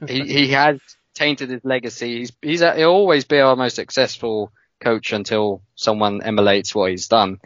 he, 0.08 0.22
he 0.22 0.48
has 0.52 0.80
tainted 1.14 1.50
his 1.50 1.64
legacy. 1.64 2.20
He's, 2.20 2.32
he's, 2.42 2.60
he'll 2.62 2.90
always 2.90 3.26
be 3.26 3.40
our 3.40 3.56
most 3.56 3.76
successful 3.76 4.52
coach 4.80 5.14
until 5.14 5.62
someone 5.76 6.22
emulates 6.24 6.76
what 6.76 6.92
he's 6.92 7.08
done 7.08 7.40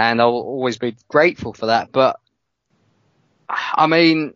and 0.00 0.20
I'll 0.20 0.30
always 0.30 0.78
be 0.78 0.96
grateful 1.08 1.52
for 1.52 1.66
that. 1.66 1.92
But 1.92 2.18
I 3.48 3.86
mean, 3.86 4.34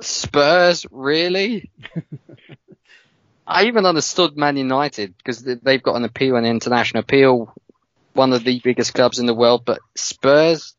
Spurs 0.00 0.86
really? 0.90 1.70
I 3.46 3.64
even 3.64 3.86
understood 3.86 4.36
Man 4.36 4.56
United 4.56 5.16
because 5.16 5.42
they've 5.42 5.82
got 5.82 5.96
an 5.96 6.04
appeal, 6.04 6.36
an 6.36 6.44
international 6.44 7.02
appeal, 7.02 7.54
one 8.14 8.32
of 8.32 8.44
the 8.44 8.60
biggest 8.62 8.94
clubs 8.94 9.18
in 9.18 9.26
the 9.26 9.34
world. 9.34 9.64
But 9.64 9.80
Spurs 9.94 10.74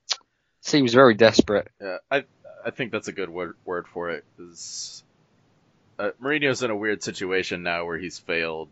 seems 0.62 0.94
very 0.94 1.14
desperate. 1.14 1.70
yeah, 1.80 1.98
I 2.10 2.26
I 2.66 2.72
think 2.72 2.92
that's 2.92 3.08
a 3.08 3.12
good 3.12 3.30
word 3.30 3.56
word 3.66 3.88
for 3.88 4.10
it. 4.10 4.26
Is 4.40 5.04
uh, 6.00 6.12
Mourinho's 6.22 6.64
in 6.64 6.72
a 6.72 6.76
weird 6.76 7.04
situation 7.04 7.62
now 7.64 7.86
where 7.86 7.98
he's 7.98 8.18
failed 8.18 8.70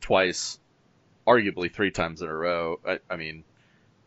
twice, 0.00 0.58
arguably 1.26 1.70
three 1.70 1.90
times 1.90 2.22
in 2.22 2.28
a 2.28 2.34
row. 2.34 2.80
I, 2.86 2.98
I 3.10 3.16
mean, 3.16 3.44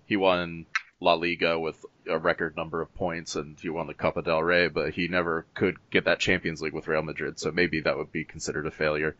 he 0.07 0.17
won 0.17 0.65
La 1.05 1.13
Liga 1.13 1.57
with 1.59 1.85
a 2.09 2.17
record 2.17 2.57
number 2.57 2.81
of 2.81 2.93
points, 2.95 3.35
and 3.35 3.59
he 3.59 3.69
won 3.69 3.85
the 3.85 3.93
Copa 3.93 4.23
del 4.23 4.41
Rey, 4.41 4.67
but 4.67 4.93
he 4.93 5.07
never 5.07 5.45
could 5.53 5.77
get 5.91 6.05
that 6.05 6.19
Champions 6.19 6.61
League 6.61 6.73
with 6.73 6.87
Real 6.87 7.03
Madrid. 7.03 7.39
So 7.39 7.51
maybe 7.51 7.81
that 7.81 7.95
would 7.95 8.11
be 8.11 8.25
considered 8.25 8.65
a 8.65 8.71
failure. 8.71 9.15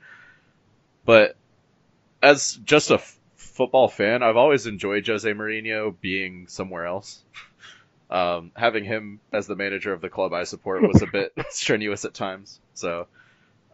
But 1.05 1.37
as 2.23 2.53
just 2.65 2.89
a 2.89 2.95
f- 2.95 3.19
football 3.35 3.87
fan, 3.87 4.23
I've 4.23 4.35
always 4.35 4.65
enjoyed 4.65 5.05
Jose 5.05 5.31
Mourinho 5.31 5.95
being 6.01 6.47
somewhere 6.47 6.85
else. 6.85 7.23
Um, 8.07 8.51
having 8.55 8.85
him 8.85 9.19
as 9.33 9.47
the 9.47 9.55
manager 9.55 9.91
of 9.91 9.99
the 9.99 10.09
club 10.09 10.31
I 10.31 10.43
support 10.43 10.83
was 10.83 11.01
a 11.01 11.07
bit 11.07 11.33
strenuous 11.49 12.05
at 12.05 12.13
times. 12.13 12.59
So 12.75 13.07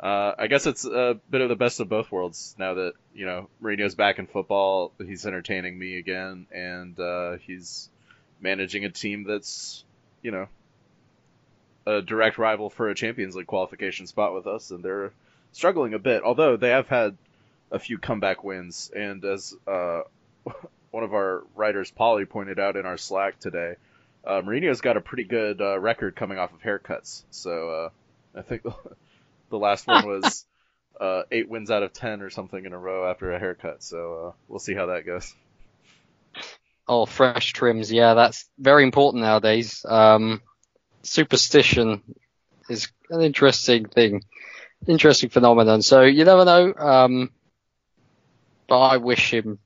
uh, 0.02 0.34
I 0.40 0.48
guess 0.48 0.66
it's 0.66 0.84
a 0.84 1.20
bit 1.30 1.42
of 1.42 1.50
the 1.50 1.56
best 1.56 1.80
of 1.80 1.88
both 1.88 2.12
worlds 2.12 2.56
now 2.58 2.74
that 2.74 2.94
you 3.14 3.28
know 3.28 3.50
Mourinho's 3.62 3.94
back 3.94 4.18
in 4.18 4.26
football. 4.26 4.94
He's 4.98 5.28
entertaining 5.28 5.78
me 5.78 5.98
again, 5.98 6.48
and 6.52 7.00
uh, 7.00 7.38
he's 7.46 7.91
managing 8.42 8.86
a 8.86 8.90
team 8.90 9.24
that's 9.24 9.84
you 10.22 10.32
know 10.32 10.48
a 11.86 12.02
direct 12.02 12.38
rival 12.38 12.70
for 12.70 12.90
a 12.90 12.96
Champions 12.96 13.36
League 13.36 13.48
qualification 13.48 14.08
spot 14.08 14.34
with 14.34 14.48
us, 14.48 14.72
and 14.72 14.84
they're 14.84 15.12
struggling 15.52 15.94
a 15.94 16.00
bit. 16.00 16.24
Although 16.24 16.58
they 16.58 16.70
have 16.70 16.88
had 16.88 17.18
a 17.72 17.80
few 17.80 17.98
comeback 17.98 18.44
wins, 18.44 18.92
and 18.96 19.24
as 19.26 19.54
uh, 19.68 20.02
one 20.92 21.04
of 21.04 21.14
our 21.14 21.44
writers, 21.56 21.92
Polly, 21.92 22.26
pointed 22.26 22.60
out 22.60 22.76
in 22.76 22.86
our 22.86 22.98
Slack 22.98 23.40
today, 23.40 23.76
uh, 24.26 24.42
Mourinho's 24.42 24.82
got 24.82 24.98
a 24.98 25.02
pretty 25.02 25.24
good 25.24 25.62
uh, 25.62 25.80
record 25.80 26.16
coming 26.16 26.38
off 26.38 26.54
of 26.54 26.62
haircuts. 26.62 27.24
So 27.32 27.70
uh, 27.70 28.40
I 28.40 28.42
think 28.44 28.64
the 29.50 29.58
last 29.58 29.88
one 29.88 30.06
was 30.06 30.46
uh, 31.00 31.24
eight 31.32 31.50
wins 31.50 31.72
out 31.72 31.84
of 31.84 31.94
ten 31.94 32.22
or 32.22 32.30
something 32.30 32.64
in 32.64 32.74
a 32.74 32.78
row 32.78 33.10
after 33.10 33.32
a 33.32 33.40
haircut. 33.40 33.84
So 33.84 34.28
uh, 34.28 34.32
we'll 34.48 34.60
see 34.60 34.76
how 34.76 34.88
that 34.88 35.06
goes. 35.06 35.34
Oh, 36.88 37.06
fresh 37.06 37.54
trims. 37.54 37.92
Yeah, 37.92 38.14
that's 38.14 38.50
very 38.58 38.84
important 38.84 39.24
nowadays. 39.24 39.86
Um, 39.88 40.42
superstition 41.04 42.02
is 42.70 42.90
an 43.10 43.22
interesting 43.22 43.86
thing, 43.86 44.24
interesting 44.88 45.30
phenomenon. 45.30 45.82
So 45.82 46.02
you 46.02 46.26
never 46.26 46.46
know. 46.46 46.74
Um, 46.74 47.32
but 48.68 48.80
I 48.80 48.98
wish 48.98 49.34
him 49.34 49.60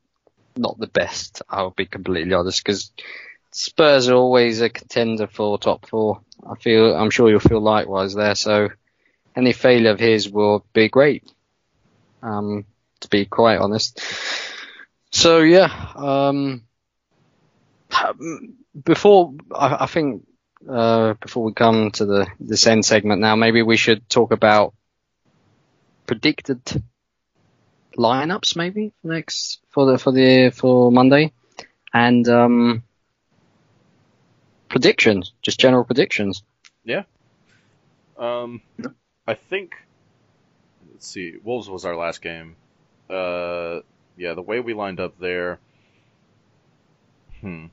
not 0.57 0.77
the 0.79 0.87
best. 0.87 1.41
I'll 1.49 1.71
be 1.71 1.85
completely 1.85 2.33
honest 2.33 2.63
because 2.63 2.91
Spurs 3.51 4.09
are 4.09 4.15
always 4.15 4.61
a 4.61 4.69
contender 4.69 5.27
for 5.27 5.57
top 5.57 5.87
four. 5.87 6.21
I 6.45 6.55
feel, 6.55 6.95
I'm 6.95 7.09
sure 7.09 7.29
you'll 7.29 7.39
feel 7.39 7.61
likewise 7.61 8.13
there. 8.13 8.35
So 8.35 8.69
any 9.35 9.53
failure 9.53 9.91
of 9.91 9.99
his 9.99 10.29
will 10.29 10.65
be 10.73 10.89
great. 10.89 11.23
Um, 12.21 12.65
to 13.01 13.07
be 13.07 13.25
quite 13.25 13.59
honest. 13.59 13.99
So 15.11 15.39
yeah, 15.39 15.71
um, 15.95 16.64
before 18.83 19.33
I, 19.53 19.77
I 19.81 19.85
think 19.85 20.25
uh, 20.69 21.13
before 21.13 21.43
we 21.43 21.53
come 21.53 21.91
to 21.91 22.05
the 22.05 22.27
this 22.39 22.67
end 22.67 22.85
segment 22.85 23.21
now, 23.21 23.35
maybe 23.35 23.61
we 23.61 23.77
should 23.77 24.09
talk 24.09 24.31
about 24.31 24.73
predicted 26.07 26.61
lineups 27.97 28.55
maybe 28.55 28.93
for 29.01 29.07
next 29.07 29.59
for 29.69 29.85
the 29.91 29.97
for 29.97 30.11
the 30.11 30.49
for 30.49 30.91
Monday 30.91 31.31
and 31.93 32.27
um, 32.27 32.83
predictions, 34.69 35.31
just 35.41 35.59
general 35.59 35.85
predictions. 35.85 36.43
Yeah. 36.83 37.03
Um, 38.17 38.61
I 39.25 39.33
think. 39.33 39.75
Let's 40.91 41.07
see. 41.07 41.35
Wolves 41.43 41.69
was 41.69 41.85
our 41.85 41.95
last 41.95 42.21
game. 42.21 42.55
Uh, 43.09 43.79
yeah, 44.17 44.33
the 44.33 44.41
way 44.41 44.59
we 44.59 44.73
lined 44.73 44.99
up 44.99 45.19
there. 45.19 45.59
Hmm. 47.41 47.67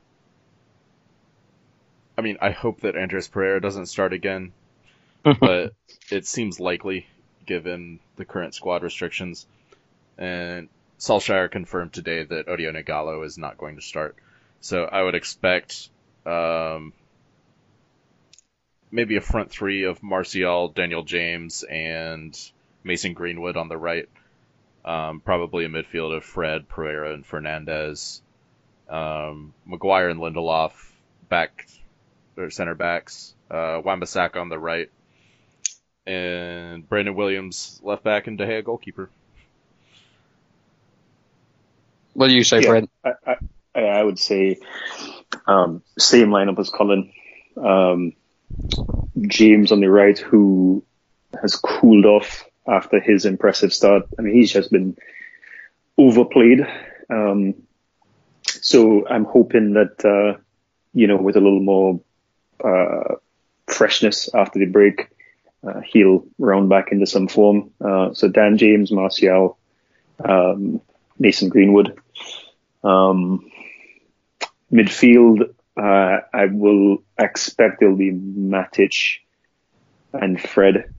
I 2.23 2.25
mean, 2.25 2.39
I 2.41 2.51
hope 2.51 2.83
that 2.83 2.95
Andreas 2.95 3.27
Pereira 3.27 3.61
doesn't 3.61 3.87
start 3.87 4.13
again, 4.13 4.53
but 5.25 5.75
it 6.09 6.25
seems 6.25 6.61
likely 6.61 7.09
given 7.47 7.99
the 8.15 8.25
current 8.25 8.55
squad 8.55 8.85
restrictions. 8.85 9.45
And 10.17 10.69
Solskjaer 11.01 11.51
confirmed 11.51 11.93
today 11.93 12.23
that 12.23 12.47
Odion 12.47 12.81
Ighalo 12.81 13.27
is 13.27 13.39
not 13.39 13.59
going 13.59 13.75
to 13.75 13.83
start. 13.83 14.15
So 14.61 14.85
I 14.85 15.03
would 15.03 15.17
expect 15.17 15.89
um, 16.25 16.93
maybe 18.93 19.17
a 19.17 19.21
front 19.21 19.51
three 19.51 19.83
of 19.83 20.01
Martial, 20.01 20.69
Daniel 20.69 21.03
James, 21.03 21.65
and 21.65 22.39
Mason 22.85 23.15
Greenwood 23.15 23.57
on 23.57 23.67
the 23.67 23.77
right. 23.77 24.09
Um, 24.85 25.19
probably 25.19 25.65
a 25.65 25.69
midfield 25.69 26.17
of 26.17 26.23
Fred, 26.23 26.69
Pereira, 26.69 27.15
and 27.15 27.27
Fernandes. 27.27 28.21
Um, 28.89 29.55
Maguire 29.67 30.09
and 30.09 30.21
Lindelof 30.21 30.71
back 31.29 31.67
or 32.37 32.51
center 32.51 32.75
backs. 32.75 33.35
Uh, 33.51 33.81
Wan-Bissaka 33.85 34.37
on 34.37 34.49
the 34.49 34.59
right, 34.59 34.91
and 36.07 36.89
Brandon 36.89 37.15
Williams 37.15 37.81
left 37.83 38.03
back 38.03 38.27
and 38.27 38.39
De 38.39 38.47
Gea 38.47 38.65
goalkeeper. 38.65 39.11
What 42.15 42.29
do 42.29 42.35
you 42.35 42.45
say, 42.45 42.61
Yeah, 42.61 42.69
Fred? 42.69 42.89
I, 43.05 43.37
I, 43.75 43.81
I 43.81 44.03
would 44.03 44.19
say 44.19 44.59
um, 45.47 45.83
same 45.99 46.29
lineup 46.29 46.59
as 46.59 46.71
Colin. 46.71 47.13
Um, 47.57 48.13
James 49.21 49.73
on 49.73 49.81
the 49.81 49.91
right, 49.91 50.19
who 50.19 50.85
has 51.41 51.57
cooled 51.57 52.05
off 52.05 52.45
after 52.67 53.01
his 53.01 53.25
impressive 53.25 53.73
start. 53.73 54.05
I 54.19 54.23
mean, 54.23 54.35
he's 54.35 54.53
just 54.53 54.71
been 54.71 54.97
overplayed. 55.99 56.61
Um, 57.11 57.55
so 58.47 59.07
I'm 59.09 59.25
hoping 59.25 59.75
that, 59.75 60.05
uh, 60.05 60.41
you 60.93 61.07
know, 61.07 61.17
with 61.17 61.37
a 61.37 61.41
little 61.41 61.61
more 61.63 62.01
uh, 62.65 63.17
freshness 63.67 64.29
after 64.35 64.59
the 64.59 64.67
break, 64.67 65.09
uh, 65.67 65.81
he'll 65.81 66.27
round 66.39 66.69
back 66.69 66.93
into 66.93 67.07
some 67.07 67.29
form. 67.29 67.71
Uh, 67.81 68.13
so 68.15 68.29
Dan 68.29 68.59
James, 68.59 68.91
Martial, 68.91 69.59
um, 70.25 70.81
Mason 71.19 71.49
Greenwood. 71.49 71.99
Um, 72.83 73.51
midfield, 74.73 75.55
uh, 75.77 76.19
I 76.33 76.47
will 76.47 77.03
expect 77.19 77.83
it'll 77.83 77.97
be 77.97 78.13
Matic 78.13 79.19
and 80.13 80.41
Fred, 80.41 80.93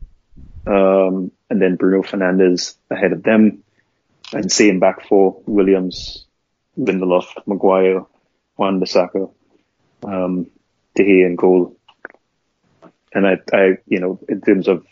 um, 0.66 1.32
and 1.50 1.62
then 1.62 1.76
Bruno 1.76 2.02
Fernandes 2.04 2.76
ahead 2.90 3.12
of 3.12 3.24
them, 3.24 3.64
and 4.32 4.52
same 4.52 4.80
back 4.80 5.08
four: 5.08 5.42
Williams, 5.46 6.26
Lindelof, 6.78 7.26
Maguire, 7.46 8.06
Wan-Bissaka, 8.58 9.32
um, 10.04 10.48
De 10.96 11.24
and 11.24 11.38
goal. 11.38 11.78
And 13.14 13.28
I, 13.28 13.38
I, 13.54 13.78
you 13.88 14.00
know, 14.00 14.20
in 14.28 14.42
terms 14.42 14.68
of 14.68 14.86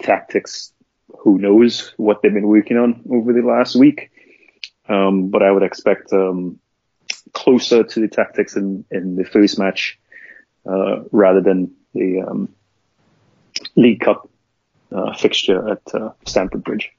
tactics, 0.00 0.72
who 1.18 1.38
knows 1.38 1.92
what 1.96 2.22
they've 2.22 2.32
been 2.32 2.46
working 2.48 2.76
on 2.76 3.02
over 3.10 3.32
the 3.32 3.42
last 3.42 3.76
week. 3.76 4.10
Um, 4.88 5.28
but 5.28 5.42
I 5.42 5.50
would 5.50 5.62
expect, 5.62 6.12
um, 6.12 6.58
closer 7.32 7.84
to 7.84 8.00
the 8.00 8.08
tactics 8.08 8.56
in, 8.56 8.84
in 8.90 9.16
the 9.16 9.24
first 9.24 9.58
match, 9.58 9.98
uh, 10.66 11.02
rather 11.12 11.40
than 11.40 11.72
the, 11.94 12.22
um, 12.22 12.48
League 13.76 14.00
Cup, 14.00 14.28
uh, 14.92 15.14
fixture 15.14 15.68
at, 15.68 15.94
uh, 15.94 16.10
Stamford 16.26 16.64
Bridge. 16.64 16.90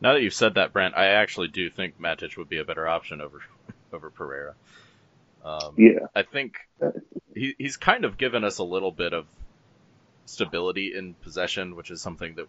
Now 0.00 0.14
that 0.14 0.22
you've 0.22 0.34
said 0.34 0.54
that, 0.54 0.72
Brent, 0.72 0.96
I 0.96 1.06
actually 1.06 1.48
do 1.48 1.70
think 1.70 2.00
Matic 2.00 2.36
would 2.36 2.48
be 2.48 2.58
a 2.58 2.64
better 2.64 2.88
option 2.88 3.20
over 3.20 3.40
over 3.92 4.10
Pereira. 4.10 4.54
Um, 5.44 5.74
Yeah. 5.76 6.06
I 6.14 6.22
think 6.22 6.54
he, 7.34 7.54
he's 7.58 7.76
kind 7.76 8.04
of 8.04 8.16
given 8.16 8.44
us 8.44 8.58
a 8.58 8.64
little 8.64 8.92
bit 8.92 9.12
of 9.12 9.26
stability 10.26 10.92
in 10.96 11.14
possession, 11.14 11.76
which 11.76 11.90
is 11.90 12.00
something 12.00 12.36
that 12.36 12.46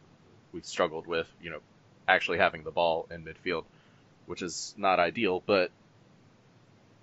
we 0.51 0.61
struggled 0.61 1.07
with, 1.07 1.27
you 1.41 1.49
know, 1.49 1.59
actually 2.07 2.37
having 2.37 2.63
the 2.63 2.71
ball 2.71 3.07
in 3.09 3.25
midfield, 3.25 3.65
which 4.25 4.41
is 4.41 4.75
not 4.77 4.99
ideal, 4.99 5.41
but 5.45 5.71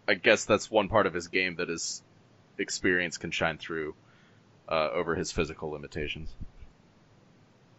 I 0.06 0.14
guess 0.14 0.44
that's 0.44 0.70
one 0.70 0.88
part 0.88 1.06
of 1.06 1.14
his 1.14 1.28
game 1.28 1.56
that 1.56 1.68
his 1.68 2.02
experience 2.58 3.16
can 3.18 3.30
shine 3.30 3.58
through 3.58 3.94
uh, 4.68 4.90
over 4.92 5.14
his 5.14 5.32
physical 5.32 5.70
limitations. 5.70 6.32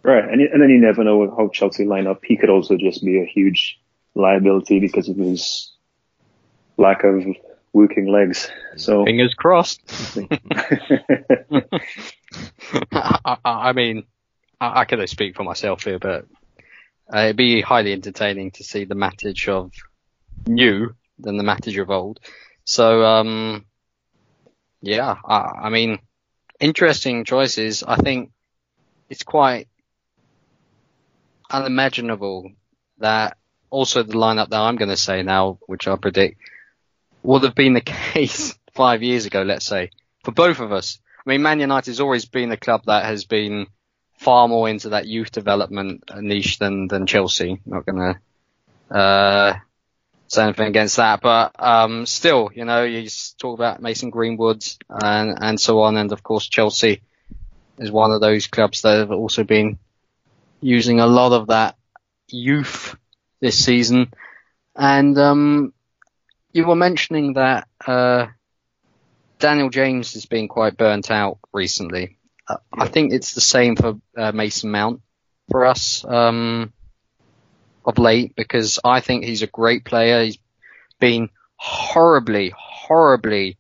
Right. 0.03 0.23
And, 0.23 0.41
and 0.41 0.61
then 0.61 0.69
you 0.69 0.79
never 0.79 1.03
know 1.03 1.33
how 1.35 1.49
Chelsea 1.49 1.85
line 1.85 2.07
up. 2.07 2.21
He 2.23 2.37
could 2.37 2.49
also 2.49 2.75
just 2.75 3.05
be 3.05 3.21
a 3.21 3.25
huge 3.25 3.79
liability 4.15 4.79
because 4.79 5.07
of 5.07 5.17
his 5.17 5.71
lack 6.77 7.03
of 7.03 7.23
working 7.73 8.07
legs. 8.07 8.49
So, 8.75 9.05
Fingers 9.05 9.33
crossed. 9.33 9.81
I, 12.91 13.37
I 13.45 13.73
mean, 13.73 14.03
I, 14.59 14.81
I 14.81 14.85
can 14.85 14.99
only 14.99 15.07
speak 15.07 15.35
for 15.35 15.43
myself 15.43 15.83
here, 15.83 15.99
but 15.99 16.25
uh, 17.13 17.19
it'd 17.19 17.37
be 17.37 17.61
highly 17.61 17.93
entertaining 17.93 18.51
to 18.51 18.63
see 18.63 18.85
the 18.85 18.95
Matic 18.95 19.47
of 19.47 19.71
new 20.47 20.95
than 21.19 21.37
the 21.37 21.43
Matic 21.43 21.81
of 21.81 21.89
old. 21.89 22.19
So, 22.63 23.03
um, 23.03 23.65
yeah, 24.81 25.15
I, 25.25 25.37
I 25.63 25.69
mean, 25.69 25.99
interesting 26.59 27.25
choices. 27.25 27.83
I 27.83 27.97
think 27.97 28.31
it's 29.09 29.23
quite 29.23 29.67
unimaginable 31.49 32.51
that 32.99 33.37
also 33.69 34.03
the 34.03 34.13
lineup 34.13 34.49
that 34.49 34.59
I'm 34.59 34.77
going 34.77 34.89
to 34.89 34.97
say 34.97 35.23
now, 35.23 35.59
which 35.65 35.87
I 35.87 35.95
predict, 35.95 36.39
would 37.23 37.43
have 37.43 37.55
been 37.55 37.73
the 37.73 37.81
case 38.13 38.57
five 38.73 39.03
years 39.03 39.25
ago, 39.25 39.41
let's 39.43 39.65
say, 39.65 39.91
for 40.23 40.31
both 40.31 40.59
of 40.59 40.71
us. 40.71 40.99
I 41.25 41.29
mean, 41.29 41.41
Man 41.41 41.59
United 41.59 41.91
has 41.91 41.99
always 41.99 42.25
been 42.25 42.51
a 42.51 42.57
club 42.57 42.83
that 42.85 43.05
has 43.05 43.25
been 43.25 43.67
far 44.17 44.47
more 44.47 44.69
into 44.69 44.89
that 44.89 45.07
youth 45.07 45.31
development 45.31 46.03
niche 46.17 46.59
than, 46.59 46.87
than 46.87 47.05
Chelsea. 47.05 47.59
Not 47.65 47.85
gonna, 47.85 48.19
uh, 48.89 49.53
say 50.27 50.43
anything 50.43 50.67
against 50.67 50.95
that, 50.97 51.21
but, 51.21 51.51
um, 51.59 52.05
still, 52.05 52.49
you 52.53 52.63
know, 52.65 52.83
you 52.83 53.09
talk 53.37 53.57
about 53.57 53.81
Mason 53.81 54.09
Greenwood 54.09 54.63
and, 54.89 55.37
and 55.41 55.59
so 55.59 55.81
on. 55.81 55.97
And 55.97 56.11
of 56.11 56.23
course, 56.23 56.47
Chelsea 56.47 57.01
is 57.77 57.91
one 57.91 58.11
of 58.11 58.21
those 58.21 58.47
clubs 58.47 58.81
that 58.81 58.99
have 58.99 59.11
also 59.11 59.43
been 59.43 59.77
using 60.61 60.99
a 60.99 61.07
lot 61.07 61.33
of 61.33 61.47
that 61.47 61.75
youth 62.29 62.95
this 63.41 63.63
season. 63.63 64.13
And, 64.75 65.17
um, 65.17 65.73
you 66.53 66.65
were 66.65 66.75
mentioning 66.75 67.33
that, 67.33 67.67
uh, 67.85 68.27
Daniel 69.39 69.69
James 69.69 70.13
has 70.13 70.25
been 70.25 70.47
quite 70.47 70.77
burnt 70.77 71.09
out 71.09 71.39
recently. 71.51 72.17
Uh, 72.47 72.57
I 72.71 72.87
think 72.87 73.11
it's 73.11 73.33
the 73.33 73.41
same 73.41 73.75
for 73.75 73.99
uh, 74.15 74.31
Mason 74.31 74.69
Mount 74.71 75.01
for 75.49 75.65
us 75.65 76.05
um, 76.05 76.71
of 77.85 77.97
late 77.97 78.35
because 78.35 78.79
I 78.83 78.99
think 78.99 79.25
he's 79.25 79.41
a 79.41 79.47
great 79.47 79.83
player. 79.83 80.23
He's 80.23 80.37
been 80.99 81.29
horribly, 81.55 82.53
horribly 82.55 83.57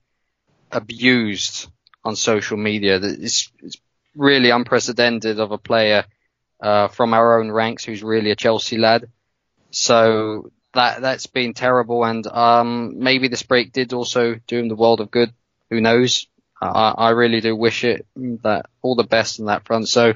abused 0.71 1.67
on 2.03 2.15
social 2.15 2.57
media. 2.57 2.99
That 2.99 3.19
It's, 3.19 3.51
it's 3.59 3.77
really 4.15 4.51
unprecedented 4.51 5.39
of 5.39 5.51
a 5.51 5.57
player 5.57 6.05
uh, 6.61 6.89
from 6.89 7.13
our 7.13 7.39
own 7.39 7.51
ranks 7.51 7.83
who's 7.83 8.03
really 8.03 8.31
a 8.31 8.35
Chelsea 8.35 8.77
lad. 8.77 9.07
So 9.71 10.51
that 10.73 11.01
that's 11.01 11.27
been 11.27 11.53
terrible, 11.53 12.03
and 12.03 12.25
um, 12.27 12.99
maybe 12.99 13.27
this 13.27 13.43
break 13.43 13.71
did 13.73 13.93
also 13.93 14.35
do 14.47 14.59
him 14.59 14.67
the 14.67 14.75
world 14.75 15.01
of 15.01 15.11
good. 15.11 15.33
Who 15.69 15.81
knows? 15.81 16.27
I, 16.61 16.93
I 16.97 17.09
really 17.09 17.41
do 17.41 17.55
wish 17.55 17.83
it 17.83 18.05
that 18.15 18.67
all 18.81 18.95
the 18.95 19.03
best 19.03 19.39
on 19.39 19.47
that 19.47 19.65
front. 19.65 19.89
So 19.89 20.13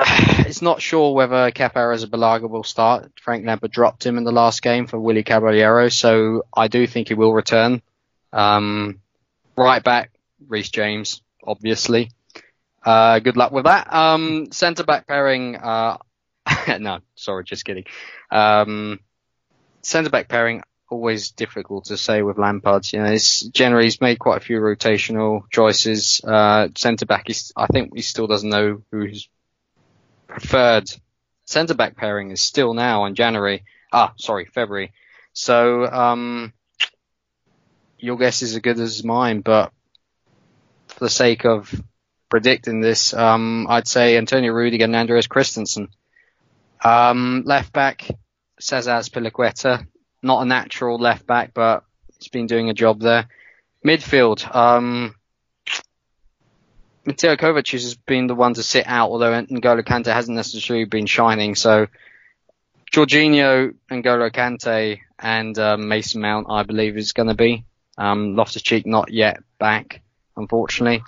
it's 0.00 0.62
not 0.62 0.82
sure 0.82 1.14
whether 1.14 1.50
Kepa 1.50 1.74
Arrizabalaga 1.74 2.48
will 2.48 2.64
start. 2.64 3.10
Frank 3.22 3.46
Lampard 3.46 3.70
dropped 3.70 4.04
him 4.04 4.18
in 4.18 4.24
the 4.24 4.32
last 4.32 4.62
game 4.62 4.86
for 4.86 4.98
Willy 4.98 5.22
Caballero, 5.22 5.88
so 5.88 6.44
I 6.54 6.68
do 6.68 6.86
think 6.86 7.08
he 7.08 7.14
will 7.14 7.32
return. 7.32 7.82
Um, 8.32 9.00
right 9.56 9.82
back, 9.82 10.10
Reece 10.48 10.70
James, 10.70 11.22
obviously. 11.44 12.10
Uh, 12.84 13.18
good 13.18 13.36
luck 13.36 13.52
with 13.52 13.64
that. 13.64 13.92
Um, 13.92 14.52
centre 14.52 14.84
back 14.84 15.06
pairing, 15.06 15.56
uh, 15.56 15.98
no, 16.78 17.00
sorry, 17.14 17.44
just 17.44 17.64
kidding. 17.64 17.84
Um, 18.30 19.00
centre 19.82 20.10
back 20.10 20.28
pairing, 20.28 20.62
always 20.90 21.30
difficult 21.30 21.86
to 21.86 21.96
say 21.96 22.22
with 22.22 22.38
Lampard. 22.38 22.92
You 22.92 23.00
know, 23.00 23.12
it's 23.12 23.42
generally 23.42 23.84
he's 23.84 24.00
made 24.00 24.18
quite 24.18 24.38
a 24.38 24.44
few 24.44 24.58
rotational 24.58 25.42
choices. 25.50 26.20
Uh, 26.24 26.68
centre 26.76 27.06
back, 27.06 27.26
I 27.56 27.66
think 27.66 27.94
he 27.94 28.02
still 28.02 28.26
doesn't 28.26 28.48
know 28.48 28.82
who 28.90 29.04
his 29.06 29.28
preferred 30.26 30.90
centre 31.44 31.74
back 31.74 31.96
pairing 31.96 32.30
is 32.30 32.40
still 32.40 32.74
now 32.74 33.04
in 33.06 33.14
January. 33.14 33.64
Ah, 33.92 34.12
sorry, 34.16 34.46
February. 34.46 34.92
So, 35.32 35.84
um, 35.86 36.52
your 37.98 38.16
guess 38.16 38.42
is 38.42 38.54
as 38.54 38.60
good 38.60 38.78
as 38.78 39.04
mine, 39.04 39.40
but 39.40 39.72
for 40.88 41.00
the 41.00 41.10
sake 41.10 41.44
of 41.44 41.72
predicting 42.28 42.80
this, 42.80 43.12
um, 43.14 43.66
I'd 43.68 43.88
say 43.88 44.16
Antonio 44.16 44.52
Rudiger 44.52 44.84
and 44.84 44.96
Andreas 44.96 45.26
Christensen. 45.26 45.88
Um, 46.82 47.42
left 47.44 47.72
back, 47.72 48.08
Cesar 48.58 48.90
Azpilicueta. 48.90 49.86
Not 50.22 50.42
a 50.42 50.44
natural 50.44 50.98
left 50.98 51.26
back, 51.26 51.52
but 51.54 51.84
he's 52.18 52.28
been 52.28 52.46
doing 52.46 52.68
a 52.68 52.74
job 52.74 53.00
there. 53.00 53.28
Midfield, 53.84 54.54
um, 54.54 55.14
Mateo 57.06 57.36
Kovacic 57.36 57.72
has 57.72 57.94
been 57.94 58.26
the 58.26 58.34
one 58.34 58.54
to 58.54 58.62
sit 58.62 58.86
out, 58.86 59.10
although 59.10 59.32
N'Golo 59.32 59.82
Kante 59.82 60.12
hasn't 60.12 60.36
necessarily 60.36 60.84
been 60.84 61.06
shining. 61.06 61.54
So 61.54 61.86
Jorginho, 62.92 63.74
N'Golo 63.90 64.30
Kante, 64.30 65.00
and 65.18 65.58
um, 65.58 65.88
Mason 65.88 66.20
Mount, 66.20 66.46
I 66.50 66.62
believe, 66.62 66.96
is 66.96 67.12
going 67.12 67.28
to 67.28 67.34
be. 67.34 67.64
Um, 67.96 68.36
Loftus 68.36 68.62
Cheek 68.62 68.86
not 68.86 69.10
yet 69.10 69.42
back, 69.58 70.02
unfortunately. 70.36 71.02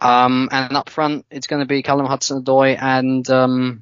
Um, 0.00 0.48
and 0.50 0.76
up 0.76 0.90
front, 0.90 1.26
it's 1.30 1.46
going 1.46 1.60
to 1.60 1.66
be 1.66 1.82
Callum 1.82 2.06
Hudson-Odoi 2.06 2.80
and 2.80 3.28
um, 3.30 3.81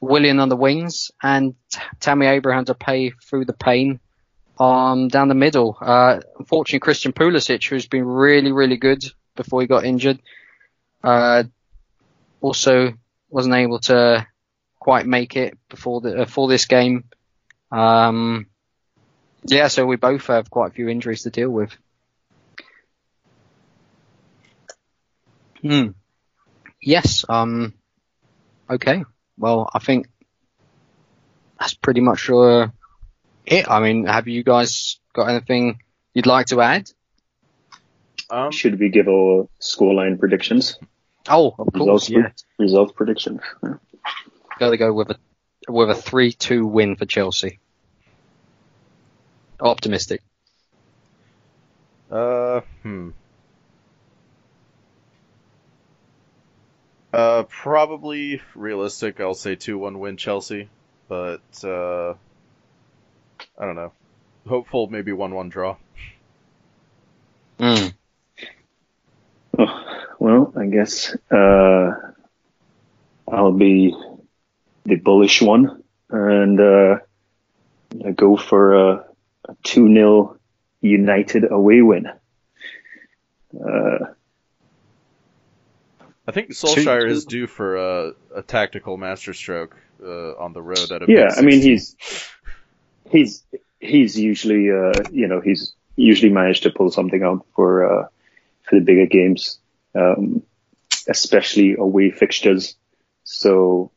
Willian 0.00 0.40
on 0.40 0.48
the 0.48 0.56
wings, 0.56 1.10
and 1.22 1.54
Tammy 2.00 2.26
Abraham 2.26 2.64
to 2.66 2.74
pay 2.74 3.10
through 3.10 3.44
the 3.44 3.52
pain 3.52 4.00
um, 4.58 5.08
down 5.08 5.28
the 5.28 5.34
middle. 5.34 5.76
Uh, 5.80 6.20
unfortunately, 6.38 6.80
Christian 6.80 7.12
Pulisic, 7.12 7.68
who's 7.68 7.86
been 7.86 8.04
really, 8.04 8.52
really 8.52 8.76
good 8.76 9.02
before 9.36 9.60
he 9.60 9.66
got 9.66 9.84
injured, 9.84 10.20
uh, 11.02 11.44
also 12.40 12.92
wasn't 13.30 13.54
able 13.54 13.78
to 13.80 14.26
quite 14.78 15.06
make 15.06 15.36
it 15.36 15.58
before 15.68 16.00
the 16.00 16.22
uh, 16.22 16.26
for 16.26 16.48
this 16.48 16.66
game. 16.66 17.04
Um, 17.70 18.46
yeah, 19.44 19.68
so 19.68 19.86
we 19.86 19.96
both 19.96 20.26
have 20.26 20.50
quite 20.50 20.70
a 20.70 20.74
few 20.74 20.88
injuries 20.88 21.22
to 21.22 21.30
deal 21.30 21.50
with. 21.50 21.76
Hmm. 25.62 25.88
Yes. 26.80 27.24
Um. 27.28 27.74
Okay. 28.70 29.04
Well, 29.38 29.70
I 29.72 29.78
think 29.78 30.08
that's 31.58 31.74
pretty 31.74 32.00
much 32.00 32.28
uh, 32.28 32.68
it. 33.46 33.70
I 33.70 33.80
mean, 33.80 34.06
have 34.06 34.28
you 34.28 34.42
guys 34.42 34.98
got 35.14 35.28
anything 35.28 35.80
you'd 36.12 36.26
like 36.26 36.46
to 36.46 36.60
add? 36.60 36.90
Um, 38.30 38.50
Should 38.50 38.78
we 38.78 38.90
give 38.90 39.08
our 39.08 39.48
scoreline 39.60 40.18
predictions? 40.18 40.78
Oh, 41.28 41.54
of 41.58 41.72
course, 41.72 42.10
yeah. 42.10 42.30
Result 42.58 42.94
predictions. 42.94 43.40
Yeah. 43.62 43.74
Got 44.58 44.70
to 44.70 44.76
go 44.76 44.92
with 44.92 45.10
a 45.10 45.16
with 45.68 45.90
a 45.90 45.94
three-two 45.94 46.66
win 46.66 46.96
for 46.96 47.06
Chelsea. 47.06 47.58
Optimistic. 49.60 50.22
Uh, 52.10 52.60
hmm. 52.82 53.10
Uh, 57.12 57.44
probably 57.44 58.42
realistic. 58.54 59.20
I'll 59.20 59.34
say 59.34 59.54
two-one 59.54 59.98
win 59.98 60.16
Chelsea, 60.16 60.68
but 61.08 61.40
uh, 61.64 62.10
I 63.58 63.64
don't 63.64 63.76
know. 63.76 63.92
Hopeful, 64.46 64.88
maybe 64.88 65.12
one-one 65.12 65.48
draw. 65.48 65.76
Hmm. 67.58 67.88
Oh, 69.58 69.84
well, 70.18 70.52
I 70.56 70.66
guess 70.66 71.16
uh, 71.30 71.90
I'll 73.30 73.52
be 73.52 73.94
the 74.84 74.96
bullish 74.96 75.42
one 75.42 75.82
and 76.10 76.60
uh, 76.60 76.96
go 78.14 78.36
for 78.36 78.74
a, 78.74 79.04
a 79.48 79.56
2 79.64 79.92
0 79.92 80.36
United 80.80 81.50
away 81.50 81.82
win. 81.82 82.06
Uh, 83.54 83.98
I 86.28 86.30
think 86.30 86.50
Solskjaer 86.50 87.00
two, 87.00 87.06
is 87.06 87.24
due 87.24 87.46
for 87.46 87.76
a, 87.76 88.12
a 88.36 88.42
tactical 88.42 88.98
masterstroke 88.98 89.74
uh, 90.04 90.36
on 90.36 90.52
the 90.52 90.60
road 90.60 90.92
at 90.92 91.02
a 91.02 91.06
yeah. 91.08 91.30
I 91.34 91.40
mean, 91.40 91.62
he's 91.62 91.96
he's 93.10 93.42
he's 93.80 94.20
usually 94.20 94.70
uh, 94.70 94.92
you 95.10 95.26
know 95.26 95.40
he's 95.40 95.72
usually 95.96 96.30
managed 96.30 96.64
to 96.64 96.70
pull 96.70 96.90
something 96.90 97.22
out 97.22 97.46
for 97.56 98.02
uh, 98.02 98.08
for 98.64 98.78
the 98.78 98.84
bigger 98.84 99.06
games, 99.06 99.58
um, 99.94 100.42
especially 101.08 101.76
away 101.76 102.10
fixtures. 102.10 102.76
So 103.24 103.90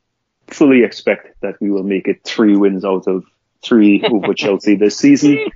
fully 0.48 0.86
expect 0.86 1.42
that 1.42 1.60
we 1.60 1.70
will 1.70 1.84
make 1.84 2.08
it 2.08 2.24
three 2.24 2.56
wins 2.56 2.86
out 2.86 3.08
of 3.08 3.26
three 3.62 4.06
over 4.10 4.34
Chelsea 4.36 4.76
this 4.76 4.98
season. 4.98 5.50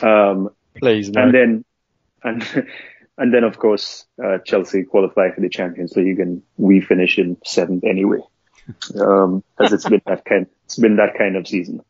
Um, 0.00 0.48
Please, 0.76 1.10
no. 1.10 1.24
and 1.24 1.34
then 1.34 1.64
and 2.22 2.42
and 3.18 3.32
then 3.32 3.44
of 3.44 3.58
course 3.58 4.04
uh, 4.22 4.38
Chelsea 4.44 4.84
qualify 4.84 5.30
for 5.30 5.40
the 5.40 5.48
Champions 5.48 5.96
League, 5.96 6.20
and 6.20 6.42
we 6.56 6.80
finish 6.80 7.18
in 7.18 7.36
seventh 7.44 7.84
anyway, 7.84 8.20
um, 9.00 9.42
as 9.58 9.72
it's 9.72 9.88
been 9.88 10.02
that 10.06 10.24
kind. 10.24 10.46
It's 10.64 10.78
been 10.78 10.96
that 10.96 11.16
kind 11.16 11.36
of 11.36 11.46
season. 11.46 11.82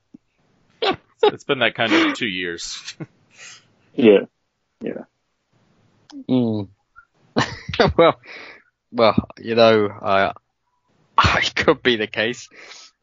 It's 1.23 1.45
been 1.45 1.61
that 1.61 1.75
kind 1.75 1.93
of 1.93 2.15
two 2.15 2.29
years. 2.29 2.95
yeah, 3.95 4.27
yeah. 4.81 5.05
Mm. 6.29 6.69
well, 7.97 8.21
well, 8.93 9.29
you 9.39 9.55
know, 9.55 9.87
uh, 9.87 10.33
it 11.19 11.55
could 11.55 11.83
be 11.83 11.97
the 11.97 12.07
case. 12.07 12.49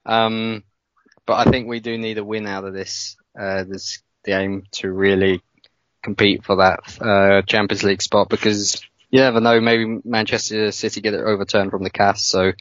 Um, 0.05 0.63
but 1.25 1.45
I 1.47 1.49
think 1.49 1.67
we 1.67 1.79
do 1.79 1.97
need 1.97 2.17
a 2.17 2.23
win 2.23 2.47
out 2.47 2.65
of 2.65 2.73
this, 2.73 3.17
uh, 3.37 3.63
this 3.63 4.01
game 4.23 4.63
to 4.73 4.91
really 4.91 5.41
compete 6.03 6.43
for 6.43 6.57
that, 6.57 7.01
uh, 7.01 7.41
Champions 7.43 7.83
League 7.83 8.01
spot 8.01 8.29
because 8.29 8.81
you 9.09 9.19
never 9.19 9.39
know, 9.39 9.61
maybe 9.61 10.01
Manchester 10.03 10.71
City 10.71 11.01
get 11.01 11.13
it 11.13 11.23
overturned 11.23 11.71
from 11.71 11.83
the 11.83 11.89
CAS, 11.89 12.23
so 12.23 12.51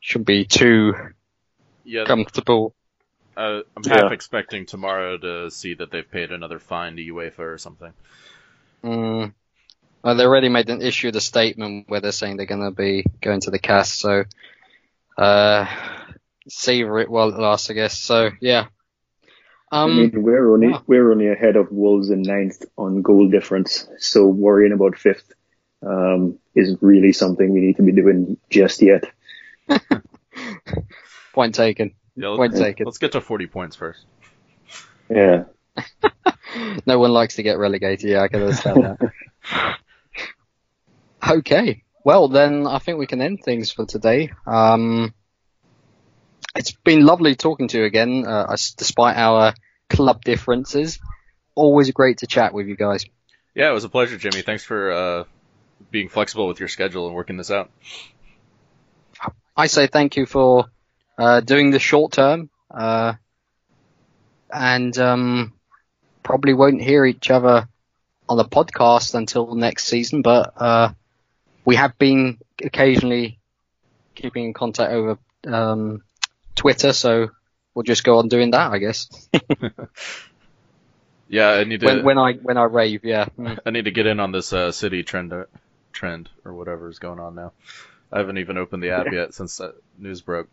shouldn't 0.00 0.26
be 0.26 0.44
too 0.44 0.94
yeah, 1.84 2.04
comfortable. 2.04 2.74
Uh, 3.36 3.60
I'm 3.76 3.84
half 3.84 4.04
yeah. 4.04 4.12
expecting 4.12 4.64
tomorrow 4.64 5.18
to 5.18 5.50
see 5.50 5.74
that 5.74 5.90
they've 5.90 6.10
paid 6.10 6.32
another 6.32 6.58
fine 6.58 6.96
to 6.96 7.02
UEFA 7.02 7.40
or 7.40 7.58
something. 7.58 7.92
Mm. 8.82 9.34
Well, 10.02 10.14
they 10.14 10.24
already 10.24 10.48
made 10.48 10.70
an 10.70 10.80
issue 10.80 11.10
a 11.14 11.20
statement 11.20 11.88
where 11.88 12.00
they're 12.00 12.12
saying 12.12 12.38
they're 12.38 12.46
going 12.46 12.62
to 12.62 12.70
be 12.70 13.04
going 13.20 13.40
to 13.42 13.50
the 13.50 13.58
CAS, 13.58 13.92
so 13.92 14.24
uh, 15.18 15.66
savor 16.48 17.00
it 17.00 17.10
while 17.10 17.28
it 17.28 17.38
lasts, 17.38 17.68
I 17.68 17.74
guess. 17.74 17.98
So 17.98 18.30
yeah. 18.40 18.68
Um, 19.72 19.90
I 19.90 19.94
mean, 19.94 20.22
we're 20.22 20.52
only 20.52 20.68
yeah. 20.68 20.80
we're 20.86 21.10
only 21.10 21.28
ahead 21.28 21.56
of 21.56 21.72
Wolves 21.72 22.10
in 22.10 22.22
ninth 22.22 22.64
on 22.76 23.02
goal 23.02 23.28
difference, 23.28 23.88
so 23.98 24.26
worrying 24.26 24.72
about 24.72 24.96
fifth 24.96 25.32
um, 25.84 26.38
is 26.54 26.76
really 26.80 27.12
something 27.12 27.52
we 27.52 27.60
need 27.60 27.76
to 27.76 27.82
be 27.82 27.92
doing 27.92 28.36
just 28.48 28.80
yet. 28.82 29.04
Point 31.32 31.54
taken. 31.54 31.94
Yeah, 32.14 32.34
Point 32.36 32.56
taken. 32.56 32.86
Let's 32.86 32.98
get 32.98 33.12
to 33.12 33.20
40 33.20 33.46
points 33.46 33.76
first. 33.76 34.04
Yeah. 35.10 35.44
no 36.86 36.98
one 36.98 37.12
likes 37.12 37.36
to 37.36 37.42
get 37.42 37.58
relegated. 37.58 38.08
Yeah, 38.08 38.22
I 38.22 38.28
can 38.28 38.42
understand 38.42 38.98
that. 39.52 39.78
okay. 41.30 41.82
Well, 42.04 42.28
then 42.28 42.66
I 42.66 42.78
think 42.78 42.98
we 42.98 43.06
can 43.06 43.20
end 43.20 43.42
things 43.44 43.70
for 43.70 43.84
today. 43.84 44.32
Um, 44.46 45.12
it's 46.56 46.72
been 46.72 47.04
lovely 47.04 47.34
talking 47.34 47.68
to 47.68 47.78
you 47.78 47.84
again, 47.84 48.26
uh, 48.26 48.56
despite 48.76 49.16
our 49.16 49.54
club 49.88 50.24
differences. 50.24 50.98
Always 51.54 51.90
great 51.90 52.18
to 52.18 52.26
chat 52.26 52.52
with 52.52 52.66
you 52.66 52.76
guys. 52.76 53.04
Yeah, 53.54 53.70
it 53.70 53.74
was 53.74 53.84
a 53.84 53.88
pleasure, 53.88 54.18
Jimmy. 54.18 54.42
Thanks 54.42 54.64
for 54.64 54.92
uh, 54.92 55.24
being 55.90 56.08
flexible 56.08 56.48
with 56.48 56.60
your 56.60 56.68
schedule 56.68 57.06
and 57.06 57.14
working 57.14 57.36
this 57.36 57.50
out. 57.50 57.70
I 59.56 59.68
say 59.68 59.86
thank 59.86 60.16
you 60.16 60.26
for 60.26 60.66
uh, 61.18 61.40
doing 61.40 61.70
the 61.70 61.78
short 61.78 62.12
term, 62.12 62.50
uh, 62.70 63.14
and 64.52 64.96
um, 64.98 65.54
probably 66.22 66.52
won't 66.52 66.82
hear 66.82 67.06
each 67.06 67.30
other 67.30 67.68
on 68.28 68.36
the 68.36 68.44
podcast 68.44 69.14
until 69.14 69.54
next 69.54 69.86
season, 69.86 70.20
but 70.20 70.52
uh, 70.56 70.90
we 71.64 71.76
have 71.76 71.96
been 71.96 72.38
occasionally 72.62 73.38
keeping 74.14 74.44
in 74.44 74.52
contact 74.52 74.92
over 74.92 75.18
um, 75.46 76.02
Twitter, 76.56 76.92
so 76.92 77.28
we'll 77.74 77.84
just 77.84 78.02
go 78.02 78.18
on 78.18 78.28
doing 78.28 78.50
that, 78.50 78.72
I 78.72 78.78
guess. 78.78 79.08
Yeah, 81.28 81.50
I 81.50 81.64
need 81.64 81.80
to. 81.80 81.86
when, 81.86 82.04
when 82.04 82.18
I 82.18 82.34
when 82.34 82.56
I 82.56 82.64
rave, 82.64 83.04
yeah. 83.04 83.26
Mm. 83.38 83.58
I 83.66 83.70
need 83.70 83.86
to 83.86 83.90
get 83.90 84.06
in 84.06 84.20
on 84.20 84.32
this 84.32 84.52
uh, 84.52 84.70
city 84.72 85.02
trend 85.02 85.32
uh, 85.32 85.44
trend 85.92 86.28
or 86.44 86.54
whatever 86.54 86.88
is 86.88 86.98
going 86.98 87.18
on 87.18 87.34
now. 87.34 87.52
I 88.12 88.18
haven't 88.18 88.38
even 88.38 88.56
opened 88.56 88.82
the 88.82 88.90
app 88.90 89.12
yet 89.12 89.34
since 89.34 89.56
that 89.56 89.74
news 89.98 90.20
broke. 90.20 90.48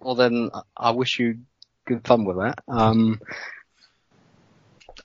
Well, 0.00 0.16
then 0.16 0.50
I 0.76 0.90
wish 0.90 1.20
you 1.20 1.38
good 1.84 2.04
fun 2.04 2.24
with 2.24 2.38
that. 2.38 2.58
Um, 2.66 3.20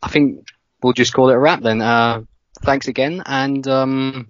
I 0.01 0.09
think 0.09 0.47
we'll 0.81 0.93
just 0.93 1.13
call 1.13 1.29
it 1.29 1.35
a 1.35 1.39
wrap 1.39 1.61
then. 1.61 1.81
Uh, 1.81 2.23
thanks 2.63 2.87
again, 2.87 3.21
and 3.25 3.67
um, 3.67 4.29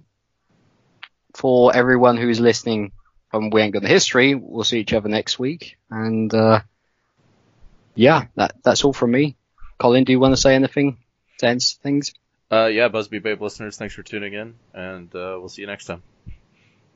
for 1.34 1.74
everyone 1.74 2.18
who's 2.18 2.42
listening 2.42 2.92
from 3.32 3.50
We 3.50 3.62
Ain't 3.62 3.74
Got 3.74 3.82
the 3.82 3.88
History, 3.88 4.36
we'll 4.36 4.66
see 4.66 4.80
each 4.80 4.94
other 4.94 5.10
next 5.10 5.40
week. 5.40 5.78
And 5.90 6.32
uh, 6.34 6.62
yeah, 7.96 8.26
that 8.36 8.56
that's 8.64 8.84
all 8.84 8.94
from 8.94 9.12
me. 9.12 9.38
Colin, 9.80 10.04
do 10.04 10.12
you 10.12 10.20
want 10.20 10.34
to 10.34 10.42
say 10.42 10.54
anything? 10.54 10.98
Tense 11.40 11.80
things? 11.82 12.14
Uh, 12.52 12.66
yeah, 12.68 12.90
Busby 12.90 13.20
Babe 13.20 13.42
listeners, 13.42 13.78
thanks 13.78 13.96
for 13.96 14.04
tuning 14.04 14.34
in, 14.34 14.56
and 14.74 15.08
uh, 15.16 15.38
we'll 15.40 15.50
see 15.50 15.62
you 15.62 15.68
next 15.68 15.86
time. 15.86 16.04